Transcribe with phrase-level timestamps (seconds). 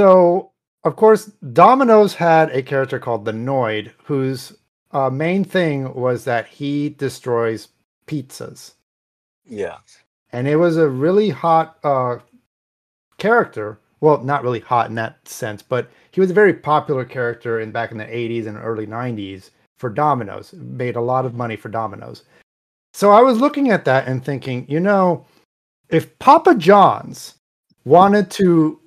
[0.00, 0.52] So,
[0.84, 4.56] of course, Domino's had a character called the Noid, whose
[4.92, 7.68] uh, main thing was that he destroys
[8.06, 8.72] pizzas.
[9.44, 9.78] Yeah.
[10.32, 12.18] And it was a really hot uh,
[13.18, 13.78] character.
[14.00, 17.72] Well, not really hot in that sense, but he was a very popular character in
[17.72, 20.52] back in the 80s and early 90s for Domino's.
[20.52, 22.24] Made a lot of money for Domino's.
[22.92, 25.26] So I was looking at that and thinking, you know,
[25.88, 27.34] if Papa John's
[27.84, 28.80] wanted to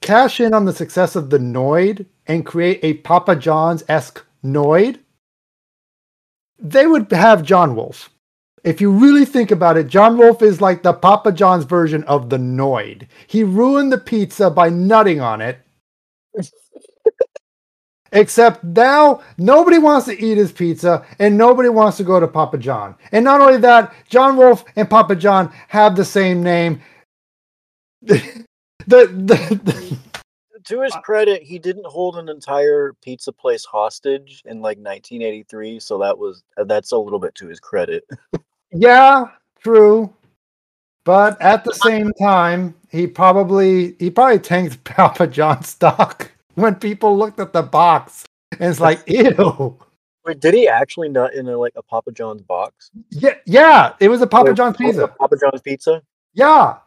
[0.00, 4.98] cash in on the success of the Noid and create a Papa John's esque Noid,
[6.58, 8.10] they would have John Wolf.
[8.64, 12.30] If you really think about it, John Wolf is like the Papa John's version of
[12.30, 13.06] the Noid.
[13.26, 15.58] He ruined the pizza by nutting on it.
[18.12, 22.58] Except now nobody wants to eat his pizza and nobody wants to go to Papa
[22.58, 22.94] John.
[23.12, 26.80] And not only that, John Wolf and Papa John have the same name.
[28.86, 29.98] the, the, the,
[30.64, 35.98] to his credit, he didn't hold an entire pizza place hostage in like 1983, so
[35.98, 38.04] that was uh, that's a little bit to his credit.
[38.72, 39.26] yeah,
[39.62, 40.12] true.
[41.04, 47.16] But at the same time, he probably he probably tanked Papa John's stock when people
[47.16, 49.78] looked at the box and it's like, ew.
[50.24, 52.90] Wait, did he actually nut in a, like a Papa John's box?
[53.10, 55.08] Yeah, yeah, it was a Papa John's pizza.
[55.08, 56.02] Papa John's pizza.
[56.32, 56.78] Yeah,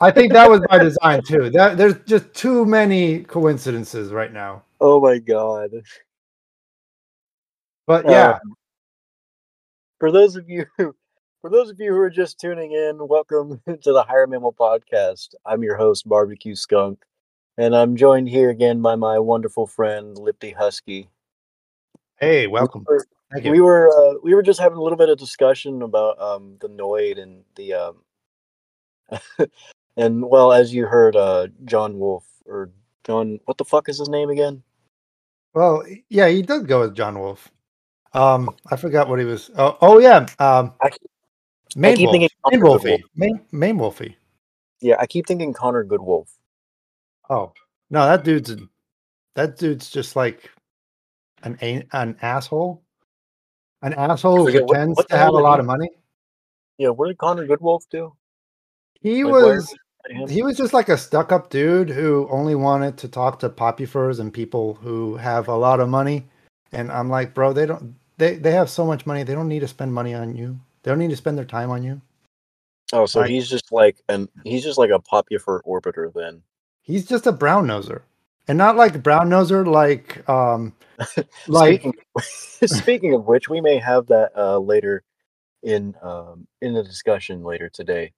[0.00, 1.50] I think that was by design too.
[1.50, 4.62] That there's just too many coincidences right now.
[4.80, 5.70] Oh my god.
[7.86, 8.38] But yeah.
[8.42, 8.54] Um,
[9.98, 13.92] for those of you for those of you who are just tuning in, welcome to
[13.92, 15.34] the Higher Mammal Podcast.
[15.44, 17.04] I'm your host, Barbecue Skunk,
[17.58, 21.10] and I'm joined here again by my wonderful friend Lipty Husky.
[22.18, 22.86] Hey, welcome.
[22.88, 23.06] We were.
[23.52, 26.68] We were uh, we were just having a little bit of discussion about um, the
[26.68, 27.96] Noid and the um,
[29.96, 32.70] and well, as you heard, uh, John Wolf or
[33.04, 34.62] John, what the fuck is his name again?
[35.54, 37.50] Well, yeah, he does go with John Wolf.
[38.12, 39.50] Um, I forgot what he was.
[39.56, 40.26] Oh, oh yeah.
[40.38, 40.90] Um, I,
[41.76, 42.12] Main I keep Wolf.
[42.12, 43.04] thinking Main Wolfie.
[43.16, 44.16] Main, Main Wolfie.
[44.80, 46.28] Yeah, I keep thinking Connor Goodwolf.
[47.28, 47.52] Oh
[47.90, 48.56] no, that dude's
[49.34, 50.50] that dude's just like
[51.42, 52.82] an an asshole.
[53.82, 55.88] An asshole who pretends what, what to have a lot of money.
[56.78, 58.14] Yeah, what did Connor Goodwolf do?
[59.02, 59.74] He like, was
[60.28, 64.20] he was just like a stuck up dude who only wanted to talk to popufurs
[64.20, 66.26] and people who have a lot of money.
[66.72, 69.60] And I'm like, bro, they don't they, they have so much money, they don't need
[69.60, 70.60] to spend money on you.
[70.82, 72.00] They don't need to spend their time on you.
[72.92, 76.42] Oh, so like, he's just like and he's just like a poppy orbiter then.
[76.82, 78.02] He's just a brown noser.
[78.48, 80.74] And not like brown noser like um
[81.48, 81.94] like speaking,
[82.66, 85.04] speaking of which, we may have that uh later
[85.62, 88.12] in um in the discussion later today.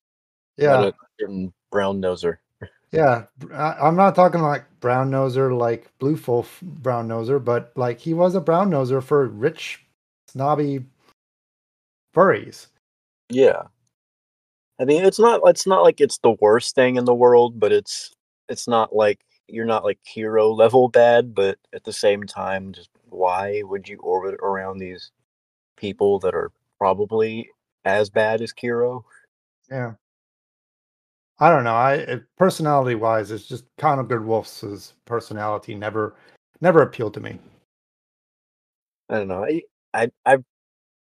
[0.56, 0.90] Yeah.
[1.70, 2.38] brown noser.
[2.92, 3.24] Yeah,
[3.54, 8.12] I, am not talking like brown noser, like blue wolf brown noser, but like he
[8.12, 9.82] was a brown noser for rich,
[10.28, 10.84] snobby
[12.14, 12.66] furries.
[13.30, 13.62] Yeah,
[14.78, 17.72] I mean it's not it's not like it's the worst thing in the world, but
[17.72, 18.12] it's
[18.50, 22.90] it's not like you're not like Kero level bad, but at the same time, just
[23.08, 25.10] why would you orbit around these
[25.76, 27.48] people that are probably
[27.86, 29.04] as bad as Kero?
[29.70, 29.92] Yeah.
[31.42, 31.75] I don't know.
[31.75, 36.14] I personality wise, it's just Connor Goodwolf's personality never
[36.60, 37.36] never appealed to me.
[39.08, 39.44] I don't know.
[39.44, 40.44] I, I I've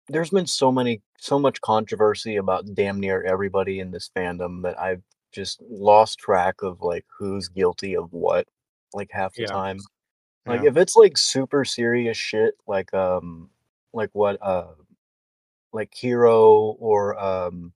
[0.08, 4.80] there's been so many so much controversy about damn near everybody in this fandom that
[4.80, 5.02] I've
[5.34, 8.48] just lost track of like who's guilty of what
[8.94, 9.48] like half the yeah.
[9.48, 9.80] time.
[10.46, 10.70] Like yeah.
[10.70, 13.50] if it's like super serious shit like um
[13.92, 14.72] like what uh
[15.74, 17.74] like Kero or um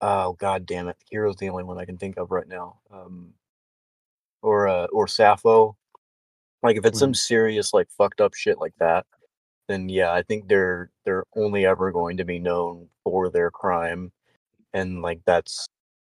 [0.00, 0.96] Oh god damn it.
[1.10, 2.78] Kero's the only one I can think of right now.
[2.90, 3.34] Um
[4.42, 5.76] or uh or Sappho.
[6.62, 7.14] Like if it's some mm-hmm.
[7.14, 9.06] serious like fucked up shit like that,
[9.68, 14.12] then yeah, I think they're they're only ever going to be known for their crime
[14.72, 15.68] and like that's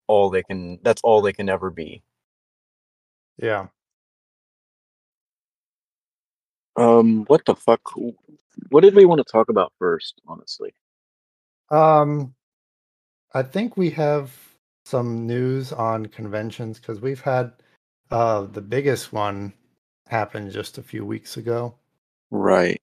[0.06, 2.02] all they can that's all they can ever be.
[3.38, 3.66] Yeah.
[6.76, 7.80] Um what the fuck
[8.70, 10.74] what did we want to talk about first, honestly?
[11.70, 12.34] Um
[13.34, 14.32] I think we have
[14.84, 17.52] some news on conventions because we've had
[18.10, 19.52] uh, the biggest one
[20.06, 21.74] happen just a few weeks ago.
[22.30, 22.80] Right.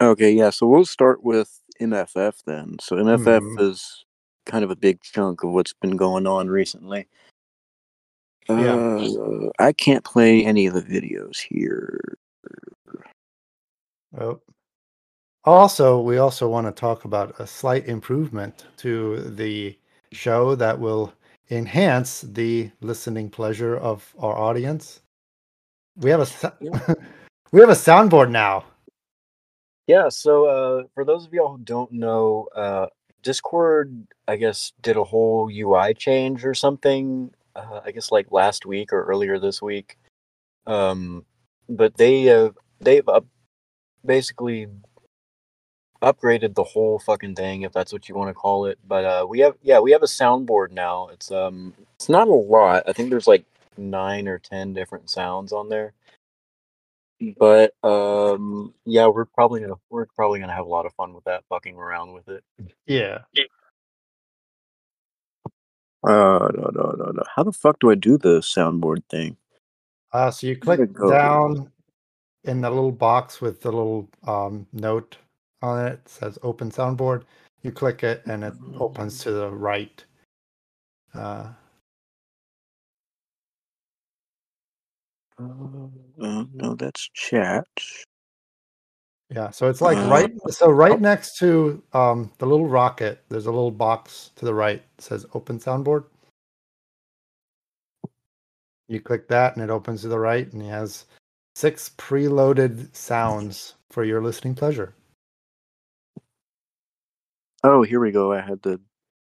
[0.00, 0.50] Okay, yeah.
[0.50, 2.76] So we'll start with MFF then.
[2.80, 3.60] So MFF mm-hmm.
[3.60, 4.04] is
[4.44, 7.08] kind of a big chunk of what's been going on recently.
[8.48, 8.76] Yeah.
[8.76, 12.16] Uh, I can't play any of the videos here.
[14.18, 14.40] Oh,
[15.46, 19.78] also, we also want to talk about a slight improvement to the
[20.12, 21.12] show that will
[21.50, 25.00] enhance the listening pleasure of our audience,
[25.96, 26.52] we have a sa-
[27.52, 28.64] we have a soundboard now.
[29.86, 32.86] Yeah, so uh, for those of y'all who don't know, uh,
[33.22, 37.30] Discord, I guess, did a whole UI change or something.
[37.54, 39.96] Uh, I guess like last week or earlier this week.
[40.66, 41.24] Um,
[41.68, 42.50] but they uh,
[42.80, 43.08] they've
[44.04, 44.66] basically
[46.02, 48.78] upgraded the whole fucking thing, if that's what you want to call it.
[48.86, 51.08] But uh, we have yeah, we have a soundboard now.
[51.08, 52.84] It's um, it's not a lot.
[52.86, 53.44] I think there's like
[53.76, 55.92] nine or ten different sounds on there.
[57.38, 61.24] But um, yeah, we're probably gonna we're probably gonna have a lot of fun with
[61.24, 62.44] that, fucking around with it.
[62.86, 63.20] Yeah.
[66.04, 67.22] Uh, no, no, no, no.
[67.34, 69.36] How the fuck do I do the soundboard thing?
[70.12, 71.72] Uh, so you click down
[72.44, 75.16] in the little box with the little um, note
[75.66, 75.92] on it.
[75.92, 77.24] It says open soundboard.
[77.62, 80.04] You click it and it opens to the right.
[81.14, 81.48] Uh,
[85.38, 87.66] Uh, no, that's chat.
[89.30, 90.32] yeah, so it's like Uh, right.
[90.48, 94.82] So right next to um, the little rocket, there's a little box to the right.
[94.98, 96.04] Says open soundboard.
[98.88, 101.06] You click that and it opens to the right, and it has
[101.56, 104.94] six preloaded sounds for your listening pleasure.
[107.66, 108.32] Oh, here we go.
[108.32, 108.80] I had to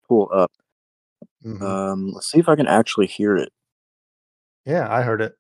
[0.07, 0.53] pull up.
[1.43, 1.63] Mhm.
[1.63, 3.51] Um, let's see if I can actually hear it.
[4.67, 5.37] yeah, I heard it.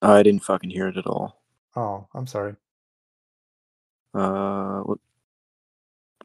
[0.00, 1.40] I didn't fucking hear it at all.
[1.76, 2.56] Oh, I'm sorry.
[4.14, 4.98] Uh, what,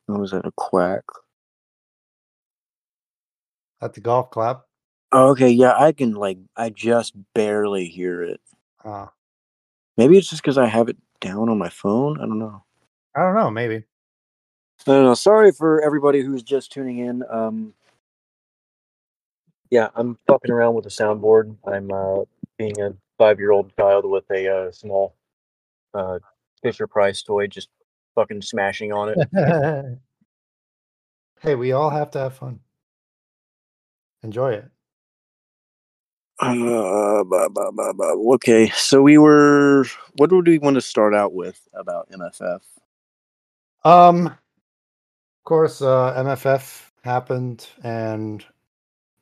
[0.07, 0.45] what was that?
[0.47, 1.03] A quack?
[3.81, 4.63] At the golf clap.
[5.11, 8.41] Oh, okay, yeah, I can like, I just barely hear it.
[8.83, 9.07] Uh,
[9.95, 12.17] Maybe it's just because I have it down on my phone.
[12.19, 12.63] I don't know.
[13.15, 13.51] I don't know.
[13.51, 13.83] Maybe.
[14.85, 15.13] I don't know.
[15.13, 17.23] Sorry for everybody who's just tuning in.
[17.29, 17.73] Um,
[19.69, 21.55] yeah, I'm fucking around with a soundboard.
[21.65, 22.23] I'm uh,
[22.57, 25.15] being a five-year-old child with a uh, small
[25.93, 26.19] uh,
[26.61, 27.69] Fisher Price toy, just
[28.15, 29.99] fucking smashing on it.
[31.41, 32.59] hey, we all have to have fun.
[34.23, 34.69] Enjoy it.
[36.39, 38.13] Uh, bah, bah, bah, bah.
[38.35, 39.85] Okay, so we were.
[40.17, 42.61] What would we want to start out with about MFF?
[43.83, 44.37] Um, of
[45.47, 48.43] course, uh, MFF happened, and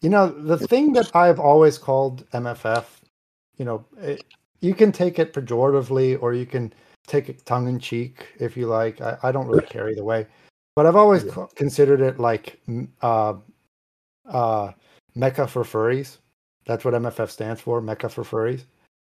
[0.01, 2.99] you know the thing that I've always called MFF.
[3.57, 4.25] You know, it,
[4.59, 6.73] you can take it pejoratively, or you can
[7.05, 9.01] take it tongue in cheek if you like.
[9.01, 10.25] I, I don't really care either way,
[10.75, 11.31] but I've always Yeah.
[11.31, 12.59] co- considered it like
[13.03, 13.35] uh,
[14.27, 14.71] uh,
[15.13, 16.17] Mecca for furries.
[16.65, 18.63] That's what MFF stands for, Mecca for furries,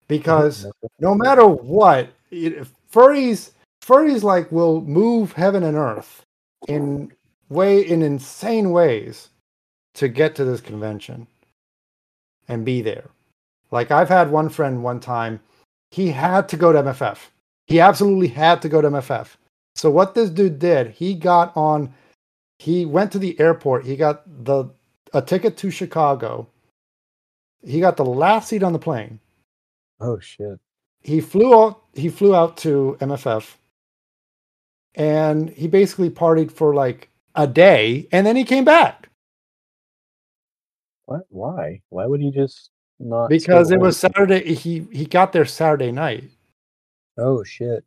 [0.07, 0.65] because
[1.01, 3.51] no matter what, it, furries
[3.85, 6.25] furries like will move heaven and earth
[6.69, 7.13] in
[7.49, 9.31] way in insane ways
[9.95, 11.27] to get to this convention
[12.49, 13.11] and be there.
[13.71, 15.41] Like I've had one friend one time,
[15.91, 17.19] he had to go to MFF.
[17.67, 19.29] He absolutely had to go to MFF.
[19.77, 21.95] So what this dude did, he got on
[22.59, 24.67] he went to the airport, he got the
[25.15, 26.49] a ticket to Chicago.
[27.65, 29.21] He got the last seat on the plane
[30.01, 30.59] Oh shit!
[31.03, 33.57] he flew out he flew out to MFF
[34.95, 39.09] and he basically partied for like a day and then he came back
[41.05, 41.23] What?
[41.29, 41.81] Why?
[41.89, 43.29] Why would he just not?
[43.29, 43.97] because it was?
[43.97, 46.25] Saturday he he got there Saturday night.
[47.19, 47.85] Oh shit!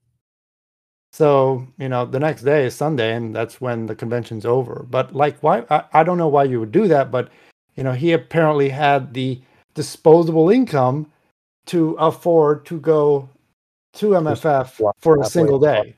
[1.13, 4.85] So, you know, the next day is Sunday and that's when the convention's over.
[4.89, 7.29] But like why I, I don't know why you would do that, but
[7.75, 9.39] you know, he apparently had the
[9.75, 11.11] disposable income
[11.67, 13.29] to afford to go
[13.93, 15.95] to MFF for a single day.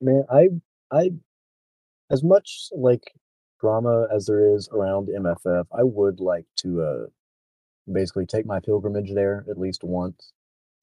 [0.00, 0.48] Man, I
[0.90, 1.10] I
[2.10, 3.12] as much like
[3.60, 7.06] drama as there is around MFF, I would like to uh
[7.92, 10.32] basically take my pilgrimage there at least once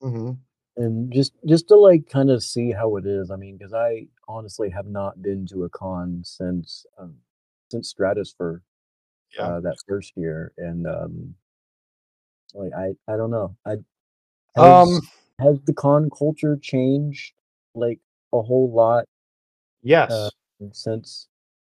[0.01, 0.31] hmm
[0.77, 3.31] and just just to like kind of see how it is.
[3.31, 7.15] I mean, because I honestly have not been to a con since um,
[7.71, 8.61] since Stratusfur
[9.37, 9.51] Yeah.
[9.51, 11.35] uh, that first year, and um,
[12.53, 13.55] like I I don't know.
[13.65, 13.75] I
[14.55, 17.33] has, Um has the con culture changed
[17.75, 17.99] like
[18.33, 19.05] a whole lot
[19.81, 20.11] yes.
[20.11, 20.29] uh,
[20.71, 21.27] since?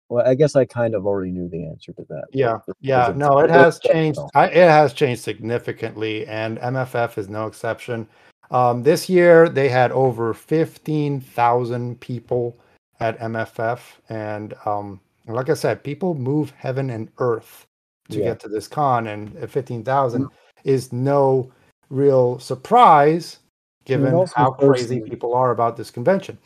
[0.09, 2.25] Well, I guess I kind of already knew the answer to that.
[2.31, 4.19] Yeah, yeah, no, it has changed.
[4.35, 8.07] I, it has changed significantly, and MFF is no exception.
[8.51, 12.57] Um, this year, they had over fifteen thousand people
[12.99, 13.79] at MFF,
[14.09, 17.65] and um, like I said, people move heaven and earth
[18.09, 18.25] to Yeah.
[18.25, 20.27] get to this con, and at fifteen thousand
[20.63, 21.51] is no
[21.89, 23.39] real surprise
[23.85, 26.37] given how crazy people are about this convention.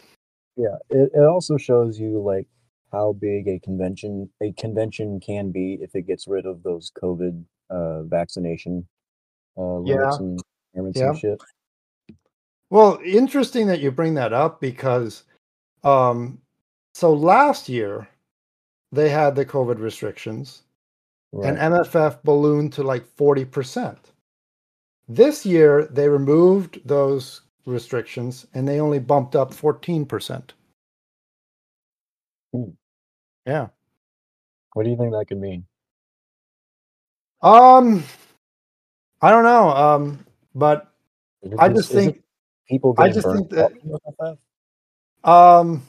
[0.57, 2.47] Yeah, it, it also shows you like
[2.91, 7.43] how big a convention a convention can be if it gets rid of those COVID
[7.69, 8.87] uh, vaccination
[9.57, 10.17] uh, Yeah.
[10.17, 11.13] and Yeah.
[11.13, 11.41] shit.
[12.69, 15.23] Well, interesting that you bring that up because
[15.83, 16.41] um
[16.95, 18.07] so last year
[18.91, 20.63] they had the COVID restrictions
[21.33, 21.49] Right.
[21.49, 23.97] and MFF ballooned to like 40%.
[25.09, 30.51] This year they removed those restrictions and they only bumped up 14%.
[32.53, 32.63] Hmm.
[33.45, 33.67] Yeah.
[34.73, 35.65] what do you think that could mean?
[37.41, 38.03] Um
[39.21, 40.91] I don't know um but
[41.59, 42.23] I just- just is it think
[42.67, 43.73] people I just think that-
[44.19, 44.37] off?
[45.23, 45.83] Um,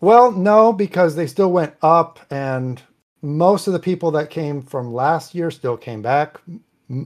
[0.00, 2.82] well, no, because they still went up, and
[3.22, 6.40] most of the people that came from last year still came back.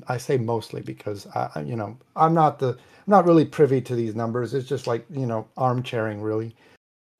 [0.08, 4.14] I say mostly because I, you know, I'm not the, not really privy to these
[4.14, 4.54] numbers.
[4.54, 6.54] It's just like you know, armchairing really.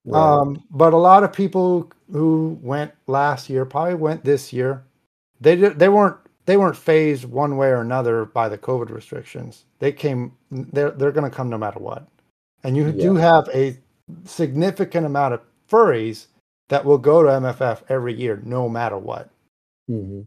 [0.06, 0.20] Right.
[0.20, 4.84] Um, but a lot of people who went last year probably went this year.
[5.40, 9.64] They did, they weren't they weren't phased one way or another by the COVID restrictions.
[9.78, 12.06] They came they're they're going to come no matter what.
[12.64, 13.76] And you do have a
[14.24, 16.26] significant amount of furries
[16.68, 19.30] that will go to MFF every year no matter what.
[19.88, 20.22] hmm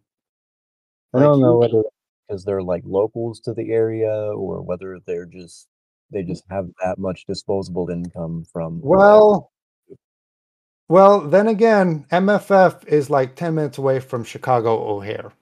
[1.14, 1.84] I Like don't know you- whether
[2.28, 5.68] because they're like locals to the area or whether they're just
[6.12, 9.52] they just have that much disposable income from Well,
[10.90, 15.34] well, then again, MFF is like 10 minutes away from Chicago O'Hare.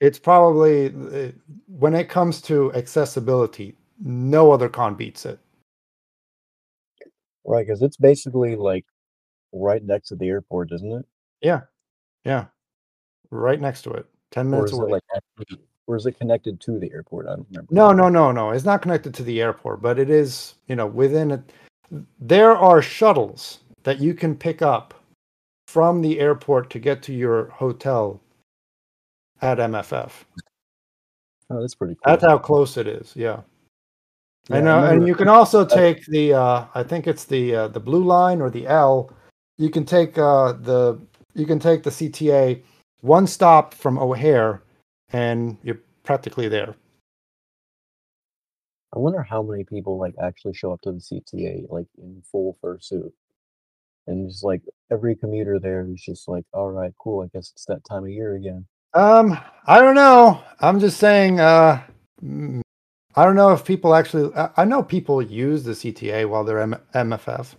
[0.00, 1.30] It's probably uh,
[1.66, 5.38] when it comes to accessibility, no other con beats it.
[7.44, 8.84] right because it's basically like
[9.52, 11.06] right next to the airport, isn't it?
[11.40, 11.60] Yeah.
[12.24, 12.46] Yeah.
[13.32, 14.06] Right next to it.
[14.32, 14.92] 10 Or minutes away.
[14.92, 15.02] like
[15.86, 17.26] or is it connected to the airport?
[17.26, 17.74] I don't remember.
[17.74, 18.50] No, no, no, no.
[18.50, 21.52] It's not connected to the airport, but it is, you know, within it.
[22.20, 24.94] There are shuttles that you can pick up
[25.66, 28.20] from the airport to get to your hotel
[29.40, 30.12] at MFF.
[31.50, 32.02] Oh, that's pretty cool.
[32.04, 33.12] That's how close it is.
[33.16, 33.40] Yeah.
[34.48, 37.54] Yeah, and I uh, and you can also take the uh, I think it's the
[37.54, 39.12] uh, the blue line or the L.
[39.56, 41.00] You can take uh, the
[41.34, 42.62] you can take the CTA
[43.02, 44.62] one stop from O'Hare,
[45.12, 46.74] and you're practically there.
[48.94, 52.56] I wonder how many people like actually show up to the CTA like in full
[52.62, 53.12] fursuit,
[54.06, 57.22] and just like every commuter there is just like, all right, cool.
[57.22, 58.66] I guess it's that time of year again.
[58.94, 60.42] Um, I don't know.
[60.60, 61.40] I'm just saying.
[61.40, 61.82] Uh,
[62.22, 62.60] mm,
[63.16, 64.34] I don't know if people actually.
[64.34, 67.54] I- I know people use the CTA while they're M- MFF,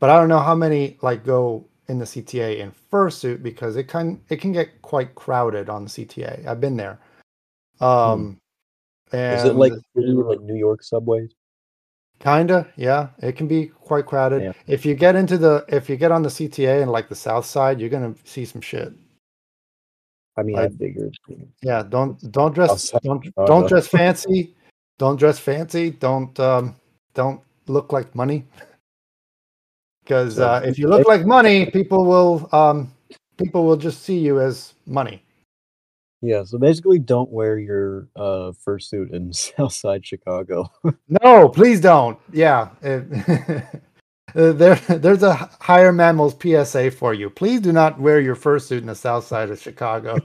[0.00, 3.84] but I don't know how many like go in the CTA in fursuit because it
[3.84, 6.46] can it can get quite crowded on the CTA.
[6.46, 6.98] I've been there.
[7.80, 8.38] Um,
[9.12, 11.30] and Is it like like New York subways?
[12.20, 13.08] Kinda, yeah.
[13.18, 14.42] It can be quite crowded.
[14.42, 14.52] Yeah.
[14.66, 17.44] If you get into the if you get on the CTA and like the south
[17.44, 18.92] side, you're gonna see some shit.
[20.36, 21.16] I mean, I figured.
[21.62, 24.54] Yeah, don't don't dress don't don't dress fancy.
[24.98, 25.90] Don't dress fancy.
[25.90, 26.76] Don't um
[27.14, 28.46] don't look like money.
[30.04, 32.92] Because uh, if you look like money, people will um
[33.38, 35.22] people will just see you as money.
[36.20, 40.70] Yeah, so basically, don't wear your uh fursuit in Southside Chicago.
[41.08, 42.18] No, please don't.
[42.32, 42.68] Yeah.
[42.82, 47.30] uh, there there's a higher mammals PSA for you.
[47.30, 50.16] Please do not wear your fursuit in the south side of Chicago.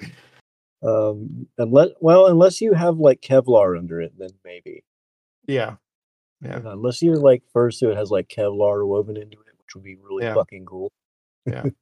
[0.82, 4.84] um, unless well, unless you have like Kevlar under it, then maybe.
[5.46, 5.76] yeah.
[6.40, 6.56] Yeah.
[6.64, 9.96] Uh, Unless your like first it has like Kevlar woven into it, which would be
[9.96, 10.34] really Yeah.
[10.34, 10.92] fucking cool.
[11.46, 11.64] Yeah.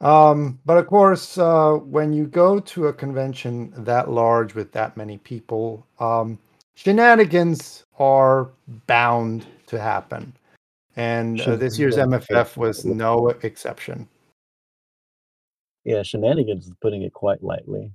[0.00, 4.94] Um, but of course, uh, when you go to a convention that large with that
[4.94, 6.38] many people, um,
[6.74, 8.50] shenanigans are
[8.86, 10.34] bound to happen.
[10.96, 14.06] And uh, this year's MFF was no exception.
[15.84, 17.92] Yeah, shenanigans is putting it quite lightly.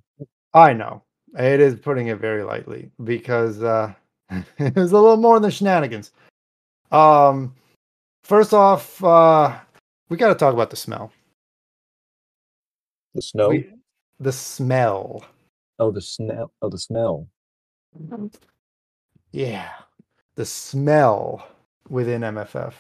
[0.54, 1.04] I know
[1.38, 3.94] it is putting it very lightly because uh,
[4.58, 6.12] it was a little more than shenanigans.
[6.92, 7.54] Um,
[8.24, 9.58] first off, uh,
[10.10, 11.12] we got to talk about the smell.
[13.14, 13.50] The snow.
[13.50, 13.70] We-
[14.20, 15.26] the smell.
[15.80, 16.52] Oh, the smell.
[16.62, 17.28] Oh, the smell.
[19.32, 19.70] Yeah,
[20.36, 21.48] the smell
[21.90, 22.74] within MFF.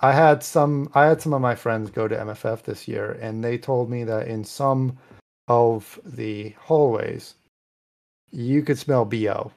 [0.00, 0.88] I had some.
[0.94, 4.04] I had some of my friends go to MFF this year, and they told me
[4.04, 4.98] that in some
[5.48, 7.34] of the hallways,
[8.30, 9.50] you could smell bo.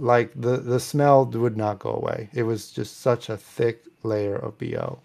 [0.00, 2.30] Like the the smell would not go away.
[2.32, 5.00] It was just such a thick layer of bo.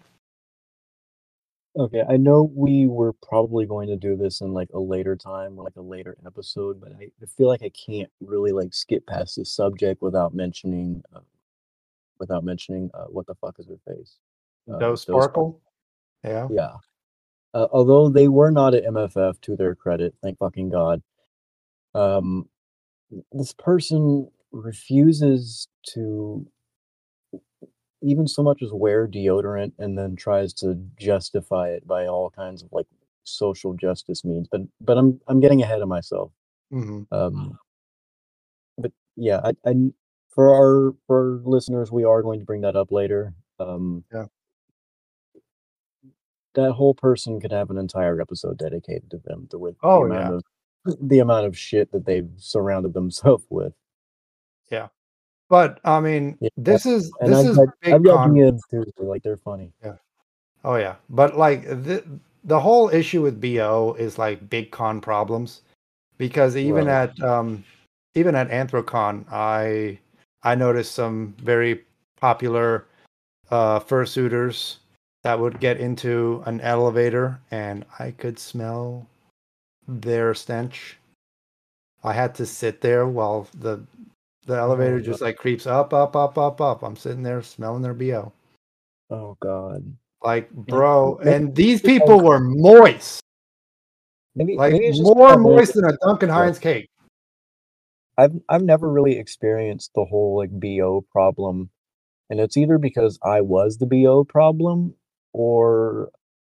[1.78, 5.58] Okay, I know we were probably going to do this in like a later time,
[5.58, 9.52] like a later episode, but I, feel like I can't really like skip past this
[9.52, 11.20] subject without mentioning uh,
[12.18, 14.16] without mentioning uh, what the fuck is her face.
[14.72, 15.60] Uh, Sparkle.
[16.24, 16.48] Yeah.
[16.50, 16.76] Yeah.
[17.52, 21.02] Uh, although they were not at MFF, to their credit, thank fucking god.
[21.94, 22.48] Um,
[23.32, 26.46] this person refuses to
[28.02, 32.62] even so much as wear deodorant and then tries to justify it by all kinds
[32.62, 32.86] of like
[33.24, 34.48] social justice means.
[34.50, 36.30] But but I'm I'm getting ahead of myself.
[36.70, 37.58] hmm Um,
[38.78, 39.74] but yeah, I, I
[40.28, 43.34] for our for our listeners, we are going to bring that up later.
[43.58, 44.26] Um, Yeah.
[46.54, 49.46] That whole person could have an entire episode dedicated to them.
[49.50, 50.30] The, with Oh, the amount
[50.86, 50.92] yeah.
[50.92, 53.72] of the amount of shit that they've surrounded themselves with.
[55.48, 58.60] But I mean, Yeah, this is And this I've is got, big I've got con-
[58.70, 58.84] too.
[58.98, 59.72] Like they're funny.
[59.84, 59.96] Yeah.
[60.64, 62.04] Oh yeah, but like the
[62.44, 65.62] the whole issue with BO is like big con problems
[66.18, 67.10] because even Right.
[67.10, 67.64] at um
[68.14, 69.98] even at Anthrocon, I
[70.42, 71.84] I noticed some very
[72.16, 72.86] popular
[73.50, 74.78] uh fursuiters
[75.22, 79.06] that would get into an elevator and I could smell
[79.86, 80.98] their stench.
[82.02, 83.84] I had to sit there while the
[84.46, 86.82] the oh, elevator Oh, just like creeps up, up, up, up, up.
[86.82, 88.32] I'm sitting there smelling their BO.
[89.10, 89.96] Oh god.
[90.22, 93.22] Like, bro, and these people were moist,
[94.36, 96.90] Maybe like maybe more moist than a Duncan Hines cake.
[98.18, 101.70] I've I've never really experienced the whole like BO problem,
[102.28, 104.94] and it's either because I was the BO problem,
[105.32, 106.10] or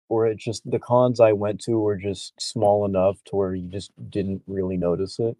[0.09, 3.69] or it just the cons I went to were just small enough to where you
[3.69, 5.37] just didn't really notice it.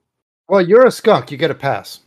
[0.49, 1.33] Well, you're a skunk.
[1.33, 2.01] You get a pass.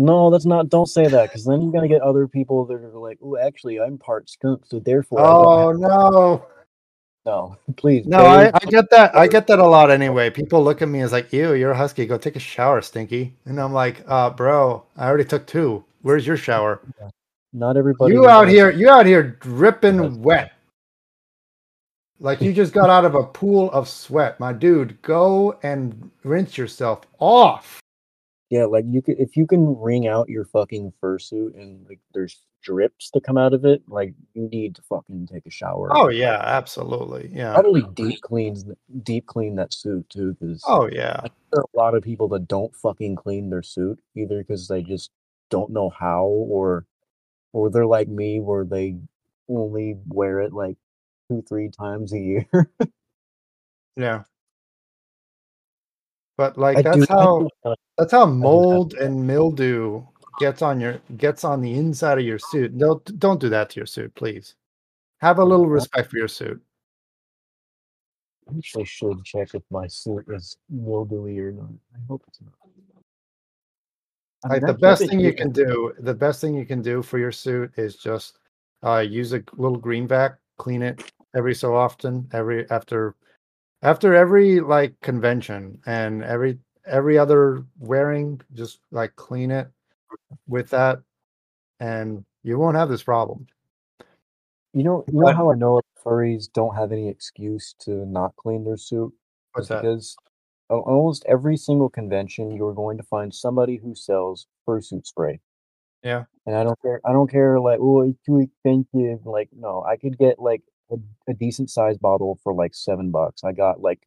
[0.00, 0.70] No, that's not.
[0.70, 3.78] Don't say that, because then you're gonna get other people that are like, "Oh, actually,
[3.78, 6.46] I'm part skunk, so therefore." Oh no,
[7.26, 8.06] no, please.
[8.06, 9.14] no, I, I get that.
[9.14, 10.30] I get that a lot anyway.
[10.40, 12.06] People look at me as like, "Ew, you're a husky.
[12.06, 15.84] Go take a shower, stinky." And I'm like, "Uh, bro, I already took two.
[16.00, 16.80] Where's your shower?
[17.52, 18.14] not everybody.
[18.14, 20.54] You out here, you out here dripping wet,
[22.20, 25.02] like you just got out of a pool of sweat, my dude.
[25.02, 27.79] Go and rinse yourself off."
[28.50, 32.42] Yeah, like you could if you can wring out your fucking fursuit and like there's
[32.62, 35.88] drips to come out of it, like you need to fucking take a shower.
[35.92, 37.30] Oh yeah, absolutely.
[37.32, 37.54] Yeah.
[37.54, 38.64] Probably deep cleans
[39.04, 41.20] deep clean that suit too, because Oh yeah.
[41.52, 44.82] there are a lot of people that don't fucking clean their suit either because they
[44.82, 45.10] just
[45.48, 46.86] don't know how or
[47.52, 48.96] or they're like me where they
[49.48, 50.76] only wear it like
[51.28, 52.46] two three times a year.
[53.96, 54.22] Yeah.
[56.40, 57.48] But like I that's do- how
[57.98, 60.02] that's how mold and mildew
[60.38, 62.78] gets on your gets on the inside of your suit.
[62.78, 64.54] Don't don't do that to your suit, please.
[65.18, 66.58] Have a little respect for your suit.
[68.50, 71.68] I actually should check if my suit is mildewy or not.
[71.94, 72.54] I hope it's not.
[74.42, 77.18] I Like the best thing you can do, the best thing you can do for
[77.18, 78.38] your suit is just
[78.82, 83.14] uh use a little green vac, clean it every so often, every after
[83.82, 89.68] after every like convention and every every other wearing, just like clean it
[90.46, 91.00] with that
[91.78, 93.46] and you won't have this problem.
[94.72, 98.64] You know, you know how I know furries don't have any excuse to not clean
[98.64, 99.12] their suit?
[99.52, 99.82] What's Is that?
[99.82, 100.16] Because
[100.68, 105.40] almost every single convention, you're going to find somebody who sells fursuit spray.
[106.04, 106.24] Yeah.
[106.46, 107.00] And I don't care.
[107.04, 107.58] I don't care.
[107.58, 109.26] Like, oh, it's too expensive.
[109.26, 110.96] Like, no, I could get like a,
[111.30, 113.42] a decent sized bottle for like seven bucks.
[113.44, 114.06] I got like,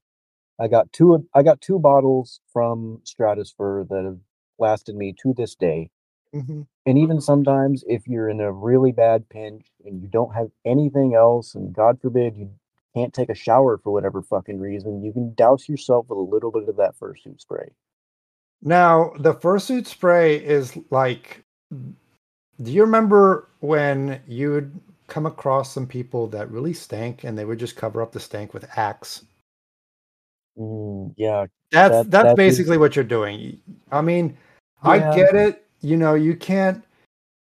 [0.59, 1.13] I got two.
[1.15, 4.19] of- I got two bottles from Stratusfur that have
[4.59, 5.89] lasted me to this day.
[6.33, 6.65] Mhm.
[6.85, 11.13] And even sometimes, if you're in a really bad pinch and you don't have anything
[11.15, 12.49] else, and God forbid you
[12.95, 16.51] can't take a shower for whatever fucking reason, you can douse yourself with a little
[16.51, 17.69] bit of that fursuit spray.
[18.61, 21.43] Now, the fursuit spray is like
[22.61, 24.79] do you remember when you would
[25.13, 28.51] come across some people that really stank and they would just cover up the stank
[28.53, 29.23] with Axe?
[30.57, 33.59] Mm, yeah, That's That- that's that is- basically what you're doing.
[33.91, 34.37] I mean,
[34.83, 35.65] I get it.
[35.81, 36.83] You know, you can't.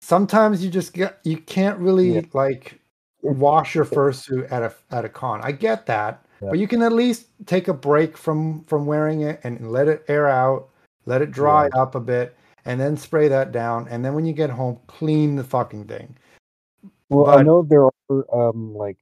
[0.00, 2.22] Sometimes you just get you can't really Yeah.
[2.32, 2.78] like
[3.22, 5.40] wash your fursuit at a at a con.
[5.42, 6.48] I get that, Yeah.
[6.50, 10.02] but you can at least take a break from from wearing it and let it
[10.08, 10.68] air out,
[11.06, 13.86] let it dry up a bit, and then spray that down.
[13.88, 16.16] And then when you get home, clean the fucking thing.
[17.12, 18.98] Well, I But- know there are um like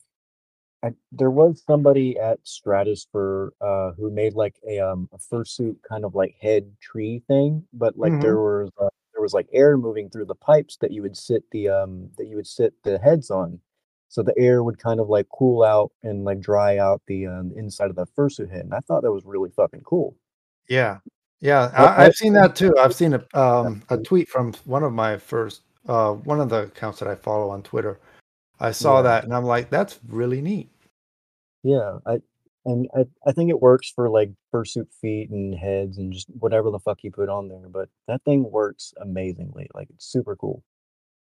[0.82, 6.04] I, there was somebody at Stratusfur uh who made like a um a fursuit kind
[6.04, 8.22] of like head tree thing, but like Mm-hmm.
[8.22, 11.44] there was uh, there was like air moving through the pipes that you would sit
[11.52, 13.60] the um that you would sit the heads on.
[14.08, 17.52] So the air would kind of like cool out and like dry out the um,
[17.54, 18.62] inside of the fursuit head.
[18.64, 20.16] And I thought that was really fucking cool.
[20.68, 20.98] Yeah,
[21.40, 22.74] yeah, I, I've seen that too.
[22.76, 26.64] I've seen a um a tweet from one of my first uh, one of the
[26.64, 27.98] accounts that I follow on Twitter.
[28.60, 29.02] I saw Yeah.
[29.02, 30.70] that and I'm like, that's really neat.
[31.62, 32.20] Yeah, I
[32.66, 36.70] and I I think it works for like fursuit feet and heads and just whatever
[36.70, 37.68] the fuck you put on there.
[37.68, 39.68] But that thing works amazingly.
[39.74, 40.62] Like it's super cool.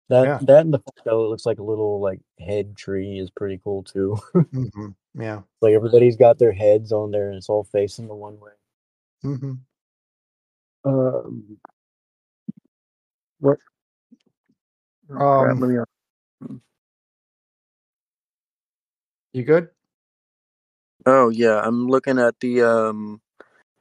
[0.08, 0.38] That Yeah.
[0.42, 3.58] that and the fact that it looks like a little like head tree is pretty
[3.62, 4.16] cool too.
[4.52, 5.42] hmm Yeah.
[5.60, 8.52] like everybody's got their heads on there and it's all facing the one way.
[9.22, 9.54] hmm
[10.84, 11.58] Um,
[13.40, 13.58] what?
[15.18, 15.78] Oh, Um, let me-
[19.34, 19.70] You good?
[21.06, 22.62] oh yeah, I'm looking at the.
[22.62, 23.20] Um,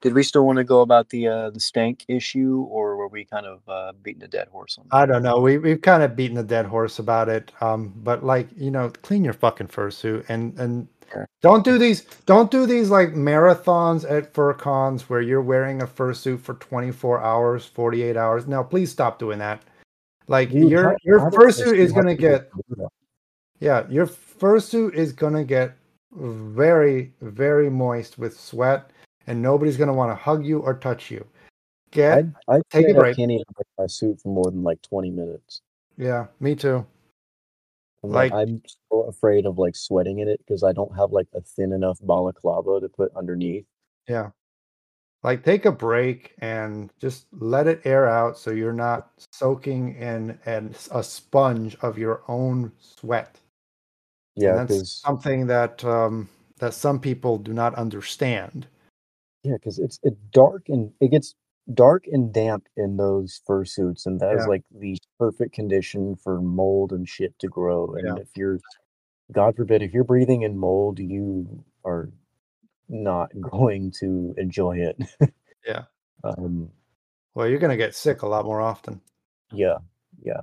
[0.02, 3.26] Did we still want to go about the uh the stank issue, or were we
[3.26, 4.92] kind of uh beating a dead horse on that?
[4.92, 5.40] I don't know.
[5.42, 7.52] We we've kind of beaten a dead horse about it.
[7.62, 11.26] Um, but like you know, clean your fucking fursuit and and Yeah.
[11.44, 12.04] don't do these.
[12.28, 17.22] Don't do these like marathons at fur cons where you're wearing a fursuit for 24
[17.22, 18.48] hours, 48 hours.
[18.48, 19.62] Now please stop doing that.
[20.32, 22.50] Like Dude, your your fursuit is gonna get
[23.60, 25.76] yeah, your fursuit is gonna get
[26.14, 28.92] very very moist with sweat,
[29.28, 31.28] and nobody's gonna want to hug you or touch you.
[31.92, 34.64] Get I I Take a can't- I can't even wear my suit for more than
[34.64, 35.60] like twenty minutes.
[35.98, 36.86] yeah, me too.
[38.02, 41.12] I'm like, Like- I'm so afraid of like sweating in it because I don't have
[41.12, 43.66] like a thin enough balaclava to put underneath.
[44.08, 44.30] Yeah.
[45.24, 50.40] Like take a break and just let it air out so you're not soaking in
[50.46, 53.40] and a sponge of your own sweat.
[54.36, 58.68] Yeah, and that's because something that um, that some people do not understand.
[59.44, 61.36] yeah, because it's it's dark and it gets
[61.74, 64.50] dark and damp in those fursuits, and that is Yeah.
[64.50, 67.94] like the perfect condition for mold and shit to grow.
[67.94, 68.16] And Yeah.
[68.18, 68.60] if you're,
[69.32, 72.10] God forbid, if you're breathing in mold, you are
[72.92, 74.98] not going to enjoy it.
[75.66, 75.84] Yeah.
[76.24, 76.70] Um.
[77.34, 79.02] Well, you're gonna get sick a lot more often.
[79.52, 79.80] Yeah.
[80.22, 80.42] Yeah.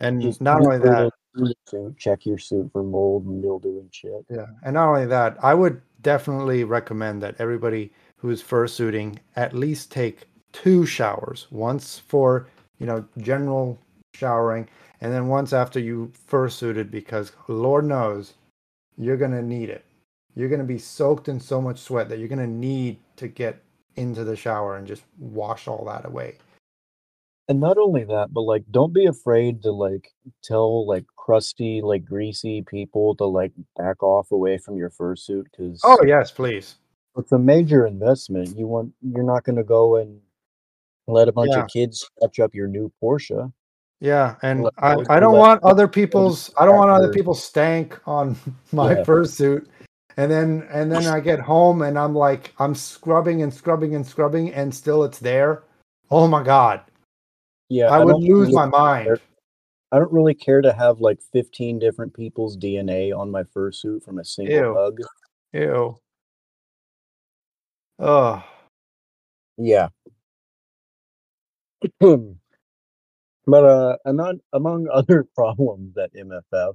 [0.00, 3.40] And Just not only that, to clean your suit, check your suit for mold and
[3.40, 4.24] mildew and shit.
[4.30, 9.52] Yeah, and not only that, I would definitely recommend that everybody who is fursuiting at
[9.52, 11.48] least take two showers.
[11.50, 12.46] Once for
[12.78, 13.78] you know general
[14.14, 14.68] showering,
[15.00, 18.34] and then once after you fursuited, because Lord knows
[18.96, 19.84] you're gonna need it.
[20.34, 23.60] You're gonna be soaked in so much sweat that you're gonna need to get
[23.96, 26.38] into the shower and just wash all that away.
[27.48, 30.10] And not only that, but like don't be afraid to like
[30.42, 35.80] tell like crusty, like greasy people to like back off away from your fursuit because
[35.84, 36.76] Oh yes, please.
[37.16, 38.56] it's a major investment.
[38.58, 40.20] You want you're not gonna go and
[41.06, 41.62] let a bunch Yeah.
[41.64, 43.52] of kids touch up your new Porsche.
[44.00, 48.00] Yeah, and Let- I, I don't want other people's I don't want other people's stank
[48.08, 48.36] on
[48.72, 49.04] my Yeah.
[49.04, 49.66] fursuit.
[50.16, 54.06] And then and then I get home and I'm like I'm scrubbing and scrubbing and
[54.06, 55.64] scrubbing and still it's there.
[56.10, 56.82] Oh my god.
[57.68, 59.06] Yeah, I would lose really my mind.
[59.06, 59.20] care-
[59.90, 64.18] I don't really care to have like 15 different people's DNA on my fursuit from
[64.18, 64.74] a single Ew.
[64.74, 65.00] hug.
[65.52, 65.96] Ew.
[68.00, 68.44] Oh.
[69.56, 69.88] Yeah.
[72.00, 76.74] but uh, among among other problems at MFF,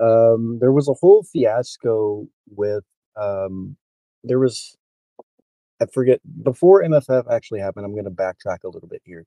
[0.00, 2.84] um, there was a whole fiasco with
[3.20, 3.76] um,
[4.24, 4.76] there was
[5.80, 7.86] I forget before MFF actually happened.
[7.86, 9.26] I'm going to backtrack a little bit here.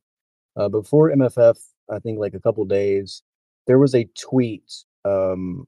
[0.55, 1.57] Uh, before MFF,
[1.91, 3.23] I think like a couple days,
[3.65, 4.71] there was a tweet
[5.03, 5.65] um,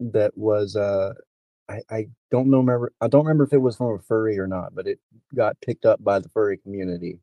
[0.00, 1.12] that was uh,
[1.68, 4.46] I, I don't know remember I don't remember if it was from a furry or
[4.46, 4.98] not, but it
[5.34, 7.18] got picked up by the furry community.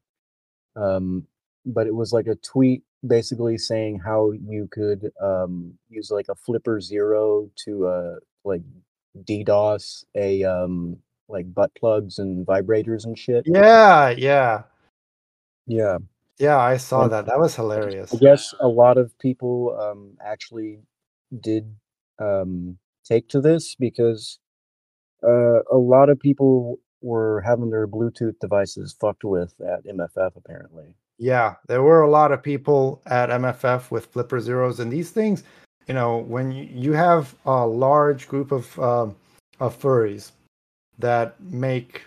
[0.75, 1.27] Um,
[1.65, 6.35] but it was like a tweet basically saying how you could um, use like a
[6.35, 8.61] flipper zero to uh, like
[9.23, 13.43] DDoS a um, like butt plugs and vibrators and shit.
[13.45, 14.63] Yeah, yeah.
[15.67, 15.97] Yeah.
[16.39, 17.25] Yeah, I saw And- that.
[17.27, 18.13] That was hilarious.
[18.13, 20.79] I guess a lot of people um, actually
[21.41, 21.73] did
[22.19, 24.39] um, take to this because
[25.23, 30.95] uh, a lot of people were having their Bluetooth devices fucked with at MFF apparently.
[31.23, 35.43] Yeah, there were a lot of people at MFF with flipper zeros, and these things,
[35.87, 39.15] you know, when you, you have a large group of um,
[39.61, 40.31] of furries
[40.99, 42.01] that make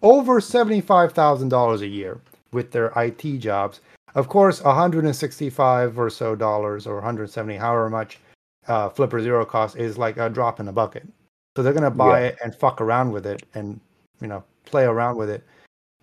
[0.00, 3.80] over seventy five thousand dollars a year with their IT jobs,
[4.14, 7.90] of course, one hundred and sixty five or so dollars or one hundred seventy, however
[7.90, 8.18] much
[8.66, 11.06] uh, flipper zero costs, is like a drop in the bucket.
[11.54, 12.26] So they're gonna buy Yeah.
[12.28, 13.78] it and fuck around with it, and
[14.22, 15.44] you know, play around with it.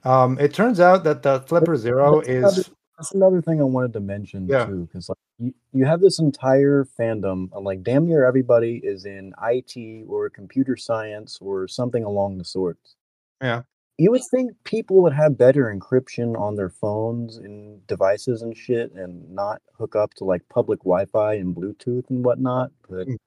[0.05, 3.65] Um, it turns out that the Flipper Zero that's another- is That's another thing I
[3.65, 4.65] wanted to mention Yeah.
[4.67, 9.03] too, because like you, you have this entire fandom, and like damn near everybody is
[9.05, 12.95] in IT or computer science or something along the sorts.
[13.41, 13.63] Yeah.
[13.97, 18.93] You would think people would have better encryption on their phones and devices and shit,
[18.93, 22.71] and not hook up to like public Wi-Fi and Bluetooth and whatnot.
[22.89, 23.17] But Mhm.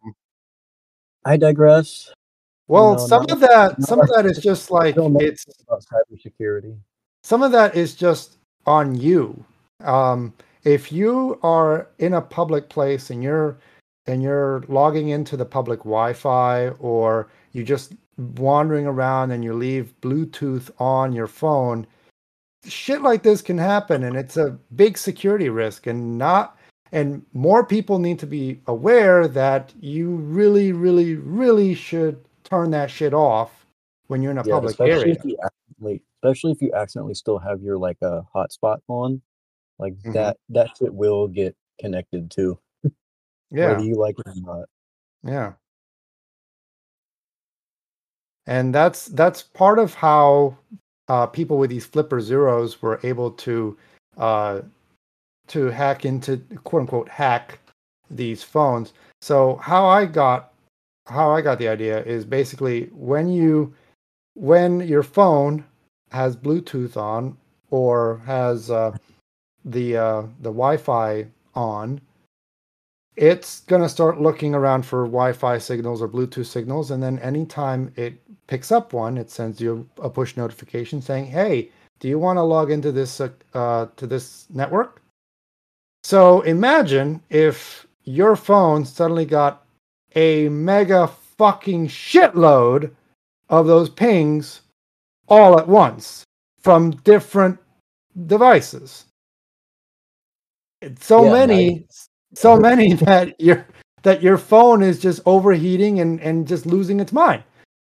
[1.26, 2.10] I digress.
[2.68, 6.76] Well, No, some of that, some of that is just like it's About cybersecurity.
[7.22, 9.44] some of that is just on you.
[9.81, 13.59] Um, if you are in a public place and you're
[14.07, 17.92] and you're logging into the public Wi-Fi, or you just
[18.37, 21.87] wandering around and you leave Bluetooth on your phone,
[22.64, 25.87] shit like this can happen, and it's a big security risk.
[25.87, 26.59] And not
[26.92, 32.90] and more people need to be aware that you really, really, really should turn that
[32.90, 33.66] shit off
[34.06, 35.14] when you're in a Yeah, public especially area.
[35.18, 39.20] if you accidentally, especially if you accidentally still have your like a hotspot on,
[39.78, 40.12] like Mhm.
[40.14, 42.58] that that shit will get connected to,
[43.50, 43.72] Yeah.
[43.72, 44.68] whether you like it or not.
[45.22, 45.52] Yeah.
[48.46, 50.56] And that's that's part of how
[51.08, 53.76] uh, people with these flipper zeros were able to
[54.16, 54.62] uh,
[55.48, 57.58] to hack into quote unquote hack
[58.11, 58.94] these phones.
[59.20, 60.52] So how I got
[61.08, 63.74] how I got the idea is basically when you
[64.34, 65.64] when your phone
[66.12, 67.36] has Bluetooth on
[67.70, 68.96] or has uh,
[69.64, 72.00] the uh, the Wi-Fi on,
[73.16, 77.92] it's going to start looking around for Wi-Fi signals or Bluetooth signals, and then anytime
[77.96, 78.14] it
[78.46, 82.42] picks up one, it sends you a push notification saying, "Hey, do you want to
[82.42, 85.02] log into this uh, to this network?"
[86.04, 89.66] So imagine if your phone suddenly got
[90.14, 92.90] a mega fucking shitload
[93.48, 94.62] of those pings
[95.28, 96.24] all at once
[96.60, 97.58] from different
[98.26, 99.04] devices.
[100.80, 102.08] It's so Yeah, many, nice.
[102.34, 103.66] so many that your
[104.02, 107.42] that your phone is just overheating and and just losing its mind.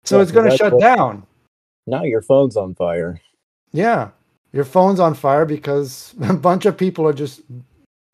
[0.06, 1.26] So Yeah, it's going to shut what- down.
[1.86, 3.22] Now your phone's on fire.
[3.72, 4.10] Yeah,
[4.52, 7.42] your phone's on fire because a bunch of people are just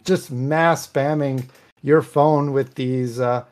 [0.03, 1.45] just mass spamming
[1.81, 3.43] your phone with these uh,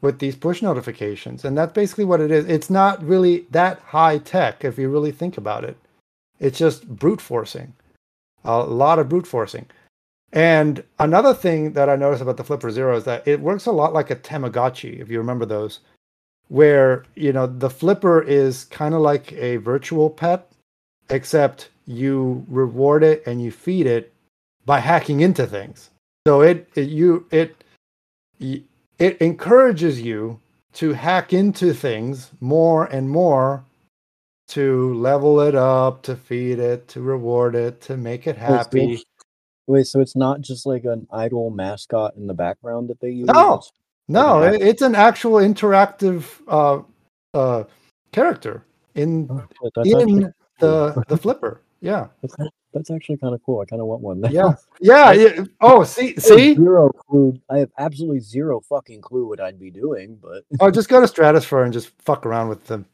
[0.00, 2.44] with these push notifications, and that's basically what it is.
[2.46, 5.76] It's not really that high tech if you really think about it.
[6.38, 7.74] It's just brute forcing,
[8.44, 9.66] a lot of brute forcing.
[10.32, 13.72] And another thing that I noticed about the Flipper Zero is that it works a
[13.72, 15.80] lot like a Tamagotchi, if you remember those,
[16.48, 20.50] where you know the Flipper is kind of like a virtual pet,
[21.10, 24.12] except you reward it and you feed it
[24.66, 25.90] by hacking into things.
[26.26, 27.56] So it, it you it
[28.98, 30.40] it encourages you
[30.74, 33.64] to hack into things more and more
[34.48, 39.02] to level it up, to feed it, to reward it, to make it happy.
[39.66, 43.26] Wait, so it's not just like an idle mascot in the background that they use?
[43.26, 43.54] No.
[43.54, 43.72] It's-
[44.10, 44.64] No, Okay.
[44.64, 46.80] it's an actual interactive uh,
[47.34, 47.64] uh,
[48.10, 51.60] character in oh, shit, that's, actually, in the the flipper.
[51.82, 52.34] Yeah, that's,
[52.72, 53.60] that's actually kind of cool.
[53.60, 54.20] I kind of want one.
[54.20, 54.28] now.
[54.30, 55.12] yeah, yeah.
[55.12, 55.44] yeah.
[55.60, 56.54] Oh, see, see.
[56.54, 57.38] zero clue.
[57.50, 61.06] I have absolutely zero fucking clue what I'd be doing, but Oh, just go to
[61.06, 62.86] Stratusfur and just fuck around with them.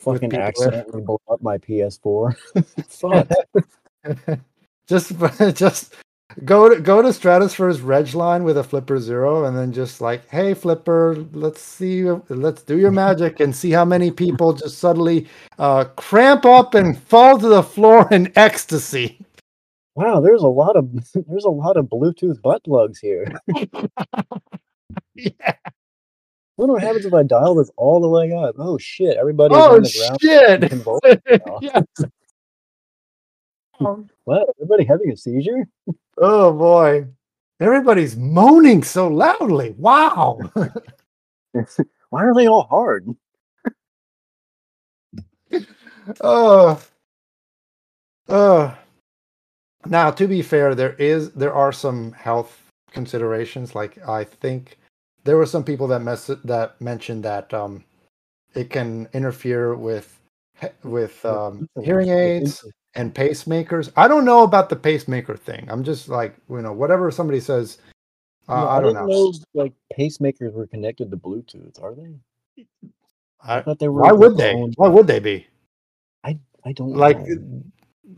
[0.00, 0.42] Fucking there.
[0.42, 2.36] accidentally blow up my PS4.
[2.88, 4.38] Fuck.
[4.86, 5.12] just
[5.56, 5.94] just
[6.44, 10.28] go to go to Stratusfur's reg line with a flipper zero and then just like
[10.28, 15.26] hey flipper let's see let's do your magic and see how many people just suddenly
[15.58, 19.18] uh cramp up and fall to the floor in ecstasy
[19.94, 20.88] Wow, there's a lot of
[21.26, 23.26] there's a lot of Bluetooth butt plugs here.
[25.16, 25.54] yeah.
[26.54, 28.56] What what happens if I dial this all the way up?
[28.58, 29.16] Oh shit!
[29.16, 29.54] Everybody.
[29.54, 30.60] oh on the shit.
[33.80, 34.48] Oh, What?
[34.56, 35.68] Everybody having a seizure?
[36.20, 37.06] Oh boy.
[37.60, 39.74] Everybody's moaning so loudly.
[39.78, 40.38] Wow.
[42.10, 43.06] Why are they all hard?
[46.20, 46.82] Oh,
[48.28, 48.74] uh,
[49.86, 53.74] now to be fair, there is there are some health considerations.
[53.74, 54.78] Like I think
[55.24, 57.84] there were some people that mess that mentioned that um,
[58.54, 60.18] it can interfere with
[60.82, 63.92] with um, hearing aids and pacemakers.
[63.96, 65.66] I don't know about the pacemaker thing.
[65.70, 67.78] I'm just like you know whatever somebody says.
[68.48, 69.32] Uh, No, I don't know.
[69.54, 72.64] like pacemakers were connected to Bluetooth, are they?
[73.44, 74.00] I, thought they were.
[74.00, 74.52] why would they?
[74.54, 75.46] own- Why would they be?
[76.24, 77.62] I I don't like know.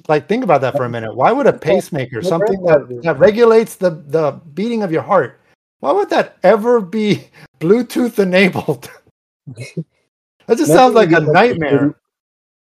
[0.09, 3.75] like think about that for a minute why would a pacemaker something that, that regulates
[3.77, 5.41] the the beating of your heart
[5.81, 7.29] why would that ever be
[7.61, 8.89] bluetooth enabled
[10.47, 12.00] that just sounds like a Imagine you get, like, the nightmare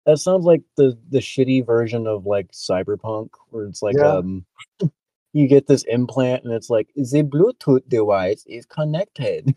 [0.07, 4.13] That sounds like the the shitty version of like cyberpunk, where it's like Yeah.
[4.19, 4.47] um,
[5.33, 9.55] you get this implant and it's like the Bluetooth device is connected.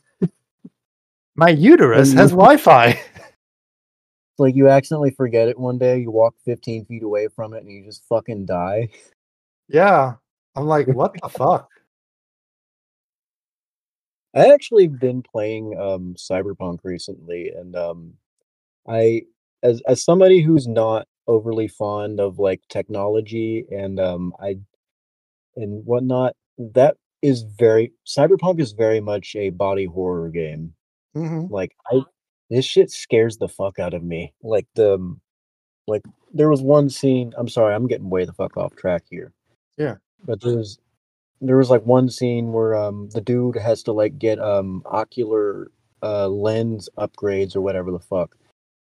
[1.36, 3.00] my uterus has wi-fi It's
[4.40, 7.72] like you accidentally forget it one day, you walk 15 feet away from it, and
[7.72, 8.90] you just fucking die.
[9.70, 10.16] Yeah.
[10.56, 11.70] I'm like, what the fuck?
[14.36, 18.14] I actually been playing um Cyberpunk recently, and um,
[18.88, 19.24] I
[19.64, 24.58] as as somebody who's not overly fond of like technology and um I
[25.56, 30.74] and whatnot, that is very Cyberpunk is very much a body horror game.
[31.16, 32.02] hmm Like I
[32.50, 34.34] this shit scares the fuck out of me.
[34.44, 35.22] Like the um,
[35.88, 39.34] like there was one scene, I'm sorry, I'm getting way the fuck off track here.
[39.78, 39.96] Yeah.
[40.26, 40.80] But there's
[41.42, 45.72] there was like one scene where um the dude has to like get um ocular
[46.04, 48.36] uh lens upgrades or whatever the fuck.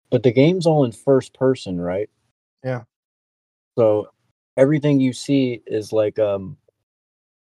[0.09, 2.09] But the game's all in first person, right?
[2.63, 2.83] Yeah.
[3.77, 4.07] So
[4.57, 6.57] everything you see is like um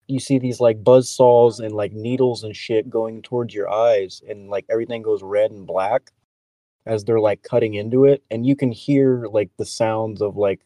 [0.09, 4.22] you see these like buzz saws and like needles and shit going towards your eyes
[4.29, 6.11] and like everything goes red and black
[6.87, 10.61] as they're like cutting into it and you can hear like the sounds of like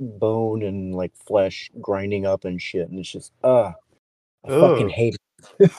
[0.00, 3.72] bone and like flesh grinding up and shit and it's just uh
[4.44, 5.16] I fucking hate
[5.60, 5.70] it.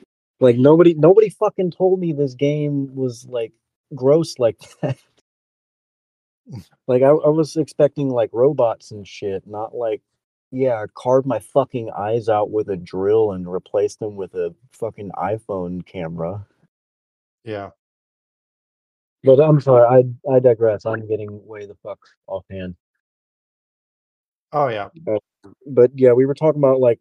[0.40, 3.52] like nobody nobody fucking told me this game was like
[3.94, 4.98] gross like that.
[6.86, 10.02] like I, I was expecting like robots and shit, not like
[10.52, 15.10] yeah, carve my fucking eyes out with a drill and replace them with a fucking
[15.16, 16.44] iPhone camera.
[17.44, 17.70] Yeah.
[19.22, 19.86] But I'm sorry,
[20.26, 20.86] I I digress.
[20.86, 22.74] I'm getting way the fuck offhand.
[24.52, 24.88] Oh yeah.
[25.66, 26.98] But yeah, we were talking about like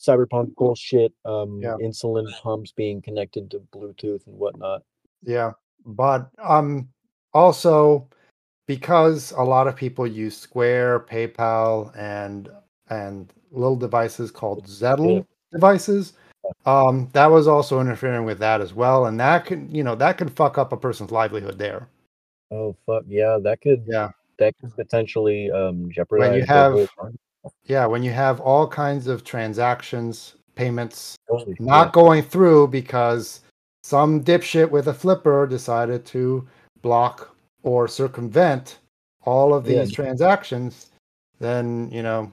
[0.00, 1.76] cyberpunk bullshit, um, Yeah.
[1.82, 4.82] insulin pumps being connected to Bluetooth and whatnot.
[5.22, 5.52] Yeah.
[5.84, 6.88] But um
[7.32, 8.08] also
[8.66, 12.48] because a lot of people use Square, PayPal, and
[12.90, 16.14] and little devices called Zettle devices,
[16.66, 20.18] um, that was also interfering with that as well, and that can you know that
[20.18, 21.88] could fuck up a person's livelihood there.
[22.50, 24.10] Oh fuck yeah, that could Yeah.
[24.38, 26.88] that could potentially um jeopardize you have-
[27.64, 31.16] Yeah, when you have all kinds of transactions, payments
[31.58, 33.40] not going through because
[33.84, 36.48] some dipshit with a flipper decided to
[36.80, 38.78] block or circumvent
[39.26, 39.80] all of Yeah.
[39.80, 40.90] these transactions,
[41.38, 42.32] then you know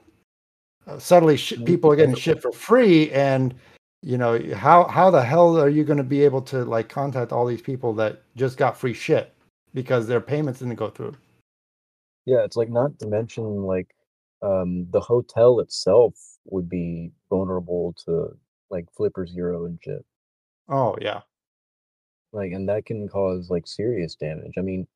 [0.88, 3.54] uh, suddenly sh- people are getting shit for free, and
[4.02, 7.34] you know how how the hell are you going to be able to like contact
[7.34, 9.34] all these people that just got free shit
[9.74, 11.16] because their payments didn't go through?
[12.26, 13.94] Yeah, it's like not to mention like
[14.42, 16.14] um the hotel itself
[16.46, 18.38] would be vulnerable to
[18.70, 20.06] like Flipper Zero and shit.
[20.70, 21.22] Oh yeah,
[22.34, 24.54] Like and that can cause like serious damage.
[24.58, 24.88] I mean,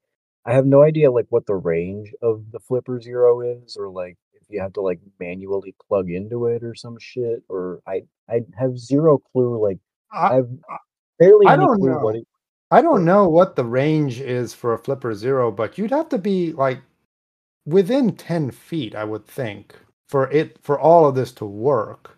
[0.46, 4.18] I have no idea like what the range of the Flipper Zero is or like
[4.34, 8.42] if you have to like manually plug into it or some shit or I I
[8.58, 9.80] have zero clue like
[10.12, 10.50] I, I've
[11.20, 12.00] barely I don't know.
[12.00, 12.28] what it
[12.72, 16.18] I don't know what the range is for a flipper zero, but you'd have to
[16.18, 16.80] be like
[17.66, 19.76] within 10 feet, I would think,
[20.10, 22.18] for it for all of this to work.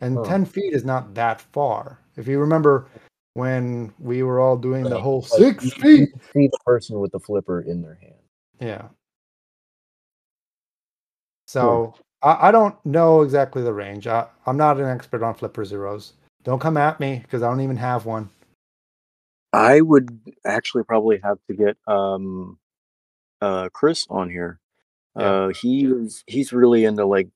[0.00, 0.24] And Huh.
[0.24, 1.98] 10 feet is not that far.
[2.16, 2.86] If you remember
[3.34, 6.10] when we were all doing the whole like, six feet.
[6.34, 8.14] See the person with the flipper in their hand.
[8.60, 8.88] Yeah.
[11.46, 14.06] So I, I don't know exactly the range.
[14.06, 16.14] I, I'm not an expert on flipper zeros.
[16.44, 18.30] Don't come at me because I don't even have one.
[19.52, 22.58] I would actually probably have to get um
[23.40, 24.60] uh Chris on here.
[25.16, 25.22] Yeah.
[25.22, 27.28] Uh he is he's really into like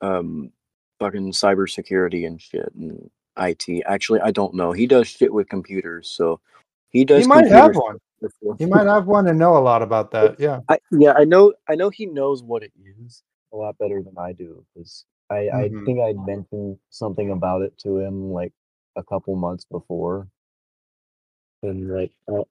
[0.00, 0.52] um
[1.00, 3.82] fucking cybersecurity and shit and IT.
[3.86, 4.72] Actually, I don't know.
[4.72, 6.40] He does shit with computers, so
[6.90, 7.98] he does He might have one.
[8.20, 8.56] before.
[8.58, 10.40] He might have one and know a lot about that.
[10.40, 10.60] Yeah.
[10.68, 11.54] I, yeah, I know.
[11.68, 15.48] I know he knows what it is a lot better than I do because I,
[15.50, 15.84] I Mhm.
[15.86, 18.52] think I mentioned something about it to him like
[18.96, 20.28] a couple months before,
[21.62, 22.42] and like I,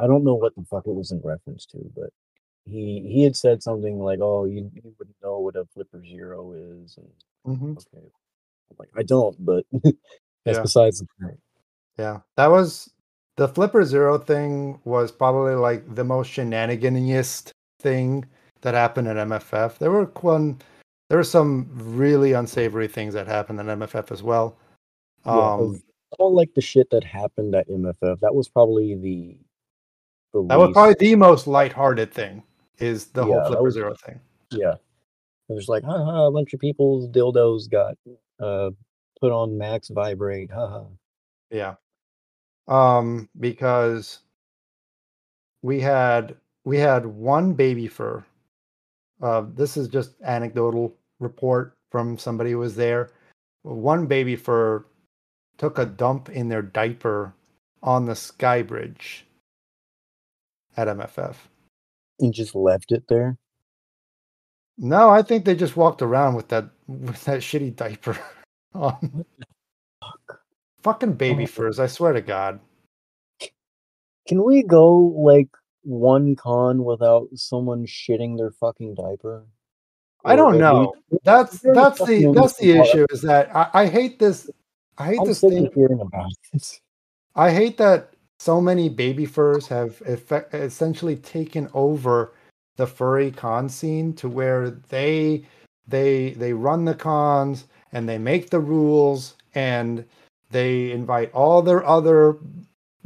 [0.00, 2.10] I don't know what the fuck it was in reference to, but
[2.64, 6.52] he he had said something like, "Oh, you you wouldn't know what a flipper zero
[6.54, 7.08] is," and
[7.44, 8.06] hmm okay,
[8.70, 9.66] I'm like I don't, but
[10.48, 10.62] that's Yeah.
[10.62, 11.40] besides the point.
[11.98, 12.90] Yeah, that was
[13.36, 18.24] the Flipper Zero thing was probably like the most shenaniganiest thing
[18.62, 19.78] that happened at MFF.
[19.78, 20.58] There were one,
[21.08, 24.56] there were some really unsavory things that happened at MFF as well.
[25.26, 25.82] Yeah, Um, of
[26.18, 29.36] all like the shit that happened at MFF, that was probably the
[30.32, 32.42] the that was probably the most lighthearted thing
[32.78, 34.20] is the Yeah, whole Flipper was- Zero thing.
[34.50, 34.74] Yeah.
[35.48, 37.96] There's like, haha, a bunch of people's dildos got
[38.40, 38.70] uh
[39.20, 40.50] put on max vibrate.
[40.52, 40.84] Haha.
[41.50, 41.74] Yeah.
[42.68, 44.20] Um, because
[45.62, 48.24] we had we had one baby fur.
[49.22, 53.10] Uh, this is just anecdotal report from somebody who was there.
[53.62, 54.84] One baby fur
[55.58, 57.34] took a dump in their diaper
[57.82, 59.26] on the sky bridge.
[60.76, 61.36] at MFF.
[62.20, 63.36] And just left it there.
[64.78, 68.18] No, I think they just walked around with that with that shitty diaper
[68.74, 69.24] on.
[70.82, 71.46] Fucking baby Oh.
[71.46, 72.60] furs, I swear to God.
[74.28, 75.48] Can we go like
[75.82, 79.44] one con without someone shitting their fucking diaper?
[80.24, 80.94] I don't know.
[81.24, 84.50] That's that's the that's the issue is that I, I hate this
[84.98, 86.80] I hate I'm this thing hearing about this.
[87.34, 92.34] I hate that so many baby furs have effect- essentially taken over
[92.76, 95.44] the furry con scene to where they
[95.86, 100.04] they they run the cons and they make the rules and
[100.50, 102.36] they invite all their other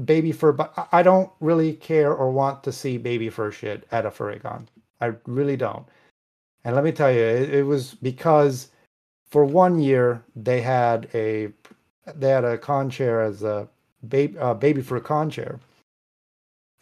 [0.05, 4.07] baby fur but I- don't really care or want to see baby fur shit at
[4.07, 4.69] a furry con.
[5.01, 5.87] I really don't.
[6.65, 8.69] And let me tell you, it, it was because
[9.31, 11.49] for one year they had a
[12.15, 13.69] they had a con chair as a
[14.09, 15.59] baby uh, baby fur con chair,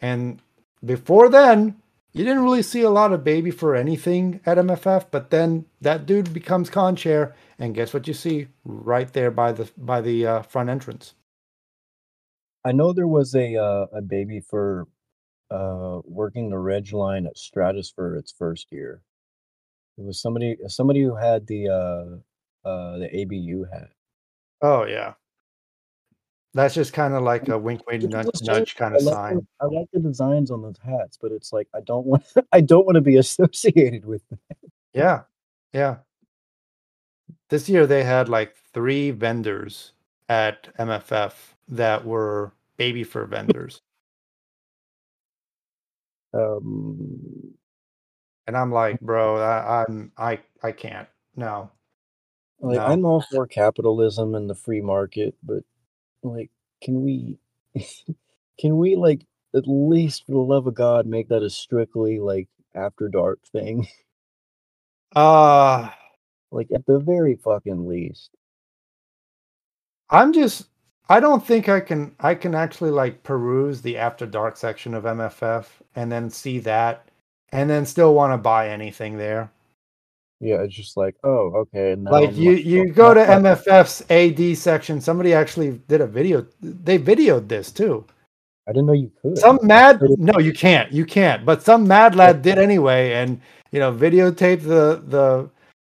[0.01, 0.41] and
[0.85, 1.77] before then
[2.13, 5.07] you didn't really see a lot of baby fur anything at MFF.
[5.11, 9.53] But then that dude becomes con chair, and guess what you see right there by
[9.53, 11.15] the by the uh, front entrance.
[12.65, 14.89] I know there was a uh, a baby for
[15.51, 19.03] uh, working the reg line at Stratusfur its first year.
[19.99, 23.91] It was somebody somebody who had the uh, uh, the ABU hat.
[24.63, 25.15] Oh yeah,
[26.55, 29.35] that's just kind of like a wink, wink, nudge, nudge kind I of like sign.
[29.37, 32.61] the- I like the designs on those hats, but it's like I don't want I
[32.63, 34.39] don't want to be associated with them.
[34.95, 35.23] Yeah,
[35.73, 35.97] yeah.
[37.51, 39.93] This year they had like three vendors
[40.31, 43.83] at MFF that were baby fur vendors,
[46.33, 47.55] Um,
[48.47, 51.09] and I'm like, bro, I, I'm I I can't.
[51.37, 51.71] No,
[52.61, 52.85] like No.
[52.87, 55.65] I'm all for capitalism and the free market, but
[56.23, 56.51] like,
[56.83, 57.39] can we
[58.59, 62.49] can we like at least for the love of God make that a strictly like
[62.75, 63.89] after dark thing?
[65.15, 65.91] uh
[66.51, 68.31] like at the very fucking least.
[70.11, 70.67] I'm just
[71.09, 75.05] I don't think I can I can actually like peruse the after dark section of
[75.05, 77.09] MFF and then see that
[77.53, 79.51] and then still want to buy anything there.
[80.41, 81.95] Yeah, it's just like, oh, okay.
[81.97, 85.01] Like I'm you you go to not MFF's AD section.
[85.01, 86.47] Somebody actually did a video.
[86.61, 88.07] They videoed this too.
[88.67, 89.37] I didn't know you could.
[89.37, 90.91] Some mad no, you can't.
[90.93, 91.45] You can't.
[91.45, 93.41] But some mad lad did anyway, and
[93.71, 95.51] you know, videotaped the the.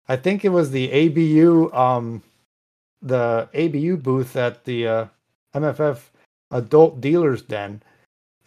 [0.07, 2.21] I think it was the ABU um,
[3.01, 5.05] the ABU booth at the uh,
[5.55, 5.99] MFF
[6.51, 7.81] Adult Dealers Den,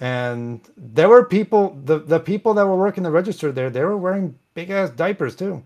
[0.01, 1.79] and there were people.
[1.85, 5.35] The the people that were working the register there, they were wearing big ass diapers
[5.37, 5.65] too.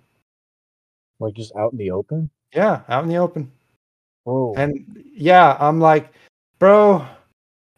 [1.20, 2.30] like just out in the open.
[2.54, 3.50] Yeah, out in the open.
[4.26, 6.12] Oh, And yeah, I'm like,
[6.58, 7.06] bro,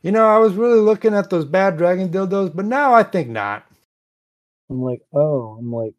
[0.03, 3.29] you know, I was really looking at those bad dragon dildos, but now I think
[3.29, 3.65] not.
[4.69, 5.95] I'm like, oh, I'm like,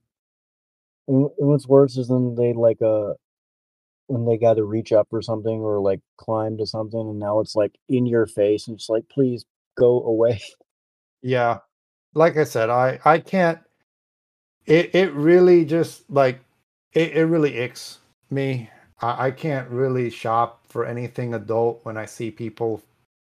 [1.07, 3.13] and what's worse is then they like uh
[4.07, 7.39] when they got to reach up or something or like climb to something, and now
[7.41, 9.45] it's like in your face, and it's like, please
[9.77, 10.41] go away.
[11.23, 11.59] Yeah.
[12.15, 13.59] Like I said, I I can't
[14.65, 16.39] it it really just like
[16.93, 17.99] it, it really icks
[18.29, 18.69] me.
[19.01, 22.81] I, I can't really shop for anything adult when I see people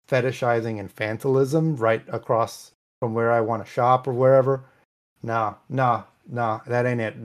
[0.08, 4.64] fetishizing infantilism right across from where I want to shop or wherever.
[5.22, 7.18] No, no, no, that ain't it.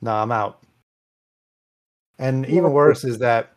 [0.00, 0.10] No.
[0.10, 0.62] No, I'm out.
[2.18, 3.52] And even worse is that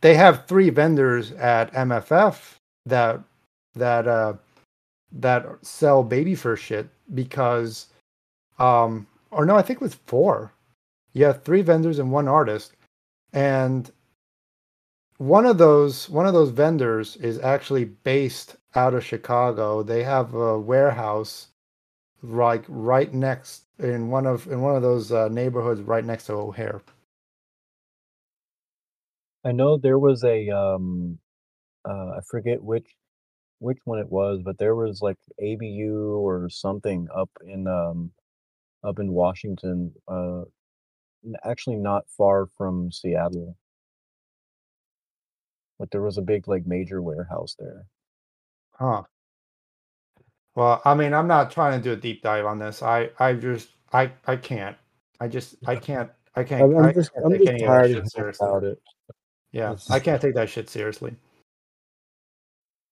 [0.00, 2.56] they have three vendors at MFF
[2.86, 3.20] that
[3.74, 4.34] that uh
[5.12, 7.86] that sell baby fur shit because
[8.58, 10.52] um or no, I think it was four.
[11.14, 12.72] You have three vendors and one artist.
[13.32, 13.90] And
[15.18, 19.82] one of those one of those vendors is actually based out of Chicago.
[19.82, 21.48] They have a warehouse
[22.22, 26.34] like right next in one of in one of those uh, neighborhoods right next to
[26.34, 26.82] O'Hare.
[29.44, 31.18] I know there was a um
[31.88, 32.96] uh I forget which
[33.60, 38.12] which one it was, but there was like ABU or something up in um
[38.84, 40.44] up in Washington, uh
[41.44, 43.56] actually not far from Seattle.
[45.78, 47.86] But there was a big like major warehouse there.
[48.72, 49.04] Huh.
[50.54, 52.82] Well, I mean, I'm not trying to do a deep dive on this.
[52.82, 54.76] I I just I I can't.
[55.20, 57.64] I just I can't I can't I'm, I'm I just can't I'm take just any
[57.64, 58.48] of that tired shit of seriously.
[58.48, 58.82] about it.
[59.52, 61.14] Yeah, It's- I can't take that shit seriously.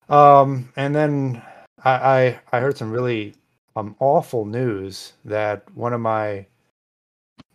[0.08, 1.42] Um, and then
[1.84, 3.34] I, I I heard some really
[3.76, 6.46] um awful news that one of my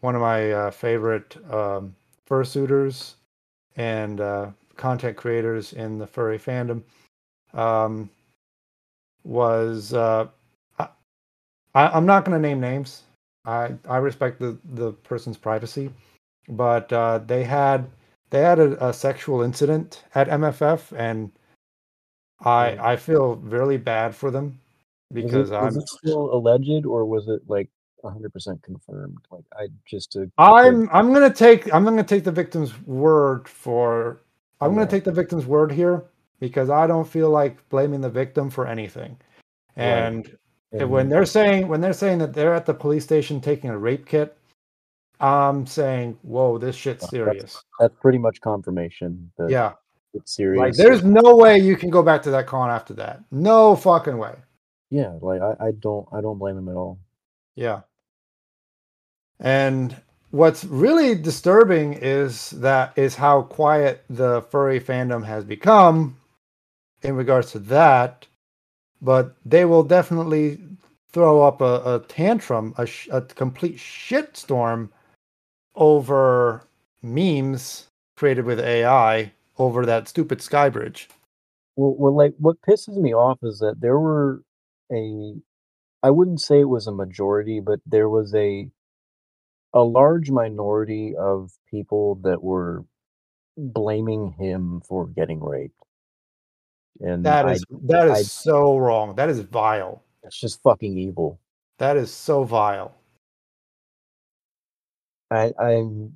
[0.01, 1.95] one of my uh, favorite um,
[2.29, 3.15] fursuiters
[3.75, 6.83] and uh, content creators in the furry fandom
[7.53, 8.09] um,
[9.25, 10.27] was uh,
[11.75, 13.03] I, I'm not going to name names.
[13.45, 15.91] I I respect the the person's privacy,
[16.49, 17.87] but uh, they had
[18.31, 21.31] they had a, a sexual incident at MFF, and
[22.43, 24.59] I I feel really bad for them
[25.13, 27.69] because it, was I'm it still alleged or was it like
[28.03, 29.19] 100% confirmed?
[29.29, 34.21] Like I just to I'm I'm gonna take I'm gonna take the victim's word for
[34.59, 36.03] I'm gonna take the victim's word here
[36.39, 39.17] because I don't feel like blaming the victim for anything.
[39.77, 39.83] Right.
[39.85, 40.37] And
[40.71, 43.77] And when they're saying when they're saying that they're at the police station taking a
[43.77, 44.37] rape kit,
[45.19, 47.63] I'm saying, whoa, this shit's That's- serious.
[47.79, 49.73] that's pretty much confirmation that Yeah.
[50.13, 50.59] it's serious.
[50.59, 53.21] Like there's no way you can go back to that con after that.
[53.31, 54.35] No fucking way.
[54.89, 56.99] yeah, like I, I don't I don't blame him at all.
[57.55, 57.81] Yeah.
[59.39, 59.95] And
[60.31, 66.17] what's really disturbing is that is how quiet the furry fandom has become
[67.07, 68.27] in regards to that.
[69.01, 70.59] But they will definitely
[71.11, 74.89] throw up a, a tantrum, a, sh- a complete shitstorm
[75.75, 76.63] over
[77.03, 77.87] memes
[78.17, 81.09] created with AI over that stupid sky bridge.
[81.75, 84.43] Well, well, like what pisses me off is that there were
[84.91, 85.35] a,
[86.03, 88.69] I wouldn't say it was a majority, but there was a,
[89.73, 92.85] a large minority of people that were
[93.57, 95.81] blaming him for getting raped,
[97.01, 99.15] and That I, is that is I- so wrong.
[99.15, 100.03] That is vile.
[100.23, 101.39] it's just fucking evil.
[101.77, 102.95] That is so vile.
[105.31, 106.15] I, I'm,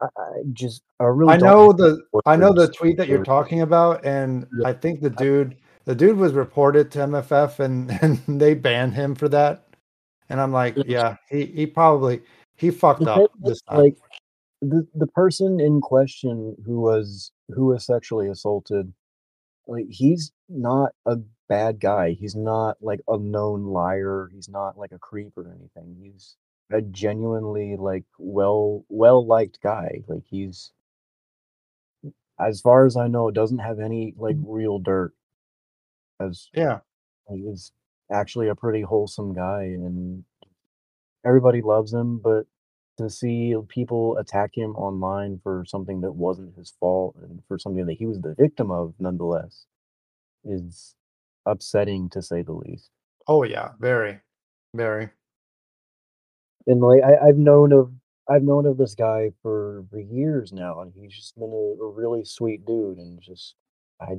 [0.00, 1.34] I, I just, I really.
[1.34, 4.68] I know the I know the tweet that you're talking about, and Yeah.
[4.68, 9.14] I think the dude the dude was reported to MFF and and they banned him
[9.14, 9.64] for that.
[10.28, 12.22] And I'm like, yeah, he he probably
[12.56, 13.78] he fucked up this time.
[13.78, 13.96] like
[14.62, 18.92] the the person in question who was who was sexually assaulted
[19.66, 21.16] like he's not a
[21.48, 25.96] bad guy he's not like a known liar he's not like a creep or anything
[26.00, 26.36] he's
[26.72, 30.72] a genuinely like well well liked guy like he's
[32.40, 34.44] as far as i know doesn't have any like mm.
[34.46, 35.12] real dirt
[36.22, 36.80] as yeah,
[37.28, 37.72] he is
[38.10, 40.24] actually a pretty wholesome guy and
[41.24, 42.46] everybody loves him, but
[43.02, 47.86] to see people attack him online for something that wasn't his fault and for something
[47.86, 49.66] that he was the victim of nonetheless
[50.44, 50.94] is
[51.46, 52.90] upsetting to say the least.
[53.28, 54.20] oh yeah, very,
[54.74, 55.10] very.
[56.66, 57.92] And like I, I've known of
[58.28, 61.90] I've known of this guy for, for years now and he's just been a, a
[61.90, 63.54] really sweet dude and just
[64.00, 64.18] I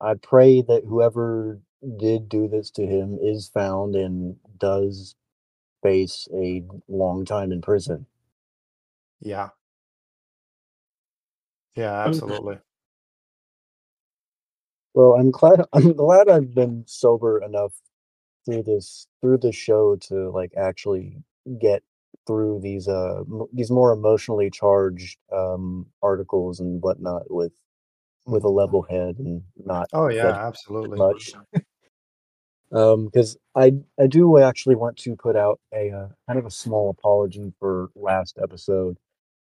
[0.00, 1.60] I pray that whoever
[1.96, 5.14] did do this to him is found and does
[5.82, 8.06] face a long time in prison.
[9.20, 9.50] Yeah.
[11.74, 12.58] Yeah, absolutely.
[14.94, 17.72] Well, I'm glad I'm glad I've been sober enough
[18.46, 21.16] through this through this show to like actually
[21.60, 21.82] get
[22.26, 27.52] through these uh m- these more emotionally charged um articles and whatnot with
[28.26, 31.06] with a level head and not Oh yeah, absolutely.
[31.08, 31.34] much.
[32.72, 36.50] Um, because I I do actually want to put out a uh, kind of a
[36.50, 38.96] small apology for last episode.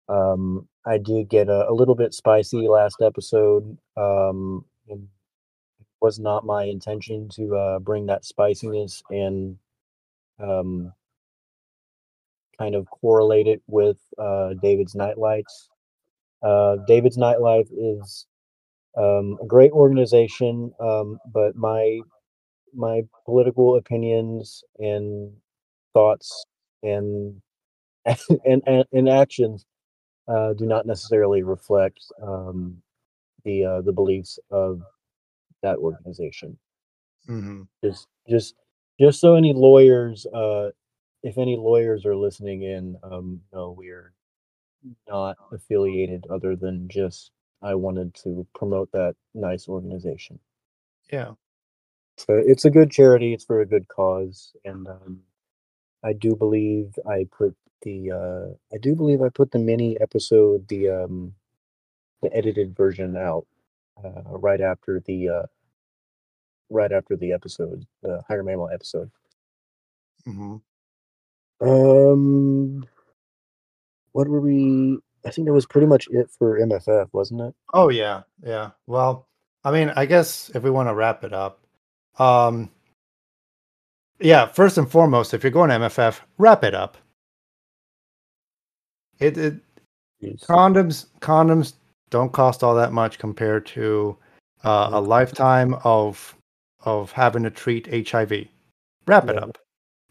[0.10, 3.78] Um, I did get a, a little bit spicy last episode.
[3.98, 5.00] Um, it
[6.02, 9.58] was not my intention to uh, bring that spiciness and
[10.40, 10.94] um,
[12.60, 15.70] kind of correlate it with uh, David's Nightlights.
[16.44, 18.28] Uh, David's Nightlife is
[18.98, 22.02] um, a great organization, um, but my
[22.76, 25.32] my political opinions and
[25.94, 26.46] thoughts
[26.84, 27.42] and
[28.06, 29.66] and and, and actions
[30.28, 32.78] uh, do not necessarily reflect um,
[33.44, 34.82] the uh, the beliefs of
[35.62, 36.58] that organization.
[37.26, 38.56] hmm Just just
[39.00, 40.70] just so any lawyers, uh,
[41.24, 44.14] if any lawyers are listening in, um, no, we're
[45.10, 50.40] not affiliated other than just I wanted to promote that nice organization.
[51.12, 51.32] Yeah.
[52.18, 53.34] So it's a good charity.
[53.34, 55.22] It's for a good cause, and um,
[56.04, 60.68] I do believe I put the uh, I do believe I put the mini episode,
[60.68, 61.34] the um,
[62.22, 63.48] the edited version out
[64.04, 65.46] uh, right after the uh,
[66.70, 69.12] right after the episode, the higher mammal episode.
[70.26, 70.58] hmm
[71.62, 72.86] Um,
[74.12, 75.00] what were we?
[75.26, 77.56] I think that was pretty much it for MFF, wasn't it?
[77.74, 78.72] Oh yeah, yeah.
[78.88, 79.28] Well,
[79.64, 81.65] I mean, I guess if we want to wrap it up,
[82.20, 82.70] um,
[84.20, 84.48] yeah.
[84.48, 86.98] First and foremost, if you're going to MFF, wrap it up.
[89.20, 89.56] It, it
[90.42, 91.74] condoms condoms
[92.10, 94.18] don't cost all that much compared to
[94.64, 96.36] uh, a lifetime of
[96.84, 98.48] of having to treat HIV.
[99.08, 99.58] Wrap it up.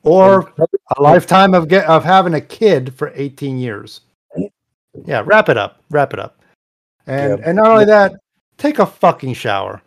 [0.02, 0.52] Or
[0.96, 4.02] a lifetime of get of having a kid for 18 years.
[5.06, 5.82] Yeah, wrap it up.
[5.90, 6.40] Wrap it up.
[7.06, 7.44] And Yeah.
[7.48, 8.12] and not only that,
[8.58, 9.82] take a fucking shower.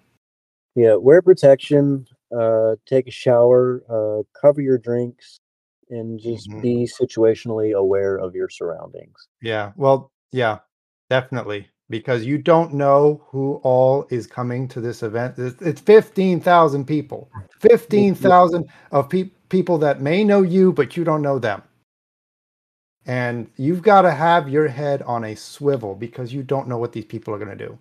[0.77, 2.07] Yeah, wear protection.
[2.37, 3.83] Uh, take a shower.
[3.89, 5.39] Uh, cover your drinks,
[5.89, 6.61] and just Mhm.
[6.61, 9.27] be situationally aware of your surroundings.
[9.41, 9.71] Yeah.
[9.75, 10.59] Well, yeah,
[11.09, 11.67] definitely.
[11.89, 15.39] Because you don't know who all is coming to this event.
[15.39, 17.31] It's, it's 15,000 people.
[17.61, 21.63] 15,000 of pe- people that may know you, but you don't know them.
[23.05, 26.91] And you've got to have your head on a swivel because you don't know what
[26.91, 27.79] these people are going to do.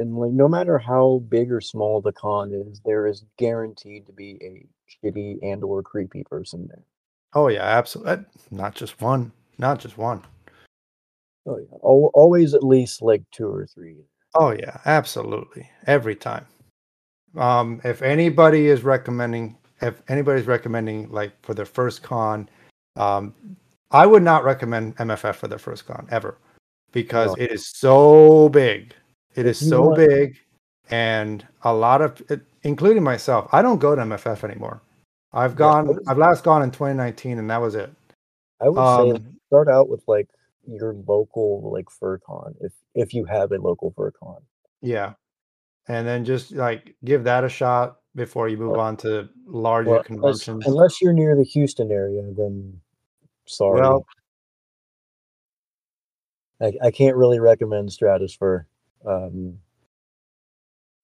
[0.00, 4.12] And like, no matter how big or small the con is, there is guaranteed to
[4.12, 4.66] be a
[5.06, 6.82] shitty and or creepy person there.
[7.34, 8.24] Oh, yeah, absolutely.
[8.50, 9.30] Not just one.
[9.58, 10.22] Not just one.
[11.46, 13.96] Oh yeah, Al- always at least like two or three.
[14.34, 15.68] Oh yeah, absolutely.
[15.86, 16.46] Every time.
[17.36, 22.48] Um, if anybody is recommending, if anybody's recommending like for their first con,
[22.96, 23.34] um,
[23.90, 26.36] I would not recommend MFF for their first con ever
[26.92, 27.42] because No.
[27.42, 28.94] it is so big.
[29.34, 30.36] It is you so big,
[30.90, 34.80] and a lot of, it, including myself, I don't go to MFF anymore.
[35.32, 35.86] I've Yeah, gone.
[35.88, 37.90] was- I've last gone in 2019, and that was it.
[38.60, 40.28] I would say Um, start out with like
[40.66, 44.36] your local like fur con if if you have a local fur con.
[44.82, 45.14] Yeah.
[45.88, 49.90] And then just like give that a shot before you move Well- on to larger
[49.90, 50.66] Well, unless, conventions.
[50.66, 52.80] unless you're near the Houston area, then
[53.46, 53.80] sorry.
[53.80, 54.04] Well,
[56.60, 58.64] I, I can't really recommend Stratusfur.
[59.06, 59.58] Um,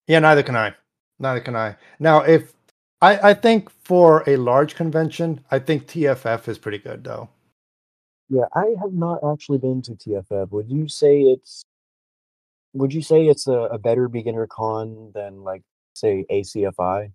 [0.07, 0.75] yeah, neither can I.
[1.19, 1.77] Neither can I.
[1.99, 2.53] Now, if
[3.03, 7.29] I, I think for a large convention, I think TFF is pretty good though.
[8.29, 10.51] yeah, I have not actually been to TFF.
[10.51, 11.63] Would you say it's
[12.75, 15.63] would you say it's a, a better beginner con than like
[15.95, 17.13] say ACFI?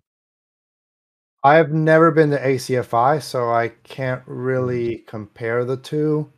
[1.44, 6.30] I've never been to ACFI, so I can't really compare the two.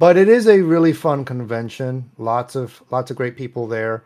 [0.00, 2.10] But it is a really fun convention.
[2.16, 4.02] Lots of lots of great people there.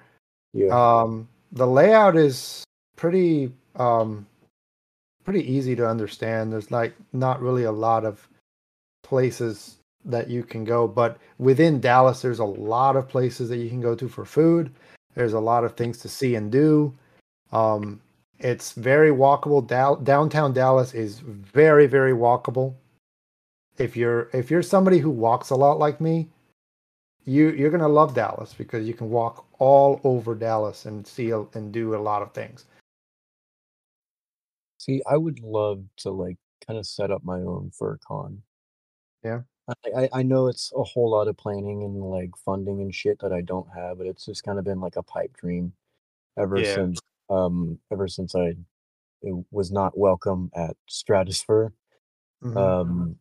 [0.53, 0.71] Yeah.
[0.71, 2.65] Um, the layout is
[2.97, 4.27] pretty um,
[5.23, 6.53] pretty easy to understand.
[6.53, 8.29] There's like not really a lot of
[9.05, 13.71] places that you can go, but within Dallas, there's a lot of places that you
[13.71, 14.73] can go to for food.
[15.15, 16.93] There's a lot of things to see and do.
[17.53, 18.01] Um,
[18.41, 19.65] it's very walkable.
[19.65, 22.75] Dal- downtown Dallas is very very walkable.
[23.79, 26.29] If you're if you're somebody who walks a lot like me,
[27.25, 31.41] you you're gonna love Dallas because you can walk all over Dallas and see a,
[31.55, 32.67] and do a lot of things.
[34.79, 38.43] See, I would love to like kind of set up my own fur con.
[39.25, 39.41] Yeah.
[39.97, 43.33] I, I know it's a whole lot of planning and like funding and shit that
[43.33, 45.73] I don't have, but it's just kind of been like a pipe dream
[46.39, 46.75] ever Yeah.
[46.75, 47.01] since
[47.31, 48.55] um ever since I
[49.23, 51.73] it was not welcome at Stratusfur.
[52.43, 52.57] Mhm.
[52.57, 53.17] Um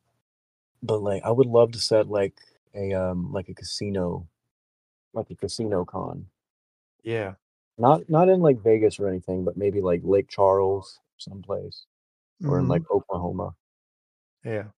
[0.84, 2.36] but like I would love to set like
[2.76, 4.28] a um like a casino
[5.14, 6.30] like a casino con.
[7.04, 7.36] yeah,
[7.78, 11.86] Not not in like Vegas or anything, but maybe like Lake Charles someplace
[12.46, 12.70] or in Mhm.
[12.70, 13.56] like Oklahoma.
[14.44, 14.72] yeah,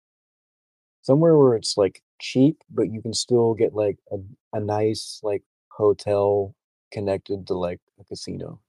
[1.02, 4.18] somewhere where it's like cheap, but you can still get like a,
[4.54, 6.56] a nice like hotel
[6.92, 8.60] connected to like a casino.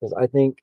[0.00, 0.58] Because I think,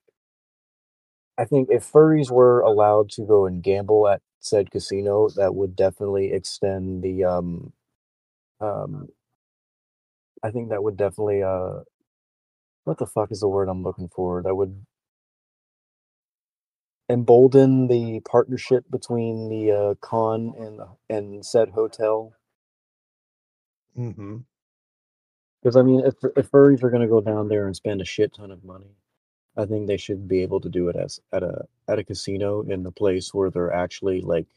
[1.40, 5.76] I think if furries were allowed to go and gamble at said casino, that would
[5.78, 7.74] definitely extend the um,
[8.62, 9.10] um.
[10.44, 11.82] I think that would definitely uh,
[12.86, 14.44] what the fuck is the word I'm looking for?
[14.44, 14.86] That would
[17.10, 22.34] embolden the partnership between the uh, con and the- and said hotel.
[23.98, 24.38] Mm-hmm.
[25.64, 28.06] Because I mean, if if furries are going to go down there and spend a
[28.06, 28.96] shit ton of money,
[29.60, 32.62] I think they should be able to do it as at a at a casino
[32.62, 34.48] in the place where they're actually like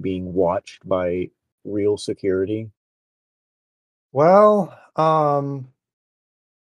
[0.00, 1.30] being watched by
[1.64, 2.70] real security.
[4.12, 5.68] Well, um,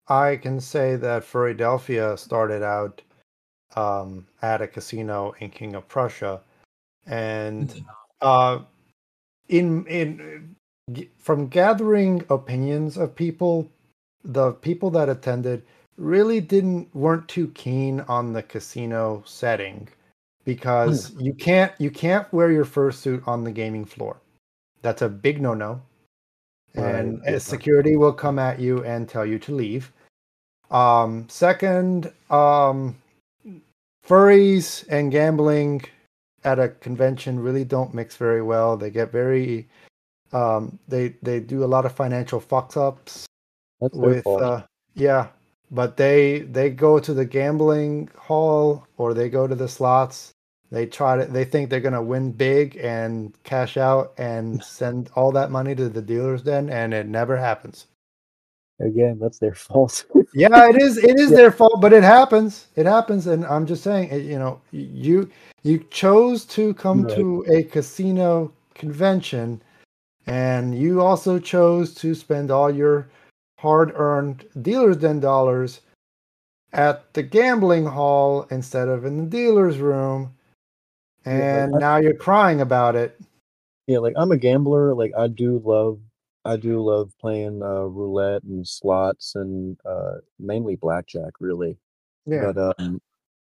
[0.09, 3.03] I can say that Philadelphia started out
[3.76, 6.41] um, at a casino in King of Prussia,
[7.07, 7.84] and
[8.20, 8.61] uh,
[9.49, 10.57] in in
[11.18, 13.70] from gathering opinions of people,
[14.24, 15.62] the people that attended
[15.97, 19.88] really didn't weren't too keen on the casino setting
[20.44, 24.18] because you can't you can't wear your fursuit on the gaming floor.
[24.82, 25.82] That's a big no no
[26.76, 29.92] and Right, security will come at you and tell you to leave.
[30.70, 32.97] Um, second, um,
[34.07, 35.82] furries and gambling
[36.44, 38.76] at a convention really don't mix very well.
[38.76, 39.66] They get very,
[40.32, 43.26] um, they they do a lot of financial fucks ups
[43.80, 44.62] That's with, uh,
[44.94, 45.28] yeah.
[45.71, 50.33] But they they go to the gambling hall or they go to the slots
[50.71, 51.27] They try to.
[51.27, 55.89] They think they're gonna win big and cash out and send all that money to
[55.89, 57.87] the dealers den, and it never happens.
[58.81, 60.05] Again, that's their fault.
[60.33, 60.99] Yeah, it is.
[60.99, 61.37] It is Yeah.
[61.37, 62.69] their fault, but it happens.
[62.77, 64.12] It happens, and I'm just saying.
[64.29, 65.31] You know, you
[65.62, 67.14] you chose to come Right.
[67.14, 69.62] to a casino convention,
[70.27, 73.09] and you also chose to spend all your
[73.59, 75.80] hard-earned dealers den dollars
[76.72, 80.34] at the gambling hall instead of in the dealer's room,
[81.24, 83.18] Yeah, and like, now you're crying about it.
[83.86, 84.94] yeah, like I'm a gambler.
[84.94, 86.00] Like I do love,
[86.44, 91.78] I do love playing uh, roulette and slots and uh, mainly blackjack, really.
[92.26, 92.52] Yeah.
[92.52, 93.00] But um,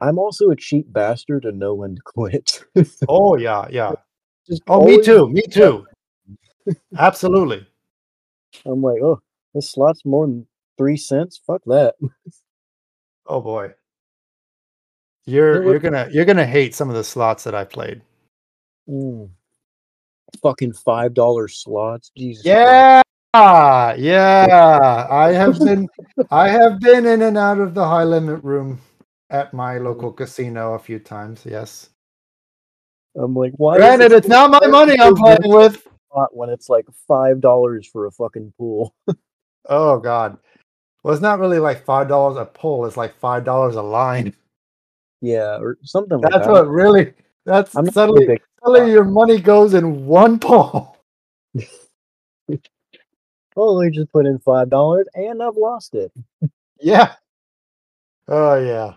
[0.00, 2.64] I'm also a cheap bastard and know when to quit.
[3.08, 3.92] Oh yeah, yeah.
[4.48, 5.28] Just Oh, me too.
[5.28, 5.86] Me too.
[6.98, 7.66] Absolutely.
[8.66, 9.20] I'm like, oh,
[9.54, 10.46] this slot's more than
[10.78, 11.40] three cents.
[11.46, 11.94] Fuck that.
[13.26, 13.72] Oh boy.
[15.26, 18.02] You're you're gonna you're gonna hate some of the slots that I played.
[18.88, 19.30] Mm.
[20.42, 22.10] Fucking five dollar slots.
[22.16, 22.42] Jesus.
[22.42, 23.04] Christ.
[23.34, 25.06] Yeah, yeah.
[25.08, 25.88] I have been
[26.30, 28.80] I have been in and out of the high limit room
[29.30, 31.46] at my local casino a few times.
[31.48, 31.90] Yes.
[33.14, 33.76] I'm like, why?
[33.76, 35.86] Granted, it's not my money I'm playing with.
[36.32, 38.94] when it's like five dollars for a fucking pool?
[39.68, 40.38] Oh God.
[41.02, 42.86] Well, it's not really like five dollars a pull.
[42.86, 44.34] It's like five dollars a line.
[45.20, 46.52] yeah, or something like That's that.
[46.52, 47.12] what really.
[47.44, 50.96] That's I'm suddenly suddenly your money goes in one pull.
[53.54, 56.10] Oh, they just put in five dollars and I've lost it.
[56.80, 57.14] Yeah.
[58.26, 58.94] Oh yeah.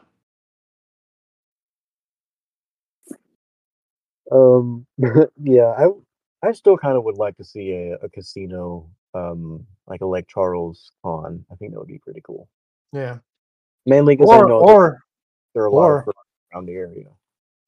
[4.32, 4.86] Um,
[5.42, 5.90] yeah, I
[6.48, 10.28] I still kind of would like to see a, a casino, um, like a Lake
[10.28, 11.46] Charles con.
[11.52, 12.48] I think that would be pretty cool.
[12.92, 13.18] Yeah.
[13.86, 15.00] Mainly because I know or
[15.54, 16.14] there are a lot or- of
[16.54, 17.08] around the area.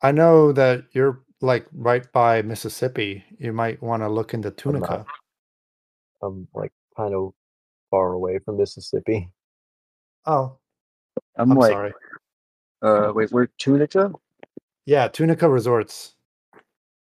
[0.01, 3.24] I know that you're like right by Mississippi.
[3.39, 4.88] You might want to look into I'm Tunica.
[4.89, 5.07] not.
[6.24, 7.34] I'm like kind of
[7.91, 9.30] far away from Mississippi.
[10.26, 10.57] Oh,
[11.36, 11.93] I'm, I'm like, sorry.
[12.82, 14.11] uh, wait, we're Tunica.
[14.86, 16.15] Yeah, Tunica Resorts.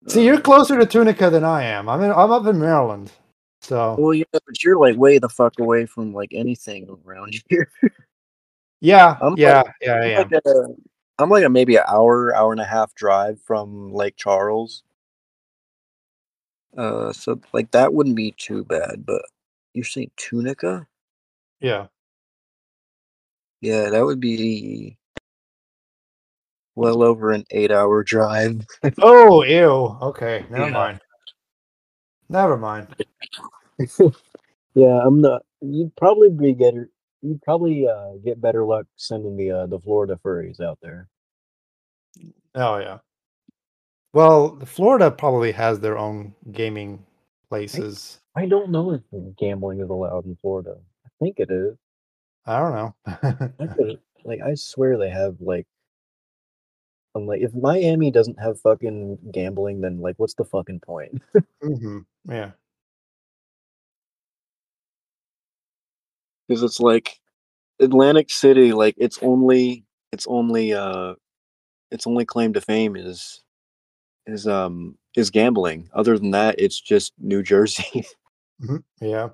[0.09, 1.89] See, you're closer to Tunica than I am.
[1.89, 3.13] I'm in, I'm up in Maryland.
[3.63, 7.71] So Well, yeah, but you're like way the fuck away from like anything around here.
[8.81, 10.29] yeah, I'm yeah, like- yeah, I'm am.
[10.31, 10.65] like a,
[11.19, 14.83] I'm like a maybe an hour, hour and a half drive from Lake Charles.
[16.77, 19.05] Uh, so like that wouldn't be too bad.
[19.07, 19.23] But
[19.75, 20.87] you're saying Tunica?
[21.61, 21.87] Yeah.
[23.61, 24.97] Yeah, that would be
[26.75, 28.67] well over an eight-hour drive.
[29.01, 29.97] Oh, ew.
[30.03, 30.71] Okay, never Yeah.
[30.73, 31.01] mind.
[32.33, 32.89] Never mind.
[34.75, 35.43] yeah, I'm not.
[35.61, 36.75] You'd probably be get.
[37.21, 41.09] You'd probably uh, get better luck sending the uh, the Florida furries out there.
[42.55, 42.99] Oh yeah.
[44.15, 47.05] Well, Florida probably has their own gaming
[47.51, 48.21] places.
[48.35, 49.03] I don't know if
[49.39, 50.77] gambling is allowed in Florida.
[51.05, 51.77] I think it is.
[52.47, 52.95] I don't know.
[53.61, 55.67] I could, like I swear they have like
[57.15, 61.23] I'm like if Miami doesn't have fucking gambling then like what's the fucking point?
[61.63, 61.99] hmm
[62.29, 62.53] Yeah.
[66.49, 67.19] Because it's like
[67.81, 71.15] Atlantic City like it's only it's only uh
[71.91, 73.43] its only claim to fame is
[74.27, 75.89] is um is gambling.
[75.95, 78.05] Other than that it's just New Jersey.
[78.61, 79.31] hmm Yeah.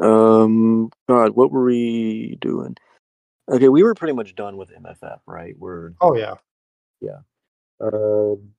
[0.00, 2.76] um god, what were we doing?
[3.50, 5.54] Okay, we were pretty much done with MFF, right?
[5.58, 6.34] We're Oh yeah.
[7.00, 7.18] Yeah.
[7.80, 8.50] Um,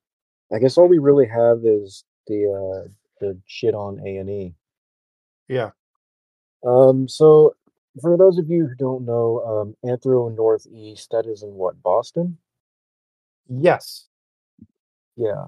[0.52, 2.46] I guess all we really have is the
[2.86, 2.88] uh,
[3.20, 4.54] the shit on A and E.
[5.48, 5.70] Yeah.
[6.64, 7.54] Um, so
[8.00, 9.40] for those of you who don't know,
[9.84, 12.38] um, Anthro Northeast, that is in what Boston?
[13.48, 14.06] Yes.
[15.16, 15.46] Yeah.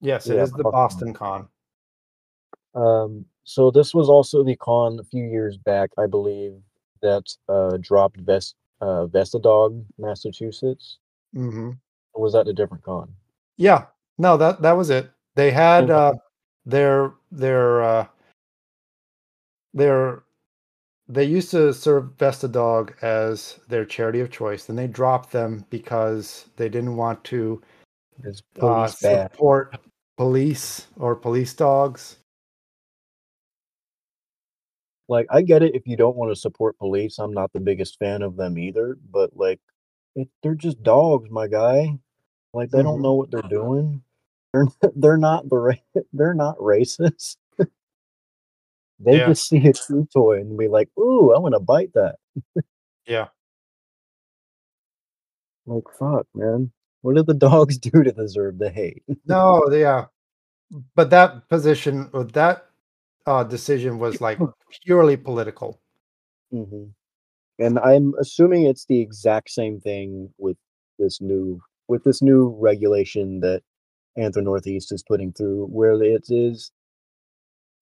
[0.00, 1.12] Yes, it Yeah, is the Boston.
[1.12, 1.48] Boston Con.
[2.74, 6.54] Um, so this was also the con a few years back, I believe,
[7.02, 10.98] that uh, dropped Vest uh, Vestadog, Massachusetts.
[11.34, 11.72] hmm
[12.12, 13.12] Or was that a different con?
[13.56, 13.86] Yeah.
[14.18, 15.10] No, that that was it.
[15.34, 15.92] They had Okay.
[15.92, 16.12] uh
[16.66, 18.06] their their uh
[19.74, 20.22] their
[21.08, 24.66] they used to serve Vesta Dog as their charity of choice.
[24.66, 27.62] Then they dropped them because they didn't want to
[28.24, 29.76] Is uh, support
[30.16, 32.17] police or police dogs.
[35.08, 37.18] Like I get it if you don't want to support police.
[37.18, 39.60] I'm not the biggest fan of them either, but like
[40.16, 41.98] it, they're just dogs, my guy.
[42.54, 43.02] Like they don't Mhm.
[43.02, 44.02] know what they're doing.
[44.52, 45.74] They're they're not the ra-
[46.12, 47.36] they're not racist.
[49.00, 49.28] they Yeah.
[49.28, 52.16] just see a chew toy and be like, "Ooh, I want to bite that."
[53.06, 53.28] Yeah.
[55.66, 56.72] Like fuck, man.
[57.02, 59.02] What did the dogs do to deserve the hate?
[59.26, 60.06] No, yeah,
[60.96, 62.67] but that position or that
[63.28, 64.38] uh, decision was like
[64.84, 65.80] purely political.
[66.50, 66.84] hmm
[67.58, 70.56] And I'm assuming it's the exact same thing with
[70.98, 73.62] this new with this new regulation that
[74.18, 76.72] Anthro Northeast is putting through, where it is.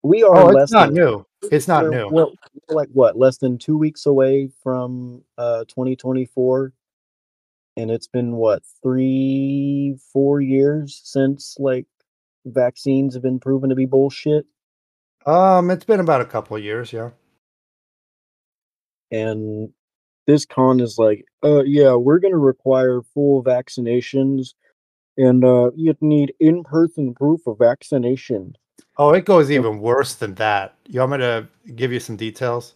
[0.03, 1.27] We are Oh, less it's not than new.
[1.43, 2.09] It's not we're, new.
[2.11, 2.27] we're
[2.69, 6.73] we're like what less than two weeks away from uh 2024
[7.77, 11.87] and it's been what three four years since like
[12.47, 14.47] vaccines have been proven to be bullshit
[15.27, 17.11] Um, it's been about a couple of years, yeah.
[19.11, 19.71] and
[20.27, 24.55] this con is like uh yeah we're going to require full vaccinations
[25.17, 28.57] and uh you'd need in-person proof of vaccination
[28.99, 30.75] Oh, it goes even worse than that.
[30.89, 32.75] You want me to give you some details?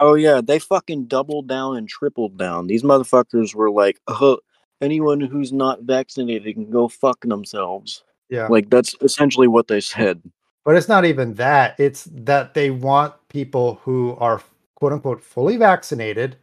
[0.00, 2.66] Oh yeah, they fucking doubled down and tripled down.
[2.66, 4.36] These motherfuckers were like, uh,
[4.82, 8.04] anyone who's not vaccinated can go fuck themselves.
[8.28, 8.48] Yeah.
[8.48, 10.20] Like that's essentially what they said.
[10.66, 11.78] But it's not even that.
[11.78, 14.42] It's that they want people who are
[14.74, 16.36] quote unquote fully vaccinated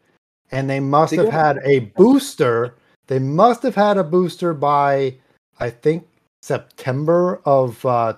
[0.51, 2.75] and they must To have get- had a booster.
[3.07, 5.15] They must have had a booster by,
[5.59, 6.07] I think,
[6.41, 7.85] September of.
[7.85, 8.13] Uh,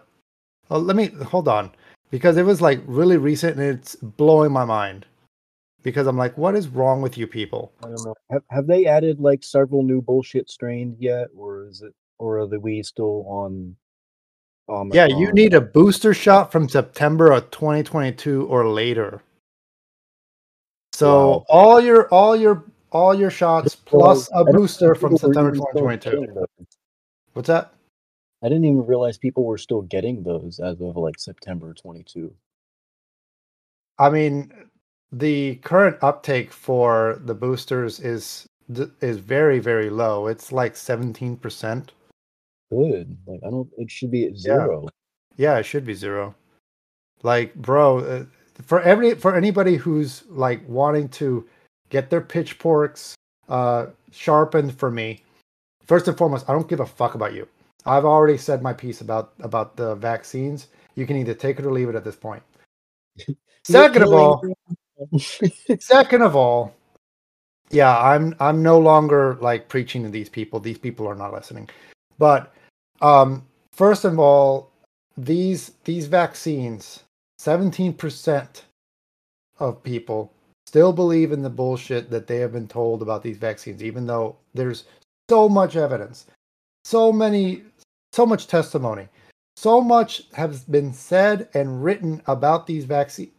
[0.70, 1.72] oh, let me hold on
[2.12, 5.08] because it was like really recent and it's blowing my mind.
[5.82, 7.72] Because I'm like, what is wrong with you people?
[7.84, 11.82] i don't know have, have they added like several new bullshit strains yet or is
[11.82, 13.76] it or are the we still on
[14.68, 19.22] Oh yeah, you need a booster shot from September of 2022 or later.
[20.94, 21.46] So Wow.
[21.50, 25.50] all your all your all your shots plus Well, a I don't booster from September
[25.50, 26.46] even 2022.
[27.34, 27.74] What's that?
[28.42, 32.34] I didn't even realize people were still getting those as of like September 22.
[34.00, 34.52] I mean,
[35.12, 38.48] the current uptake for the boosters is
[39.02, 40.28] is very very low.
[40.28, 41.90] It's like 17%.
[42.76, 43.18] Good.
[43.28, 43.70] Like I don't.
[43.78, 44.40] It should be at Yeah.
[44.40, 44.88] zero.
[45.38, 46.36] Yeah, it should be zero.
[47.24, 48.26] Like, bro, uh,
[48.64, 51.48] for every for anybody who's like wanting to
[51.90, 53.16] get their pitchforks
[53.50, 55.24] uh sharpened for me,
[55.86, 57.48] first and foremost, I don't give a fuck about you.
[57.86, 60.68] I've already said my piece about about the vaccines.
[60.96, 62.44] You can either take it or leave it at this point.
[63.64, 64.44] Second of all,
[65.80, 66.74] second of all,
[67.72, 70.60] yeah, I'm I'm no longer like preaching to these people.
[70.60, 71.68] These people are not listening.
[72.20, 72.54] But
[73.02, 74.72] um first of all,
[75.18, 77.04] these these vaccines,
[77.40, 78.62] 17%
[79.60, 80.32] of people
[80.66, 84.36] still believe in the bullshit that they have been told about these vaccines even though
[84.54, 84.86] there's
[85.30, 86.26] so much evidence.
[86.84, 87.64] So many
[88.12, 89.08] so much testimony.
[89.58, 93.32] So much has been said and written about these vaccines.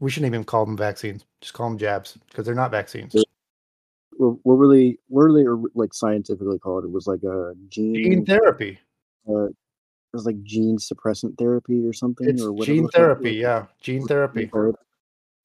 [0.00, 1.24] We shouldn't even call them vaccines.
[1.40, 3.14] Just call them jabs because they're not vaccines.
[4.20, 4.96] What were they?
[5.08, 6.84] What were they like scientifically called?
[6.84, 7.94] It was like a gene.
[7.94, 8.78] Gene therapy.
[9.28, 12.28] uh, it was like gene suppressant therapy or something.
[12.28, 13.30] It's or whatever gene the fuck it therapy.
[13.32, 14.46] Yeah, gene Gene therapy.
[14.46, 14.78] therapy.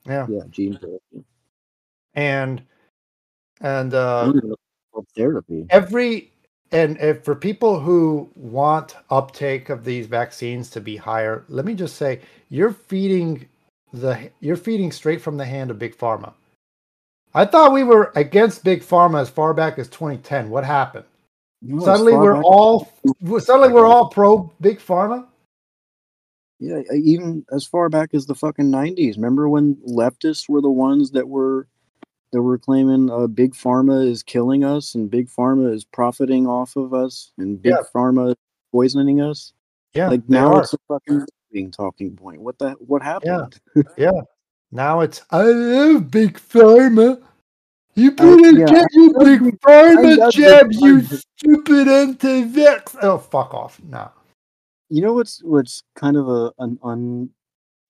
[0.08, 1.26] Yeah, Yeah, gene therapy.
[2.16, 2.62] and
[3.62, 5.66] and uh, don't even know if it's called therapy.
[5.70, 6.32] every
[6.72, 11.74] and if for people who want uptake of these vaccines to be higher, let me
[11.76, 12.20] just say
[12.50, 13.48] you're feeding
[13.94, 16.34] the you're feeding straight from the hand of big pharma.
[17.36, 20.50] I thought we were against big pharma as far back as 2010.
[20.50, 21.06] What happened?
[21.82, 22.92] Suddenly we're all
[23.40, 25.28] suddenly we're all pro big pharma.
[26.60, 29.18] Yeah, even as far back as the fucking nineties.
[29.18, 31.68] Remember when leftists were the ones that were
[32.32, 36.76] that were claiming uh, big pharma is killing us and big pharma is profiting off
[36.76, 37.84] of us and big Yeah.
[37.94, 38.36] pharma is
[38.72, 39.54] poisoning us.
[39.94, 40.62] Yeah, like now are.
[40.62, 42.42] it's a fucking being talking point.
[42.42, 43.60] What the what happened?
[43.98, 44.12] Yeah.
[44.72, 47.22] Now it's I love big pharma.
[47.96, 52.96] You Uh, better yeah, get your big pharma jab, you stupid anti-vax.
[53.02, 53.80] Oh, fuck off!
[53.84, 54.12] No.
[54.90, 57.30] You know what's what's kind of a an un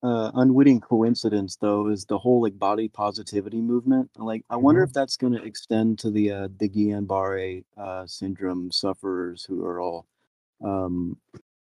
[0.03, 4.09] uh, unwitting coincidence though is the whole like body positivity movement.
[4.17, 4.88] Like I wonder Mhm.
[4.88, 9.80] if that's going to extend to the uh, the Guillain-Barré uh, syndrome sufferers who are
[9.82, 10.05] all
[10.63, 11.17] um,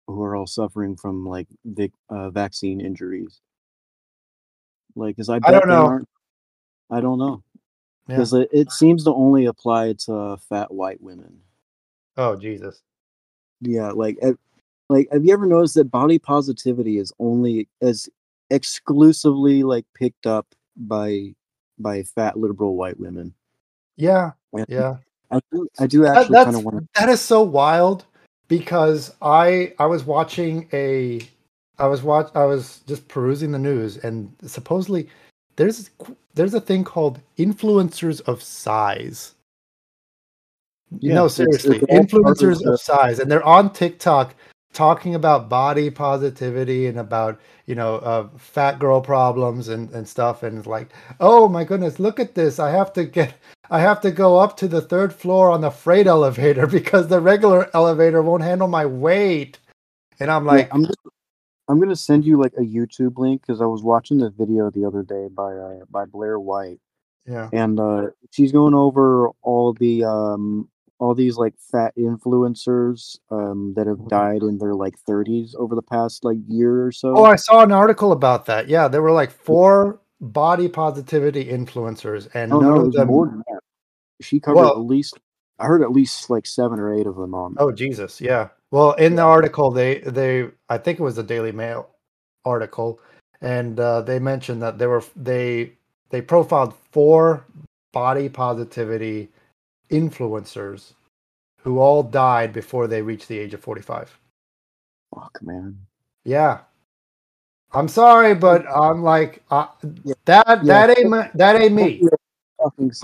[0.06, 3.40] who are all suffering from like vic- uh, vaccine injuries.
[4.96, 6.00] Like, because I, bet don't know.
[6.90, 7.42] I don't know
[8.08, 8.16] Yeah.
[8.16, 11.40] because it, it seems to only apply to fat white women.
[12.16, 12.82] Oh Jesus.
[13.60, 14.18] Yeah, like
[14.88, 18.08] like have you ever noticed that body positivity is only as
[18.50, 21.34] exclusively like picked up by
[21.78, 23.32] by fat liberal white women?
[23.96, 24.32] Yeah.
[24.52, 24.96] And Yeah.
[25.30, 26.88] I do, I do actually kind of want to.
[26.96, 28.04] that is so wild
[28.48, 31.20] because I I was watching a
[31.80, 35.08] I was watch I was just perusing the news and supposedly
[35.56, 35.90] there's
[36.34, 39.34] there's a thing called influencers of size.
[40.98, 44.34] Yeah, no, seriously, it's of influencers of size, and they're on TikTok
[44.72, 50.42] talking about body positivity and about you know uh, fat girl problems and and stuff,
[50.42, 50.88] and it's like,
[51.20, 52.58] oh my goodness, look at this!
[52.58, 53.34] I have to get,
[53.70, 57.20] I have to go up to the third floor on the freight elevator because the
[57.20, 59.58] regular elevator won't handle my weight,
[60.18, 60.98] and I'm Yeah, like, I'm just,
[61.70, 64.84] I'm gonna send you like a YouTube link because I was watching the video the
[64.84, 66.80] other day by uh, by Blair White,
[67.26, 70.68] yeah, and uh, she's going over all the um
[70.98, 75.80] all these like fat influencers um that have died in their like 30s over the
[75.82, 77.16] past like year or so.
[77.16, 78.68] oh, I saw an article about that.
[78.68, 83.06] Yeah, there were like four body positivity influencers, and oh none no, of them.
[83.06, 83.60] more than that.
[84.20, 85.18] She covered Well- at least
[85.60, 87.54] I heard at least like seven or eight of them on.
[87.58, 88.48] Oh Jesus, yeah.
[88.70, 91.90] Well, in the article, they they I think it was a Daily Mail
[92.44, 93.00] article,
[93.40, 95.74] and uh, they mentioned that they were they
[96.10, 97.46] they profiled four
[97.92, 99.30] body positivity
[99.90, 100.94] influencers
[101.62, 104.18] who all died before they reached the age of forty five.
[105.14, 105.78] Fuck man.
[106.24, 106.60] Yeah,
[107.72, 109.68] I'm sorry, but I'm like uh,
[110.04, 110.14] Yeah.
[110.26, 110.86] that Yeah.
[110.86, 112.04] that ain't my, that ain't me.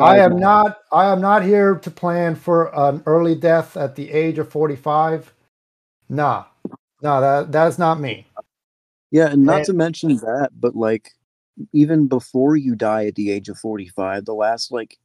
[0.01, 0.41] I am note.
[0.41, 0.79] not.
[0.93, 5.33] I am not here to plan for an early death at the age of forty-five.
[6.09, 6.45] Nah,
[7.03, 8.27] no, that that's not me.
[9.11, 11.13] Yeah, and not And- to mention that, but like
[11.73, 14.99] even before you die at the age of 45, the last like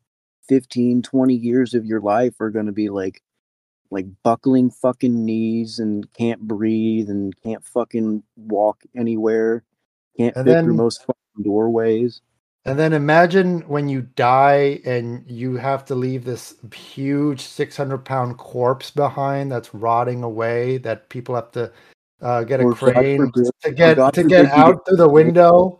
[0.49, 3.21] 15, 20 years of your life are going to be like
[3.89, 9.63] like buckling fucking knees and can't breathe and can't fucking walk anywhere,
[10.17, 12.21] can't fit then- through most fucking doorways.
[12.65, 18.91] And then imagine when you die and you have to leave this huge six-hundred-pound corpse
[18.91, 20.77] behind that's rotting away.
[20.77, 21.71] That people have to
[22.21, 25.79] uh, get a Or God crane forbid- to get to get out through the window.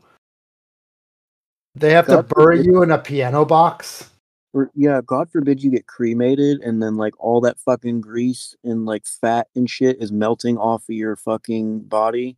[1.76, 4.10] They have to bury forbid- you in a piano box.
[4.54, 8.86] Or yeah, God forbid you get cremated and then like all that fucking grease and
[8.86, 12.36] like fat and shit is melting off of your fucking body.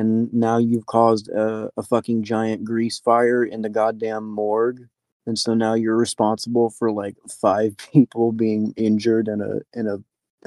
[0.00, 4.88] And now you've caused a, a fucking giant grease fire in the goddamn morgue.
[5.26, 9.98] And so now you're responsible for like five people being injured in a in a,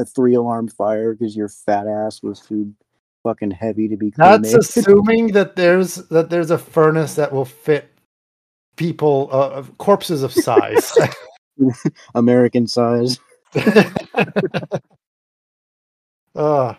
[0.01, 2.74] a three alarm fire because your fat ass was too
[3.22, 7.91] fucking heavy to be That's assuming that there's that there's a furnace that will fit
[8.76, 10.97] people uh, of corpses of size.
[12.16, 13.20] American size.
[16.36, 16.74] uh,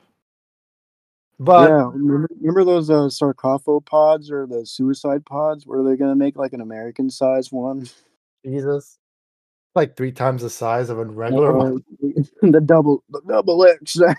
[1.39, 5.67] but yeah, remember, remember those uh, sarcophopods or the suicide pods?
[5.67, 7.89] Were they're gonna make like an American size one?
[8.45, 8.99] Jesus,
[9.75, 11.85] like three times the size of a regular one.
[12.03, 13.99] Uh, the double, the double X.
[14.09, 14.15] I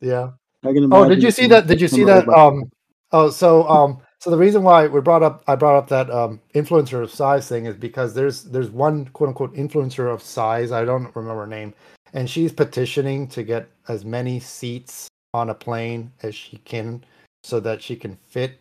[0.00, 0.30] Yeah.
[0.62, 1.66] can Oh, did you see that?
[1.66, 2.28] Did you see that?
[2.28, 2.70] Um.
[3.12, 3.98] Oh, so um.
[4.20, 7.46] So the reason why we brought up I brought up that um influencer of size
[7.46, 11.46] thing is because there's there's one quote unquote influencer of size I don't remember her
[11.46, 11.74] name,
[12.14, 17.04] and she's petitioning to get as many seats on a plane as she can
[17.42, 18.60] so that she can fit.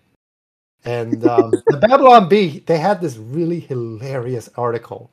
[0.84, 5.11] And um, the Babylon Bee they had this really hilarious article,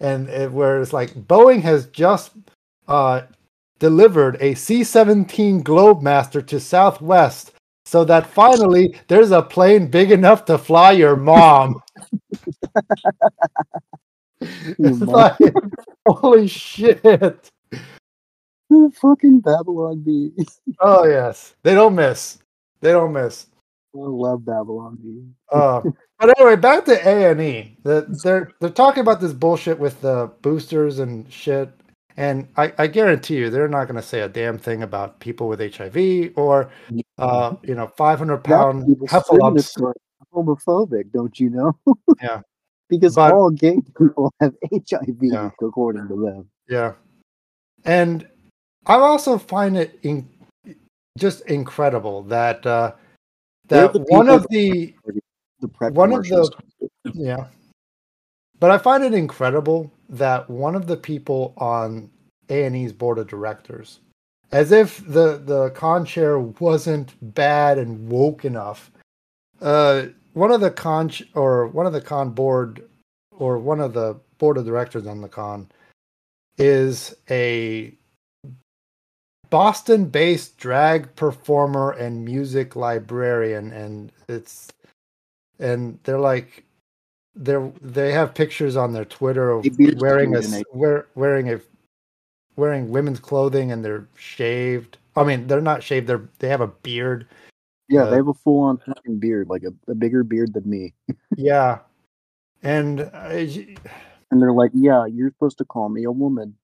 [0.00, 2.32] and it, where it's like Boeing has just
[2.88, 3.22] uh
[3.78, 7.52] delivered a C-17 Globemaster to Southwest
[7.86, 11.80] so that finally there's a plane big enough to fly your mom.
[14.42, 15.36] It's like,
[16.08, 17.50] holy shit.
[18.94, 20.32] Fucking Babylon Bee.
[20.80, 21.54] Oh yes.
[21.62, 22.38] They don't miss.
[22.80, 23.46] They don't miss.
[23.94, 25.24] I love Babylon Bee.
[25.52, 25.80] Uh,
[26.18, 27.76] but anyway, back to A and E.
[27.82, 31.70] The- They're they're talking about this bullshit with the boosters and shit,
[32.16, 35.48] and I, I guarantee you they're not going to say a damn thing about people
[35.48, 36.70] with HIV or
[37.18, 39.92] uh, you know 500 pound heffalumps.
[40.32, 41.76] homophobic, don't you know?
[42.22, 42.42] Yeah.
[42.88, 45.50] because But- all gay people have HIV, Yeah.
[45.60, 46.48] according to them.
[46.68, 46.92] Yeah.
[47.84, 48.28] And
[48.86, 50.28] I also find it in,
[51.18, 52.92] just incredible that uh,
[53.68, 54.94] that one of the
[55.60, 56.50] The One of the-
[57.14, 57.46] yeah.
[58.58, 62.10] But I find it incredible that one of the people on
[62.48, 64.00] A and E's board of directors,
[64.52, 68.90] as if the the con chair wasn't bad and woke enough,
[69.60, 72.88] uh, one of the con ch- or one of the con board
[73.32, 75.68] or one of the board of directors on the con
[76.58, 77.94] is a
[79.50, 84.68] Boston-based drag performer and music librarian, and it's
[85.58, 86.64] and they're like
[87.34, 91.60] they're they have pictures on their Twitter of wearing a wear, wearing a
[92.56, 94.98] wearing women's clothing and they're shaved.
[95.16, 96.06] I mean, they're not shaved.
[96.06, 97.26] They're they have a beard.
[97.88, 100.68] Yeah, Uh, they have a full on fucking beard, like a, a bigger beard than
[100.68, 100.94] me.
[101.36, 101.78] Yeah,
[102.62, 103.76] and I,
[104.30, 106.54] And they're like, Yeah, you're supposed to call me a woman.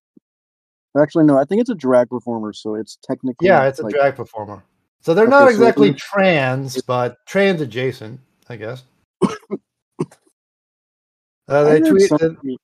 [1.01, 1.39] Actually, no.
[1.39, 4.63] I think it's a drag performer, so it's technically Yeah, it's a like, drag performer.
[5.01, 8.83] So they're Okay, not so exactly it- trans, but trans adjacent, I guess.
[11.49, 12.59] Uh, I heard somebody-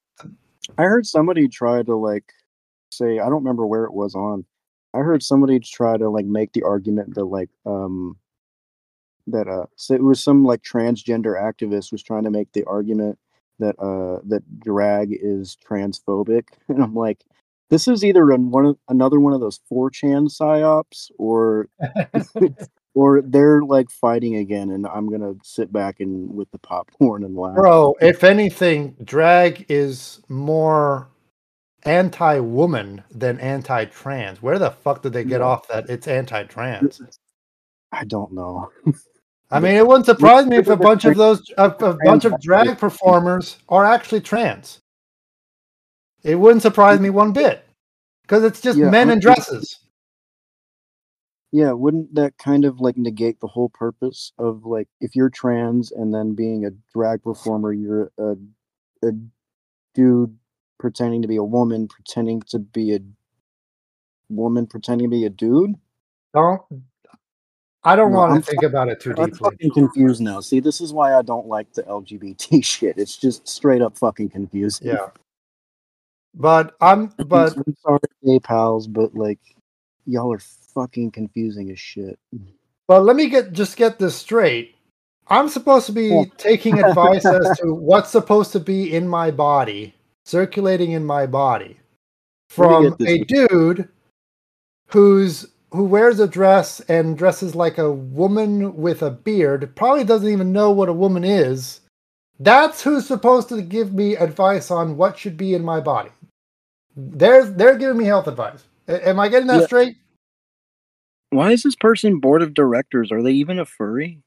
[0.77, 2.33] I heard somebody try to like
[2.91, 4.45] say I don't remember where it was on.
[4.93, 8.17] I heard somebody try to like make the argument that like um
[9.29, 13.21] that uh so it was some like transgender activist was trying to make the argument
[13.61, 17.25] that uh that drag is transphobic and I'm like
[17.73, 21.69] this is either an, one of, another one of those 4chan psyops or
[22.95, 27.35] or they're like fighting again and I'm to sit back and with the popcorn and
[27.35, 27.57] laugh.
[27.57, 31.09] Bro, if anything, drag is more
[31.85, 34.43] anti-woman than anti-trans.
[34.43, 35.47] Where the fuck did they get Yeah.
[35.47, 37.01] off that it's anti-trans?
[37.91, 38.71] I don't know.
[39.51, 42.39] I mean, it wouldn't surprise me if a bunch of those a, a bunch of
[42.43, 44.82] drag performers are actually trans.
[46.25, 47.65] It wouldn't surprise me one bit
[48.23, 49.79] because it's just Yeah, men in dresses.
[51.51, 55.93] Yeah, wouldn't that kind of like negate the whole purpose of like if you're trans
[55.93, 58.37] and then being a drag performer, you're a
[59.05, 59.13] a
[59.95, 60.37] dude
[60.79, 63.01] pretending to be a woman, pretending to be a
[64.31, 65.75] woman, pretending to be a dude?
[66.33, 66.63] Don't.
[67.85, 69.51] I don't No, want I'm to think about it too I'm deeply.
[69.51, 70.41] fucking confused now.
[70.41, 72.97] See, this is why I don't like the LGBT shit.
[72.97, 74.87] It's just straight up fucking confusing.
[74.89, 75.09] Yeah.
[76.35, 79.41] But I'm but I'm sorry, gay pals, but like
[80.07, 80.41] y'all are
[80.75, 82.19] fucking confusing as shit.
[82.89, 84.77] but let me get just get this straight.
[85.29, 89.95] I'm supposed to be taking advice as to what's supposed to be in my body,
[90.25, 91.79] circulating in my body
[92.49, 93.89] from a dude
[94.89, 100.29] who's who wears a dress and dresses like a woman with a beard, probably doesn't
[100.29, 101.81] even know what a woman is.
[102.39, 106.11] That's who's supposed to give me advice on what should be in my body.
[106.97, 108.65] They're they're giving me health advice.
[108.89, 109.67] Am I getting that Yeah.
[109.67, 109.97] straight?
[111.31, 113.11] Why is this person board of directors?
[113.11, 114.23] Are they even a furry?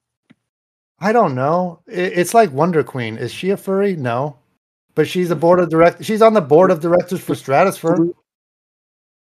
[0.99, 1.81] I don't know.
[1.87, 3.17] It's like Wonder Queen.
[3.17, 3.95] Is she a furry?
[3.95, 4.37] No,
[4.95, 6.03] but she's a board of direct.
[6.03, 8.13] She's on the board of directors for Stratusfur.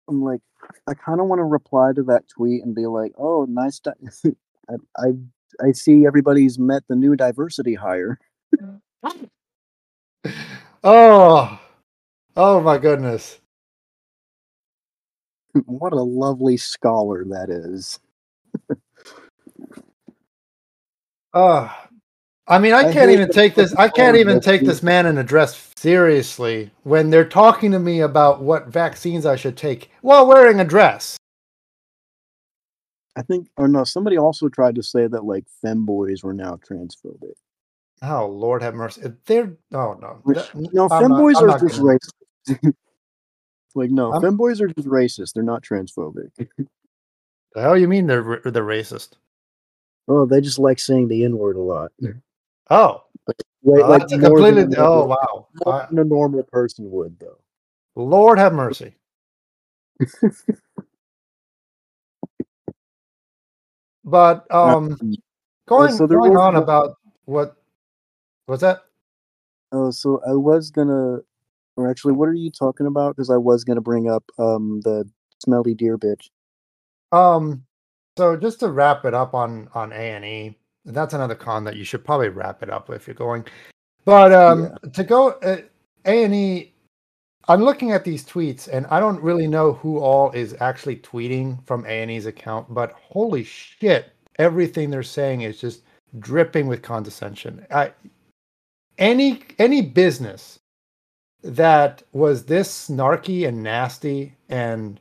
[0.09, 0.41] I'm like,
[0.87, 3.79] I kind of want to reply to that tweet and be like, "Oh, nice.
[3.79, 3.93] Di-
[4.69, 5.13] I, I
[5.67, 8.19] I see everybody's met the new diversity hire.
[10.83, 11.59] Oh,
[12.39, 13.39] oh my goodness.
[15.65, 17.99] what a lovely scholar that is."
[21.33, 21.69] Uh,
[22.47, 23.75] I mean, I can't even take this.
[23.75, 27.99] I can't even take this man in a dress seriously when they're talking to me
[27.99, 31.17] about what vaccines I should take while wearing a dress.
[33.15, 37.33] I think, or no, somebody also tried to say that like femboys were now transphobic.
[38.01, 39.01] Oh Lord, have mercy.
[39.25, 42.11] They're oh no, Which- No, I'm not- femboys are just racist.
[43.76, 45.34] like, no, I'm- femboys are just racist.
[45.34, 46.32] They're not transphobic.
[47.56, 49.14] The hell you mean they're they're racist?
[50.08, 51.91] Oh, they just like saying the N word a lot.
[52.70, 53.06] Oh,
[53.62, 54.78] Wait, well, like that's a more than completely.
[54.78, 55.47] Oh wow.
[55.66, 57.39] more than a normal person would, though.
[57.95, 58.95] Lord have mercy.
[64.06, 64.97] but um,
[65.68, 66.95] going so going on about
[67.26, 67.58] what
[68.47, 68.84] was that?
[69.72, 71.20] Oh, so I was gonna,
[71.80, 73.15] or actually, what are you talking about?
[73.15, 75.09] Because I was gonna bring up um the
[75.43, 76.30] smelly deer bitch.
[77.12, 77.63] Um,
[78.17, 81.75] so just to wrap it up on on A and E, that's another con that
[81.75, 83.45] you should probably wrap it up if you're going.
[84.05, 85.63] But um, to go A
[86.05, 86.74] and E,
[87.47, 91.66] I'm looking at these tweets and I don't really know who all is actually tweeting
[91.66, 95.83] from A and E's account, but holy shit, everything they're saying is just
[96.20, 97.66] dripping with condescension.
[97.71, 97.93] I,
[98.97, 100.59] any any business
[101.43, 104.99] that was this snarky and nasty and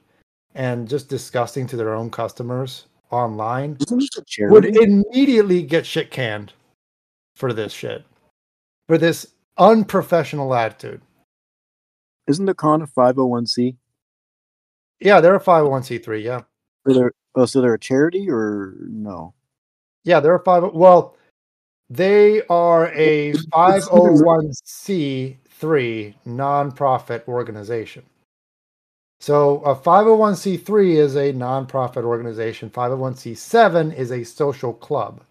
[0.54, 4.10] and just disgusting to their own customers online Isn't this
[4.40, 6.52] a would immediately get shit canned
[7.34, 8.04] for this shit
[8.86, 11.00] for this unprofessional attitude
[12.26, 13.76] Isn't the con a five hundred one c?
[15.00, 16.40] yeah they're a 501c3 yeah
[16.84, 19.34] they're oh, so they're a charity or no?
[20.04, 21.16] yeah they're a 5 well
[21.90, 23.32] they are a
[25.60, 28.04] 501c3 nonprofit organization.
[29.20, 32.70] So uh, a 501c3 is a nonprofit organization.
[32.70, 35.22] 501c7 is a social club.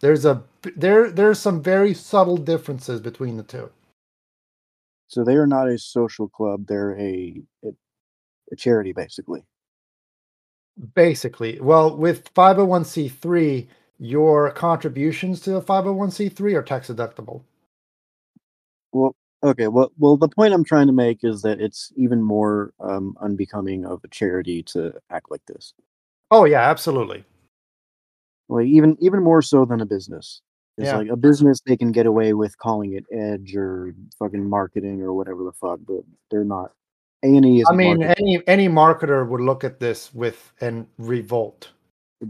[0.00, 0.42] There's a
[0.76, 3.70] there there's some very subtle differences between the two.
[5.08, 6.66] So they are not a social club.
[6.66, 7.68] They're a a,
[8.52, 9.44] a charity, basically.
[10.94, 11.60] basically.
[11.60, 13.68] Well with 501c3
[14.00, 17.42] your contributions to a 501c3 are tax deductible
[18.92, 19.14] Well,
[19.44, 23.14] Okay, well, well, the point I'm trying to make is that it's even more um,
[23.20, 25.74] unbecoming of a charity to act like this.
[26.30, 27.24] Oh yeah, absolutely.
[28.48, 30.40] Like even even more so than a business.
[30.78, 30.96] It's Yeah.
[30.96, 35.12] like a business they can get away with calling it edge or fucking marketing or
[35.12, 36.00] whatever the fuck, but
[36.30, 36.72] they're not.
[37.22, 37.66] A and E is.
[37.70, 41.68] I mean, any any marketer would look at this with and revolt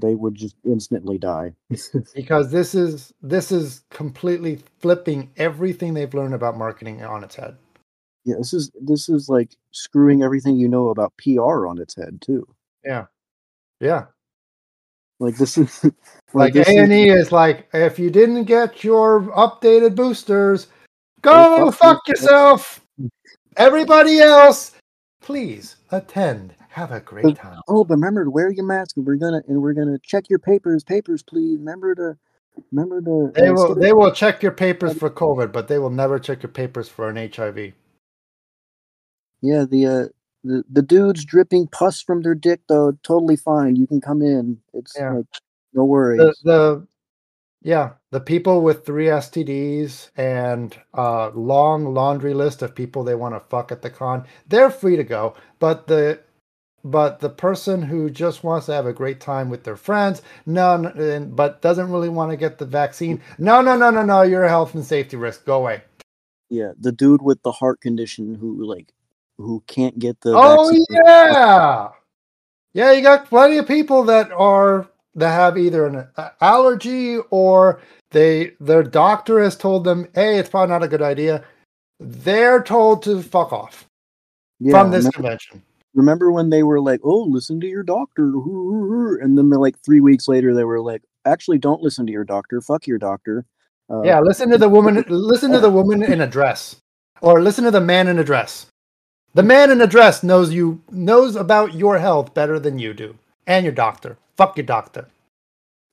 [0.00, 1.54] they would just instantly die.
[2.14, 7.56] because this is this is completely flipping everything they've learned about marketing on its head.
[8.24, 12.20] yeah, this is this is like screwing everything you know about PR on its head
[12.20, 12.46] too.
[12.84, 13.06] Yeah,
[13.80, 14.06] yeah.
[15.20, 15.84] Like this is
[16.34, 20.66] Like this A and E is like, if you didn't get your updated boosters,
[21.22, 22.84] go Go fuck fuck yourself.
[23.56, 24.72] Everybody else,
[25.20, 26.54] please attend.
[26.74, 27.60] Have a great time.
[27.68, 30.40] Oh, but remember to wear your mask, and we're gonna and we're gonna check your
[30.40, 31.56] papers, papers, please.
[31.56, 32.16] Remember to,
[32.72, 33.32] remember to.
[33.40, 36.42] They uh, will they will check your papers for COVID, but they will never check
[36.42, 37.74] your papers for an HIV.
[39.40, 40.04] yeah, the uh,
[40.42, 43.76] the the dudes dripping pus from their dick though, totally fine.
[43.76, 44.58] You can come in.
[44.72, 45.12] It's Yeah.
[45.12, 45.26] like
[45.74, 46.18] no worries.
[46.18, 46.86] The the
[47.62, 53.36] yeah, the people with three STDs and a long laundry list of people they want
[53.36, 55.34] to fuck at the con, they're free to go.
[55.60, 56.18] But the
[56.84, 60.76] but the person who just wants to have a great time with their friends, no,
[60.76, 64.44] no but doesn't really want to get the vaccine, no, no, no, no, no, you're
[64.44, 65.44] a health and safety risk.
[65.44, 65.82] Go away.
[66.50, 68.92] yeah, the dude with the heart condition who like
[69.38, 70.34] who can't get the.
[70.36, 70.86] Oh vaccine.
[70.90, 71.88] yeah,
[72.74, 72.92] yeah.
[72.92, 77.80] You got plenty of people that are that have either an uh, allergy or
[78.10, 81.44] they their doctor has told them, hey, it's probably not a good idea.
[81.98, 83.86] They're told to fuck off
[84.60, 85.62] yeah, from this remember, convention.
[85.94, 89.48] Remember when they were like, "Oh, listen to your doctor," hoo, hoo, hoo," and then
[89.50, 92.60] they're like three weeks later, they were like, "Actually, don't listen to your doctor.
[92.60, 93.44] Fuck your doctor."
[93.90, 95.04] Uh, Yeah, listen to the woman.
[95.08, 96.76] Listen to the woman in a dress,
[97.20, 98.66] or listen to the man in a dress.
[99.34, 103.16] The man in a dress knows you knows about your health better than you do,
[103.46, 104.16] and your doctor.
[104.36, 105.08] Fuck your doctor.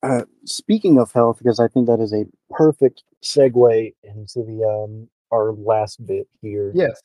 [0.03, 5.09] Uh, speaking of health, because I think that is a Perfect segue into the um
[5.31, 6.71] our last bit here.
[6.73, 7.01] Yes.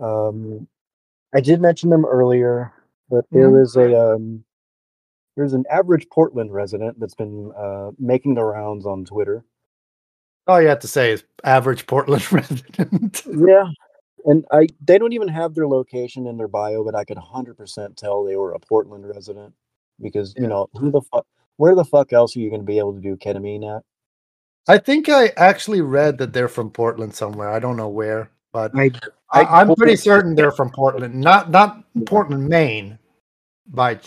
[0.00, 0.66] Um,
[1.34, 2.72] I did mention them earlier,
[3.10, 3.62] but there Mhm.
[3.62, 4.44] is a um,
[5.36, 9.44] there's an average Portland resident that's been uh, making the rounds on Twitter.
[10.46, 13.22] All you have to say is average Portland resident.
[13.26, 13.66] Yeah,
[14.26, 17.96] and I they don't even have their location in their bio, but I could 100%
[17.96, 19.54] tell they were a Portland resident
[20.00, 22.78] because you know who the fuck, where the fuck else are you going to be
[22.78, 23.82] able to do ketamine at?
[24.68, 27.50] I think I actually read that they're from Portland somewhere.
[27.50, 28.92] I don't know where, but I,
[29.32, 32.96] I, I I'm pretty certain they're from Portland, not not Portland, Maine,
[33.66, 33.98] by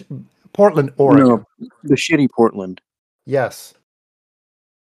[0.53, 1.27] Portland, Oregon.
[1.59, 2.79] no, the shitty Portland.
[3.25, 3.73] Yes,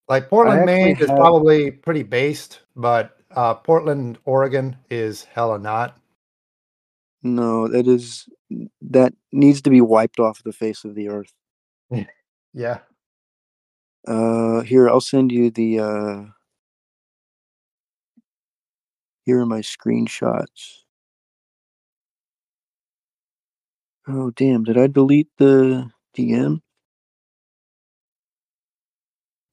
[0.09, 5.97] like Portland, actually Maine is probably pretty based, but uh, Portland, Oregon is hella not.
[7.23, 8.27] No, that is
[8.81, 11.33] that needs to be wiped off the face of the earth.
[12.53, 12.79] Yeah,
[14.07, 15.79] Uh, here I'll send you the.
[15.79, 16.36] uh
[19.27, 20.83] Here are my screenshots.
[24.07, 24.63] Oh damn!
[24.63, 26.61] Did I delete the DM?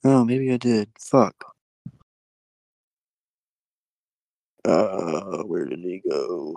[0.04, 0.90] Oh, maybe I did.
[1.00, 1.34] Fuck.
[4.64, 6.54] Uh, where did he go?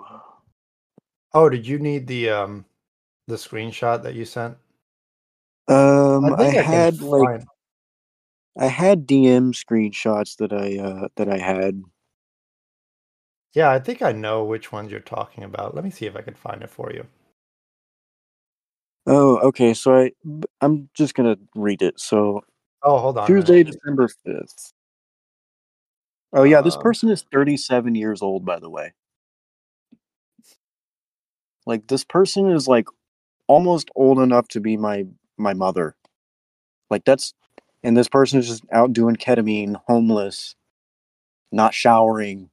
[1.34, 2.64] Oh, did you need the um
[3.26, 4.56] the screenshot that you sent?
[5.66, 7.42] Um, I, think can had like
[8.56, 11.82] I had DM screenshots that I uh that I had.
[13.54, 15.74] Yeah, I think I know which ones you're talking about.
[15.74, 17.06] Let me see if I can find it for you.
[19.06, 19.74] Oh, okay.
[19.74, 20.12] So I,
[20.60, 22.00] I'm just gonna read it.
[22.00, 22.42] So
[22.82, 23.32] Oh, hold on.
[23.32, 23.46] a minute.
[23.46, 24.72] Tuesday, December fifth.
[26.32, 28.94] Oh yeah, this Um, person is 37 years old, by the way.
[31.66, 32.86] Like this person is like
[33.48, 35.06] almost old enough to be my
[35.38, 35.96] my mother.
[36.90, 37.34] Like that's
[37.84, 40.56] and this person is just out doing ketamine, homeless,
[41.52, 42.50] not showering.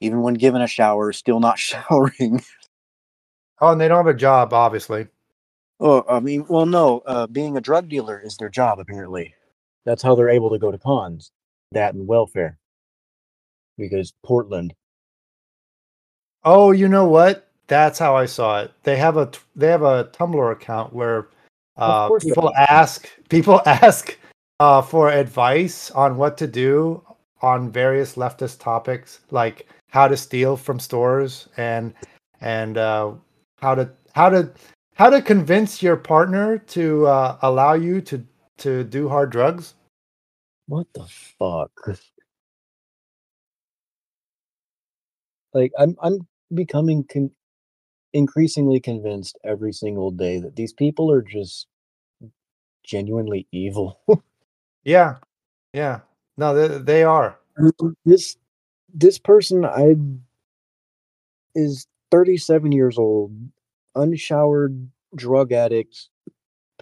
[0.00, 2.42] Even when given a shower, still not showering.
[3.60, 5.08] Oh, and they don't have a job, obviously.
[5.78, 7.02] Oh, I mean, well, no.
[7.06, 9.34] Uh, being a drug dealer is their job, apparently.
[9.84, 11.32] That's how they're able to go to cons.
[11.72, 12.58] That and welfare.
[13.78, 14.74] Because Portland.
[16.44, 17.48] Oh, you know what?
[17.66, 18.72] That's how I saw it.
[18.82, 21.28] They have a t- they have a Tumblr account where
[21.76, 24.18] uh, people ask people ask
[24.58, 27.02] uh, for advice on what to do
[27.42, 31.94] on various leftist topics, like how to steal from stores and
[32.40, 33.12] and uh,
[33.58, 34.50] how to how to
[34.94, 38.24] how to convince your partner to uh, allow you to
[38.58, 39.74] to do hard drugs.
[40.66, 41.06] What the
[41.38, 41.72] fuck?
[45.54, 47.30] like I'm I'm becoming con-
[48.12, 51.66] increasingly convinced every single day that these people are just
[52.84, 54.00] genuinely evil.
[54.82, 55.16] Yeah,
[55.74, 56.00] yeah.
[56.38, 57.38] No, they, they are.
[58.06, 58.38] this
[58.94, 59.94] this person I
[61.54, 63.32] is 37 years old,
[63.94, 66.08] unshowered drug addict,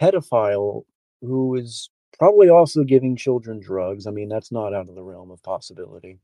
[0.01, 0.85] pedophile
[1.23, 4.07] who is probably also giving children drugs.
[4.07, 6.21] I mean, that's not out of the realm of possibility.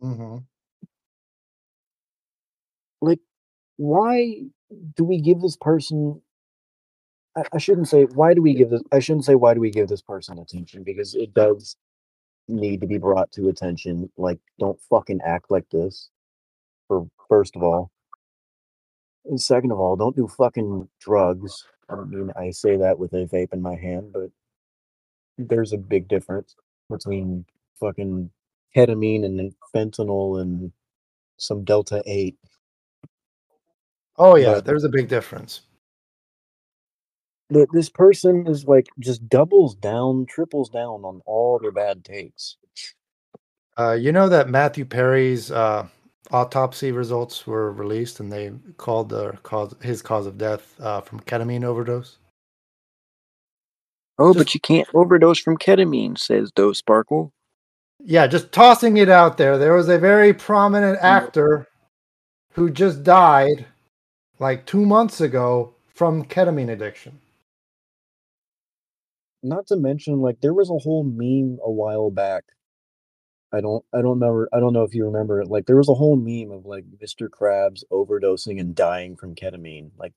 [0.00, 0.38] hmm
[3.00, 3.20] Like,
[3.76, 4.42] why
[4.96, 6.22] do we give this person?
[7.36, 8.82] I, I shouldn't say why do we give this.
[8.92, 11.76] I shouldn't say why do we give this person attention because it does
[12.48, 14.10] need to be brought to attention.
[14.16, 16.08] Like, don't fucking act like this.
[16.88, 17.90] For first of all,
[19.26, 21.64] and second of all, don't do fucking drugs.
[21.88, 24.30] I don't mean I say that with a vape in my hand, but
[25.36, 26.56] there's a big difference
[26.90, 27.44] between
[27.78, 28.30] fucking
[28.74, 30.72] ketamine and fentanyl and
[31.36, 32.36] some delta 8
[34.16, 35.60] Oh yeah, But- there's a big difference.
[37.52, 42.56] Th- this person is like just doubles down triples down on all their bad takes
[43.78, 45.86] Uh, you know that Matthew Perry's uh,
[46.32, 51.20] autopsy results were released, and they called the cause his cause of death uh, from
[51.20, 52.18] ketamine overdose.
[54.18, 57.32] Oh, Just- but you can't overdose from ketamine, says Doe Sparkle.
[58.00, 59.58] Yeah, just tossing it out there.
[59.58, 61.66] There was a very prominent actor
[62.52, 63.66] who just died
[64.38, 67.18] like two months ago from ketamine addiction.
[69.42, 72.44] Not to mention like there was a whole meme a while back.
[73.52, 75.88] I don't i don't remember i don't know if you remember it like there was
[75.88, 80.12] a whole meme of like mr krabs overdosing and dying from ketamine like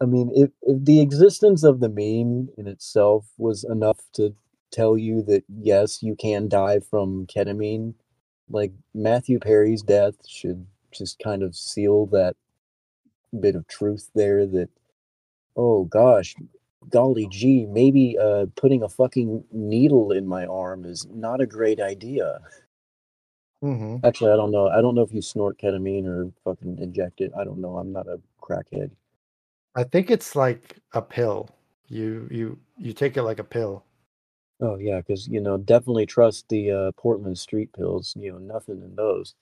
[0.00, 4.34] i mean if, if the existence of the meme in itself was enough to
[4.72, 7.94] tell you that yes you can die from ketamine
[8.50, 12.36] like matthew perry's death should just kind of seal that
[13.40, 14.68] bit of truth there that
[15.56, 16.34] oh gosh
[16.90, 21.80] golly gee, maybe uh, putting a fucking needle in my arm is not a great
[21.80, 22.40] idea.
[23.62, 24.68] hmm Actually, I don't know.
[24.68, 27.32] I don't know if you snort ketamine or fucking inject it.
[27.36, 27.76] I don't know.
[27.76, 28.90] I'm not a crackhead.
[29.76, 31.48] I think it's like a pill.
[31.86, 33.84] You you you take it like a pill.
[34.60, 38.14] Oh yeah, because you know, definitely trust the uh, Portland street pills.
[38.18, 39.34] You know, nothing in those.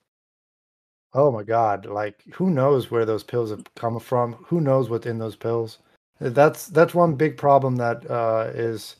[1.14, 1.86] Oh my god!
[1.86, 4.34] Like who knows where those pills have come from?
[4.48, 5.78] Who knows what's in those pills?
[6.20, 8.96] That's that's one big problem that uh, is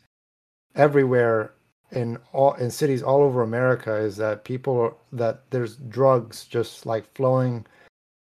[0.74, 1.52] everywhere
[1.92, 7.12] in all in cities all over America is that people that there's drugs just like
[7.14, 7.64] flowing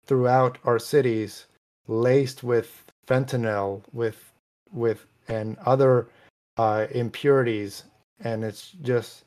[0.06, 1.46] throughout our cities,
[1.88, 4.34] laced with fentanyl, with
[4.72, 6.08] with and other
[6.58, 7.84] uh, impurities,
[8.20, 9.24] and it's just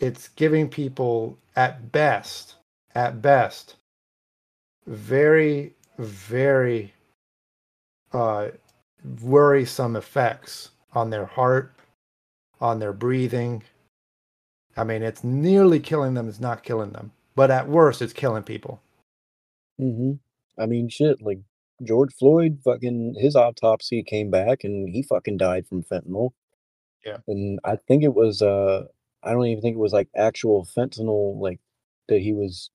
[0.00, 2.56] it's giving people at best
[2.94, 3.76] at best
[4.86, 6.92] very very
[8.12, 8.48] uh,
[9.22, 11.74] worrisome effects on their heart
[12.60, 13.62] on their breathing
[14.76, 18.42] i mean it's nearly killing them it's not killing them but at worst it's killing
[18.42, 18.80] people
[19.82, 20.62] Mm-hmm.
[20.62, 21.22] I mean, shit.
[21.22, 21.40] Like
[21.82, 26.30] George Floyd, fucking his autopsy came back and he fucking died from fentanyl.
[27.04, 27.18] Yeah.
[27.26, 28.42] And I think it was.
[28.42, 28.84] uh
[29.24, 31.60] I don't even think it was like actual fentanyl, like
[32.08, 32.70] that he was.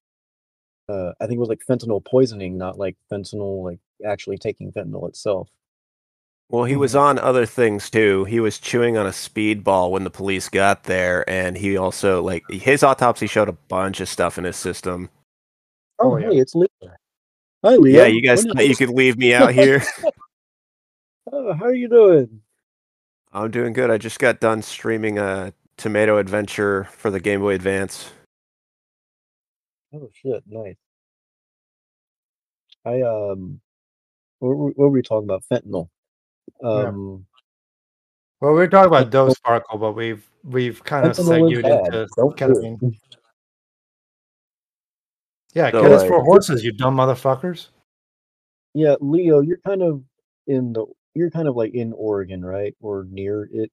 [0.90, 5.10] Uh, I think it was like fentanyl poisoning, not like fentanyl, like actually taking fentanyl
[5.10, 5.50] itself.
[6.50, 8.24] Well, he was on other things too.
[8.26, 12.44] He was chewing on a speedball when the police got there, and he also like
[12.50, 15.10] his autopsy showed a bunch of stuff in his system.
[16.00, 16.30] Oh, Oh, yeah.
[16.30, 16.68] hey, it's Leo.
[17.66, 18.02] Hi, Leo.
[18.02, 19.84] Yeah, you guys thought you could leave me out here.
[21.30, 22.40] Oh, how are you doing?
[23.34, 23.92] I'm doing good.
[23.92, 28.12] I just got done streaming a Tomato Adventure for the Game Boy Advance.
[29.94, 30.78] Oh shit, nice.
[32.86, 33.60] I um,
[34.40, 35.44] what, what were we talking about?
[35.52, 35.90] Fentanyl.
[36.64, 36.70] Yeah.
[36.70, 37.26] Um,
[38.42, 42.92] well we're talking about dose sparkle but we've we've kind of segued into Don't do
[45.54, 47.68] yeah So, get us like- for horses you dumb motherfuckers
[48.74, 50.04] Yeah, Leo, you're kind of
[50.46, 50.86] in the
[51.16, 52.76] you're kind of like in Oregon, right?
[52.80, 53.72] Or near it.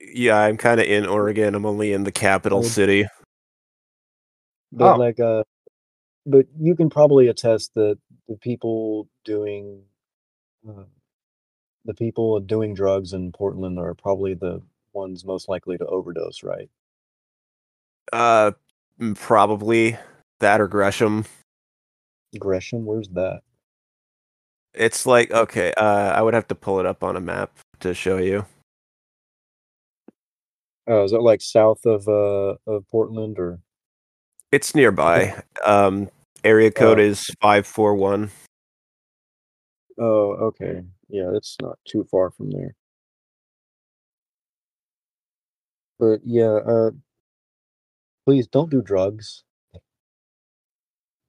[0.00, 1.54] Yeah, I'm kind of in Oregon.
[1.54, 2.62] I'm only in the capital Oh.
[2.62, 3.06] city.
[4.72, 4.98] But Oh.
[4.98, 5.44] like uh
[6.24, 7.98] but you can probably attest that
[8.28, 9.82] the people doing
[10.68, 10.84] uh,
[11.86, 14.60] the people doing drugs in Portland are probably the
[14.92, 16.68] ones most likely to overdose, right?
[18.12, 18.52] Uh,
[19.14, 19.96] probably
[20.40, 21.24] that or Gresham.
[22.38, 23.40] Gresham, where's that?
[24.74, 25.72] It's like okay.
[25.76, 27.50] Uh, I would have to pull it up on a map
[27.80, 28.44] to show you.
[30.86, 33.60] Oh, is it like south of uh of Portland or
[34.52, 35.40] It's nearby.
[35.64, 36.10] Um,
[36.44, 38.30] area code is five four one.
[39.98, 40.82] Oh, okay.
[41.08, 42.74] Yeah, it's not too far from there.
[45.98, 46.90] But yeah, uh,
[48.26, 49.44] please don't do drugs.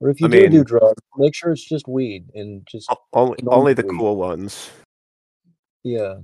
[0.00, 3.38] Or if you I do do drugs, make sure it's just weed and just Only
[3.48, 3.98] only the weed.
[3.98, 4.70] cool ones.
[5.82, 6.14] yeah.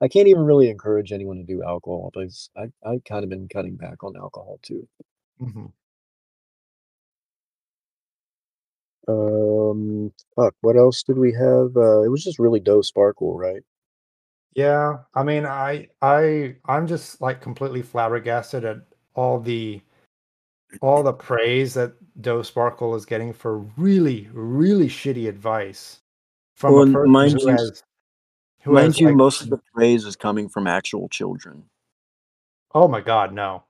[0.00, 3.48] I can't even really encourage anyone to do alcohol because I I kind of been
[3.48, 4.86] cutting back on alcohol too.
[5.40, 5.72] Mhm.
[9.08, 10.54] Um, fuck.
[10.62, 11.76] What else did we have?
[11.76, 13.62] Uh, it was just really Doe Sparkle, right?
[14.54, 18.78] Yeah, I mean, I I I'm just like completely flabbergasted at
[19.14, 19.80] all the
[20.80, 26.00] all the praise that Doe Sparkle is getting for really really shitty advice
[26.56, 27.82] from Well, a person mind who you- has
[28.62, 31.64] who Mind has you, like, most of the praise is coming from actual children.
[32.74, 33.64] oh my god, no.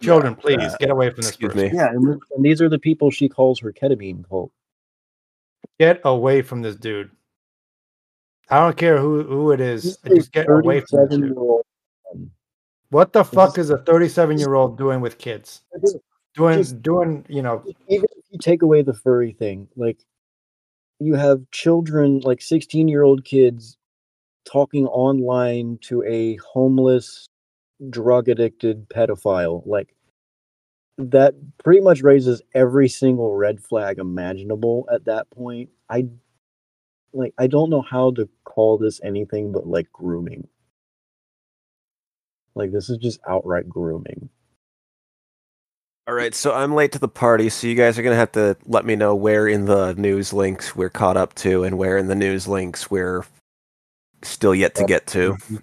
[0.00, 1.70] Children, please uh, get away from this excuse person.
[1.72, 1.76] me.
[1.76, 4.50] Yeah, and, and these are the people she calls her ketamine cult.
[5.78, 7.10] Get away from this dude.
[8.48, 9.82] I don't care who who it is.
[9.82, 11.24] He's a Just get away from this dude.
[11.28, 11.62] year old
[12.14, 12.30] man.
[12.90, 15.62] What the fuck is- is a 37 year old doing with kids?
[16.34, 19.98] Doing Just- doing, you know, even if you take away the furry thing, like
[20.98, 23.76] you have children, like 16 year old kids
[24.44, 27.28] talking online to a homeless,
[27.88, 29.62] drug addicted pedophile.
[29.66, 29.94] Like
[30.98, 35.70] that pretty much raises every single red flag imaginable at that point.
[35.88, 36.08] I
[37.12, 40.48] like I don't know how to call this anything but like grooming.
[42.54, 44.28] Like this is just outright grooming.
[46.06, 48.56] All right, so I'm late to the party, so you guys are gonna have to
[48.66, 52.08] let me know where in the news links we're caught up to, and where in
[52.08, 53.24] the news links we're
[54.22, 55.34] still yet to get to.
[55.34, 55.56] Mm-hmm.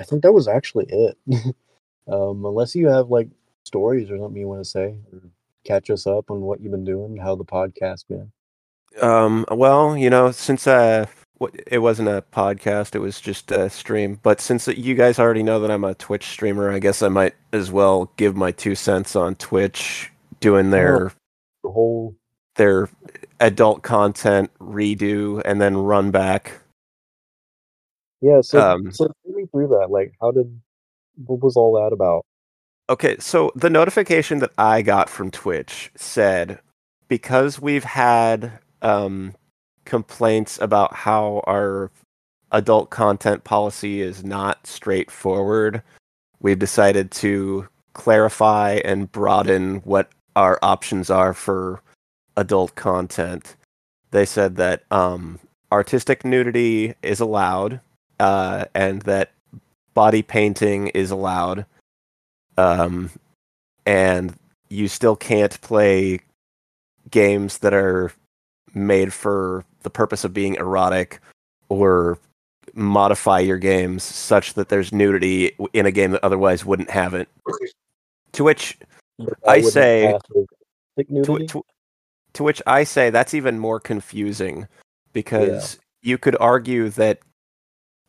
[0.00, 1.18] I think that was actually it.
[2.08, 3.28] um, unless you have like
[3.64, 5.20] stories or something you want to say, or
[5.64, 8.30] catch us up on what you've been doing, how the podcast been.
[9.00, 11.06] Um, well, you know, since uh,
[11.38, 14.20] what- it wasn't a podcast, it was just a stream.
[14.22, 17.34] But since you guys already know that I'm a Twitch streamer, I guess I might
[17.52, 20.10] as well give my two cents on Twitch
[20.40, 21.12] doing their
[21.62, 22.14] The whole
[22.56, 22.88] their
[23.40, 26.60] adult content redo and then run back.
[28.24, 28.40] Yeah.
[28.40, 29.90] So Um, so take me through that.
[29.90, 30.60] Like, how did
[31.26, 32.24] what was all that about?
[32.88, 36.58] Okay, so the notification that I got from Twitch said
[37.08, 39.34] because we've had um,
[39.84, 41.90] complaints about how our
[42.50, 45.82] adult content policy is not straightforward,
[46.40, 51.82] we've decided to clarify and broaden what our options are for
[52.36, 53.56] adult content.
[54.12, 55.38] They said that um,
[55.70, 57.80] artistic nudity is allowed
[58.20, 59.32] uh, and that
[59.94, 61.66] body painting is allowed.
[62.56, 63.10] Um,
[63.86, 64.34] and
[64.68, 66.20] you still can't play
[67.10, 68.12] games that are
[68.74, 71.20] made for the purpose of being erotic
[71.68, 72.18] or
[72.74, 77.28] modify your games such that there's nudity in a game that otherwise wouldn't have it.
[78.32, 78.78] To which
[79.18, 80.48] That I say- pass with
[80.96, 81.64] thick to, to,
[82.34, 84.66] to which I say that's even more confusing
[85.12, 87.20] because you could argue that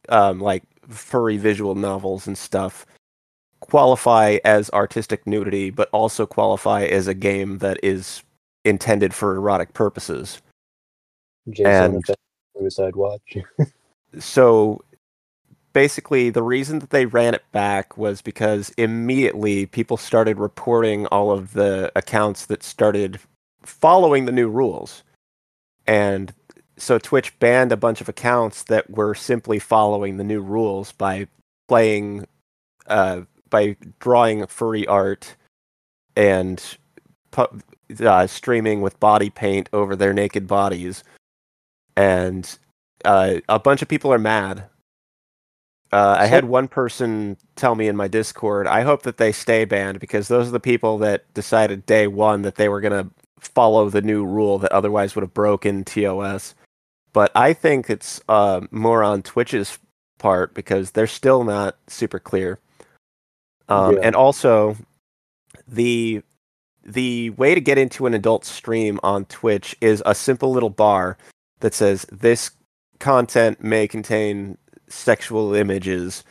[0.10, 2.86] um, like furry visual novels and stuff
[3.62, 8.24] qualify as artistic nudity, but also qualify as a game that is
[8.64, 10.42] intended for erotic purposes.
[11.50, 12.04] Jason and-
[12.58, 13.38] Suicide Watch.
[14.18, 14.82] So
[15.74, 21.32] basically, the reason that they ran it back was because immediately people started reporting all
[21.32, 23.20] of the accounts that started
[23.64, 25.04] following the new rules.
[25.86, 26.34] And
[26.78, 31.28] so Twitch banned a bunch of accounts that were simply following the new rules by
[31.68, 32.28] playing,
[32.88, 35.36] uh, by drawing furry art
[36.16, 36.78] and
[37.32, 37.62] pu-
[38.04, 41.04] uh, streaming with body paint over their naked bodies.
[41.96, 42.58] And
[43.06, 44.66] uh, a bunch of people are mad.
[45.92, 49.64] Uh, I had one person tell me in my Discord, I hope that they stay
[49.64, 53.10] banned because those are the people that decided day one that they were going to
[53.40, 56.56] follow the new rule that otherwise would have broken TOS.
[57.16, 59.80] But I think it's uh, more on Twitch's
[60.20, 62.60] part because they're still not super clear.
[63.70, 64.02] Um, Yeah.
[64.04, 64.76] And also,
[65.66, 66.22] the
[66.84, 71.18] the way to get into an adult stream on Twitch is a simple little bar
[71.62, 72.52] that says this
[73.00, 74.58] content may contain
[74.90, 76.26] sexual images.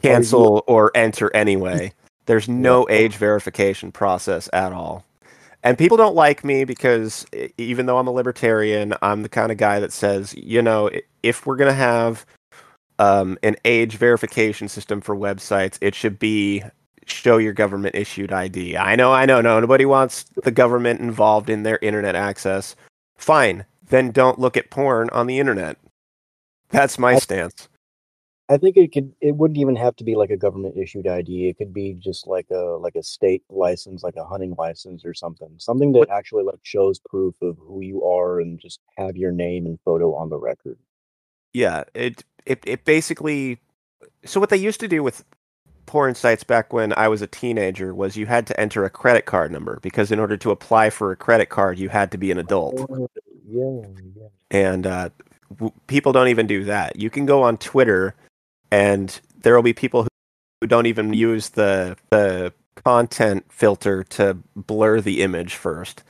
[0.00, 1.92] Cancel or enter anyway.
[2.24, 5.04] There's no age verification process at all.
[5.62, 7.24] And people don't like me because
[7.56, 10.90] even though I'm a libertarian, I'm the kind of guy that says, you know,
[11.22, 12.26] if we're going to have
[12.98, 16.64] um, an age verification system for websites, it should be
[17.06, 18.76] show your government issued ID.
[18.76, 22.76] I know, I know, no, nobody wants the government involved in their internet access.
[23.16, 25.78] Fine, then don't look at porn on the internet.
[26.70, 27.68] That's my stance.
[28.52, 29.12] I think it could.
[29.20, 31.48] It wouldn't even have to be like a government issued ID.
[31.48, 35.14] It could be just like a like a state license, like a hunting license or
[35.14, 35.50] something.
[35.58, 39.32] Something that What- actually like shows proof of who you are and just have your
[39.32, 40.78] name and photo on the record.
[41.54, 43.58] Yeah, it it it basically
[44.24, 45.24] so what they used to do with
[45.86, 49.26] porn sites back when I was a teenager was you had to enter a credit
[49.26, 52.30] card number because in order to apply for a credit card you had to be
[52.32, 52.86] an adult.
[52.90, 53.08] Oh,
[53.48, 53.82] Yeah,
[54.16, 54.28] yeah.
[54.50, 55.10] and uh,
[55.56, 56.96] w- people don't even do that.
[56.96, 58.14] You can go on Twitter,
[58.72, 60.08] and there will be people who,
[60.60, 66.02] who don't even use the the content filter to blur the image first.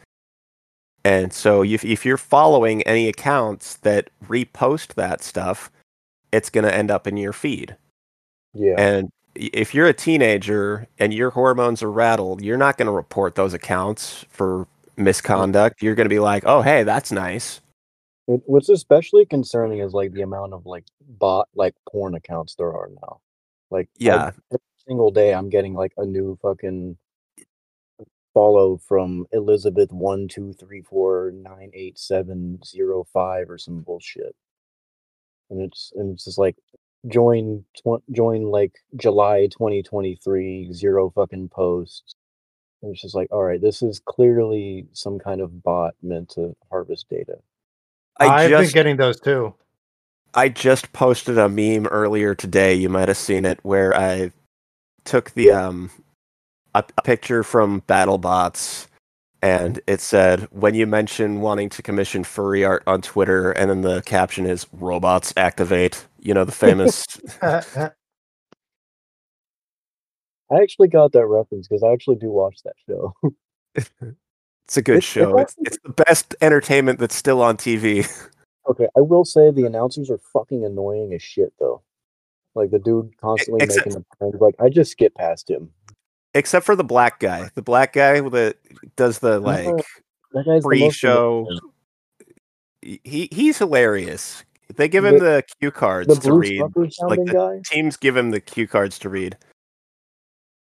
[1.05, 5.71] And so, if if you're following any accounts that repost that stuff,
[6.31, 7.77] it's going to end up in your feed.
[8.55, 8.77] Yeah.
[8.79, 13.35] And if you're a teenager and your hormones are rattled, you're not going to report
[13.35, 15.83] those accounts for misconduct.
[15.83, 17.61] You're going to be like, "Oh, hey, that's nice."
[18.29, 22.73] It, what's especially concerning is like the amount of like bot like porn accounts there
[22.73, 23.21] are now.
[23.71, 24.33] Like Yeah.
[24.53, 26.97] every single day I'm getting like a new fucking
[28.35, 34.35] follow from Elizabeth one two three four nine eight seven zero five or some bullshit.
[35.51, 36.57] And it's and it's just like
[37.09, 42.15] join tw- join like July twenty twenty three zero fucking posts.
[42.83, 46.57] And it's just like, all right, this is clearly some kind of bot meant to
[46.71, 47.39] harvest data.
[48.19, 49.55] I I've just been getting those too.
[50.35, 52.75] I just posted a meme earlier today.
[52.75, 54.33] You might have seen it where I
[55.05, 55.91] took the um
[56.75, 58.87] a, a picture from BattleBots
[59.43, 63.83] and it said when you mention wanting to commission furry art on Twitter and then
[63.83, 66.07] the caption is robots activate.
[66.21, 67.05] You know the famous
[70.53, 73.15] I actually got that reference because I actually do watch that show.
[74.65, 75.37] It's a good It's- show.
[75.39, 78.07] It's, it's the best entertainment that's still on TV.
[78.71, 81.83] okay, I will say the announcers are fucking annoying as shit though.
[82.55, 84.39] Like the dude constantly except- making the.
[84.39, 85.71] Like I just skip past him.
[86.35, 87.51] Except for the black guy.
[87.55, 88.57] The black guy that
[88.97, 89.67] does the like
[90.33, 91.47] That guy's the pre-show.
[91.49, 93.01] annoying.
[93.05, 94.45] He he's hilarious.
[94.75, 96.63] They give him the cue cards The to Bruce read.
[97.03, 97.61] Like the guy.
[97.65, 99.37] teams give him the cue cards to read.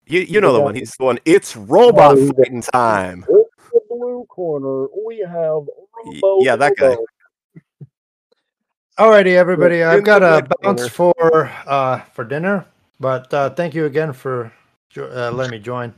[0.06, 0.74] You you know The the one.
[0.74, 1.18] He's the one.
[1.24, 3.24] It's robot the- fighting time.
[4.02, 5.62] In the blue corner, we have
[6.04, 6.88] Robo yeah, that guy.
[6.88, 7.06] Robo.
[8.98, 9.82] Alrighty, everybody.
[9.82, 11.14] I've got a bounce for
[11.66, 12.66] uh for dinner,
[13.00, 14.52] but uh thank you again for
[14.90, 15.94] jo- uh, letting me join.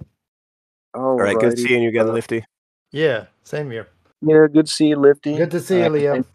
[0.94, 2.44] All All right, good seeing you again, uh, Lifty.
[2.92, 3.88] Yeah, same here.
[4.22, 5.36] Yeah, good to see you, Lifty.
[5.36, 6.12] Good to see you, Uh, Leo.
[6.14, 6.26] thank-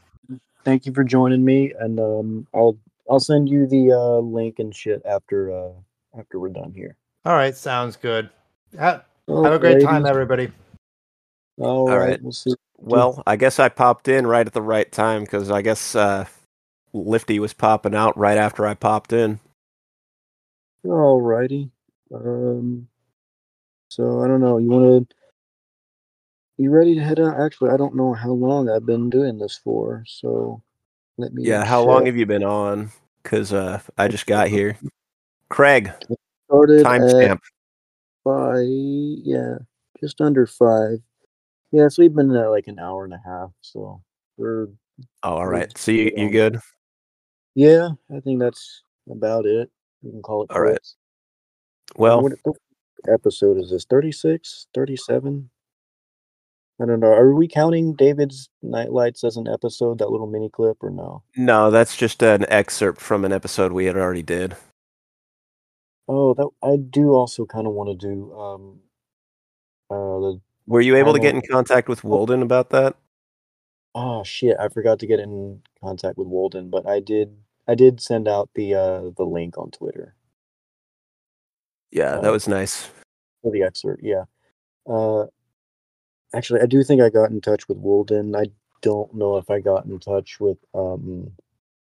[0.65, 2.77] Thank you for joining me, and um, I'll
[3.09, 5.71] I'll send you the uh, link and shit after uh,
[6.19, 6.97] after we're done here.
[7.25, 8.29] All right, sounds good.
[8.77, 10.51] Ha- have a great time, everybody.
[11.60, 12.23] All All right, right.
[12.23, 12.53] we'll see.
[12.77, 16.26] Well, I guess I popped in right at the right time because I guess uh,
[16.94, 19.40] Lifty was popping out right after I popped in.
[20.86, 21.69] Alrighty.
[22.14, 22.88] Um.
[23.90, 24.57] So I don't know.
[24.57, 25.15] You want to?
[26.57, 27.40] You ready to head out?
[27.40, 30.03] Actually, I don't know how long I've been doing this for.
[30.07, 30.61] So
[31.18, 31.44] let me.
[31.44, 32.91] Yeah, how long have you been on?
[33.22, 34.77] Because uh, I just got here.
[35.49, 35.91] Craig,
[36.45, 36.86] started?
[36.86, 37.40] Timestamp.
[38.23, 38.65] five.
[38.65, 39.57] Yeah,
[39.99, 40.99] just under five.
[41.71, 43.51] Yeah, so we've been at like an hour and a half.
[43.61, 44.01] So
[44.37, 44.67] we're
[45.23, 45.75] Oh, all right.
[45.77, 46.59] So you you good?
[47.55, 49.69] Yeah, I think that's about it.
[50.01, 50.77] We can call it All right.
[51.95, 52.57] Well, what, what
[53.11, 53.85] episode is this?
[53.85, 54.67] 36?
[54.73, 55.49] 37?
[56.81, 57.11] I don't know.
[57.11, 61.23] Are we counting David's Nightlights as an episode, that little mini clip, or no?
[61.35, 64.55] no, that's just an excerpt from an episode we had already did.
[66.07, 68.33] Oh, that I do also kind of want to do.
[68.33, 68.79] Um,
[69.89, 72.95] uh, the Were you able to get in contact with Walden about that?
[73.95, 77.35] oh shit, I forgot to get in contact with Walden, but I did.
[77.67, 80.15] I did send out the uh the link on Twitter
[81.91, 82.31] Yeah, that Oh.
[82.33, 82.89] was nice.
[83.41, 84.03] for the excerpt.
[84.03, 84.25] Yeah.
[84.87, 85.25] Uh,
[86.35, 88.35] actually, I do think I got in touch with Walden.
[88.35, 88.45] I
[88.81, 91.31] don't know if I got in touch with um,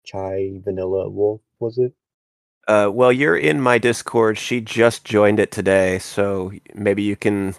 [0.05, 1.41] Chai Vanilla Wolf.
[1.59, 1.93] Was it?
[2.67, 4.37] Uh, well, you're in my Discord.
[4.37, 7.55] She just joined it today, so maybe you can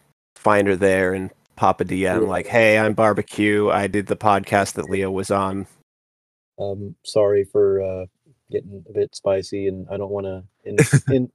[0.46, 2.28] find her there and pop a DM Yeah.
[2.28, 3.68] like, "Hey, I'm Barbecue.
[3.68, 5.66] I did the podcast that Leo was on."
[6.58, 8.06] Um, sorry for uh,
[8.50, 10.44] getting a bit spicy, and I don't want to.
[10.64, 10.76] In,
[11.14, 11.32] in,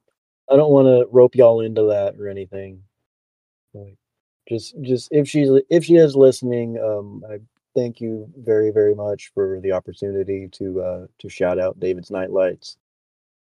[0.50, 2.82] I don't want to rope y'all into that or anything.
[3.74, 3.96] Like,
[4.48, 7.38] just, just if she's if she is listening, um, I
[7.76, 12.78] thank you very very much for the opportunity to uh to shout out David's Nightlights.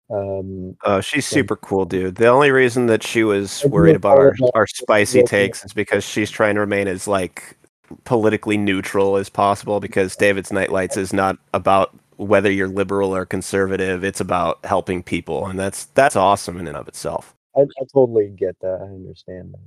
[0.08, 2.16] Um, Oh, she's super cool, dude.
[2.16, 6.30] The only reason that she was worried about our, our spicy takes is because she's
[6.30, 7.56] trying to remain as like
[8.04, 14.04] politically neutral as possible because David's Nightlights is not about whether you're liberal or conservative.
[14.04, 17.34] It's about helping people, and that's that's awesome in and of itself.
[17.56, 18.78] I, I totally get that.
[18.80, 19.60] I understand that.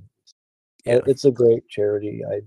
[0.86, 1.00] Yeah.
[1.06, 2.22] It's a great charity.
[2.26, 2.42] I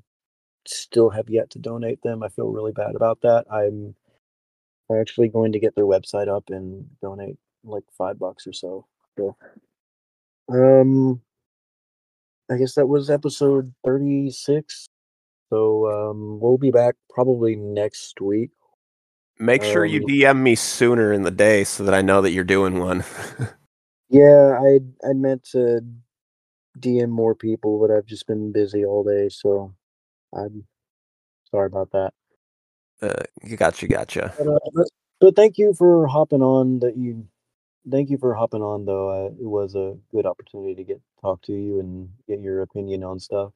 [0.67, 2.23] still have yet to donate them.
[2.23, 3.45] I feel really bad about that.
[3.51, 3.95] I'm
[4.91, 8.87] actually going to get their website up and donate like five bucks or so.
[9.19, 9.37] So,
[10.51, 11.21] um,
[12.51, 14.87] I guess that was episode 36.
[15.51, 18.51] So, um, we'll be back probably next week.
[19.39, 22.31] Make sure you Um, DM me sooner in the day so that I know that
[22.31, 23.05] you're doing one.
[24.13, 25.81] Yeah, I I meant to
[26.79, 29.75] DM more people, but I've just been busy all day, so
[30.35, 30.67] I'm
[31.51, 32.13] sorry about that.
[33.01, 34.35] uh, you gotcha, gotcha.
[34.37, 34.87] But, uh, but,
[35.19, 36.81] but thank you for hopping on.
[36.81, 37.27] That you,
[37.91, 38.85] thank you for hopping on.
[38.85, 42.63] Though uh, it was a good opportunity to get talk to you and get your
[42.63, 43.53] opinion on stuff.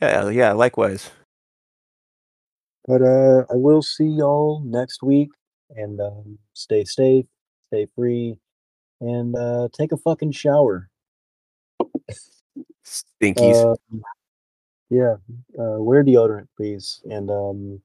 [0.00, 0.52] Yeah, yeah.
[0.52, 1.10] Likewise.
[2.86, 5.30] But uh, I will see y'all next week,
[5.70, 7.26] and um, stay safe,
[7.66, 8.38] stay free,
[9.00, 10.88] and uh, take a fucking shower.
[12.84, 13.76] Stinkies.
[13.92, 14.02] Um,
[14.90, 15.14] yeah,
[15.58, 17.80] uh, wear deodorant, please, and um,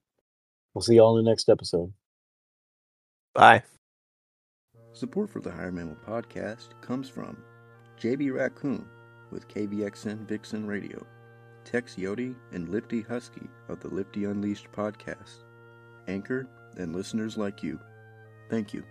[0.73, 1.93] we'll see y'all in the next episode.
[3.33, 3.63] Bye.
[4.97, 7.37] Support for the Higher Mammal podcast comes from
[8.01, 8.83] JB Raccoon
[9.29, 11.05] with KVXN Vixen Radio,
[11.63, 15.43] Tex Yodi and Lifty Husky of the Lifty Unleashed podcast,
[16.07, 16.47] Anchor,
[16.77, 17.79] and listeners like you.
[18.49, 18.83] Thank you.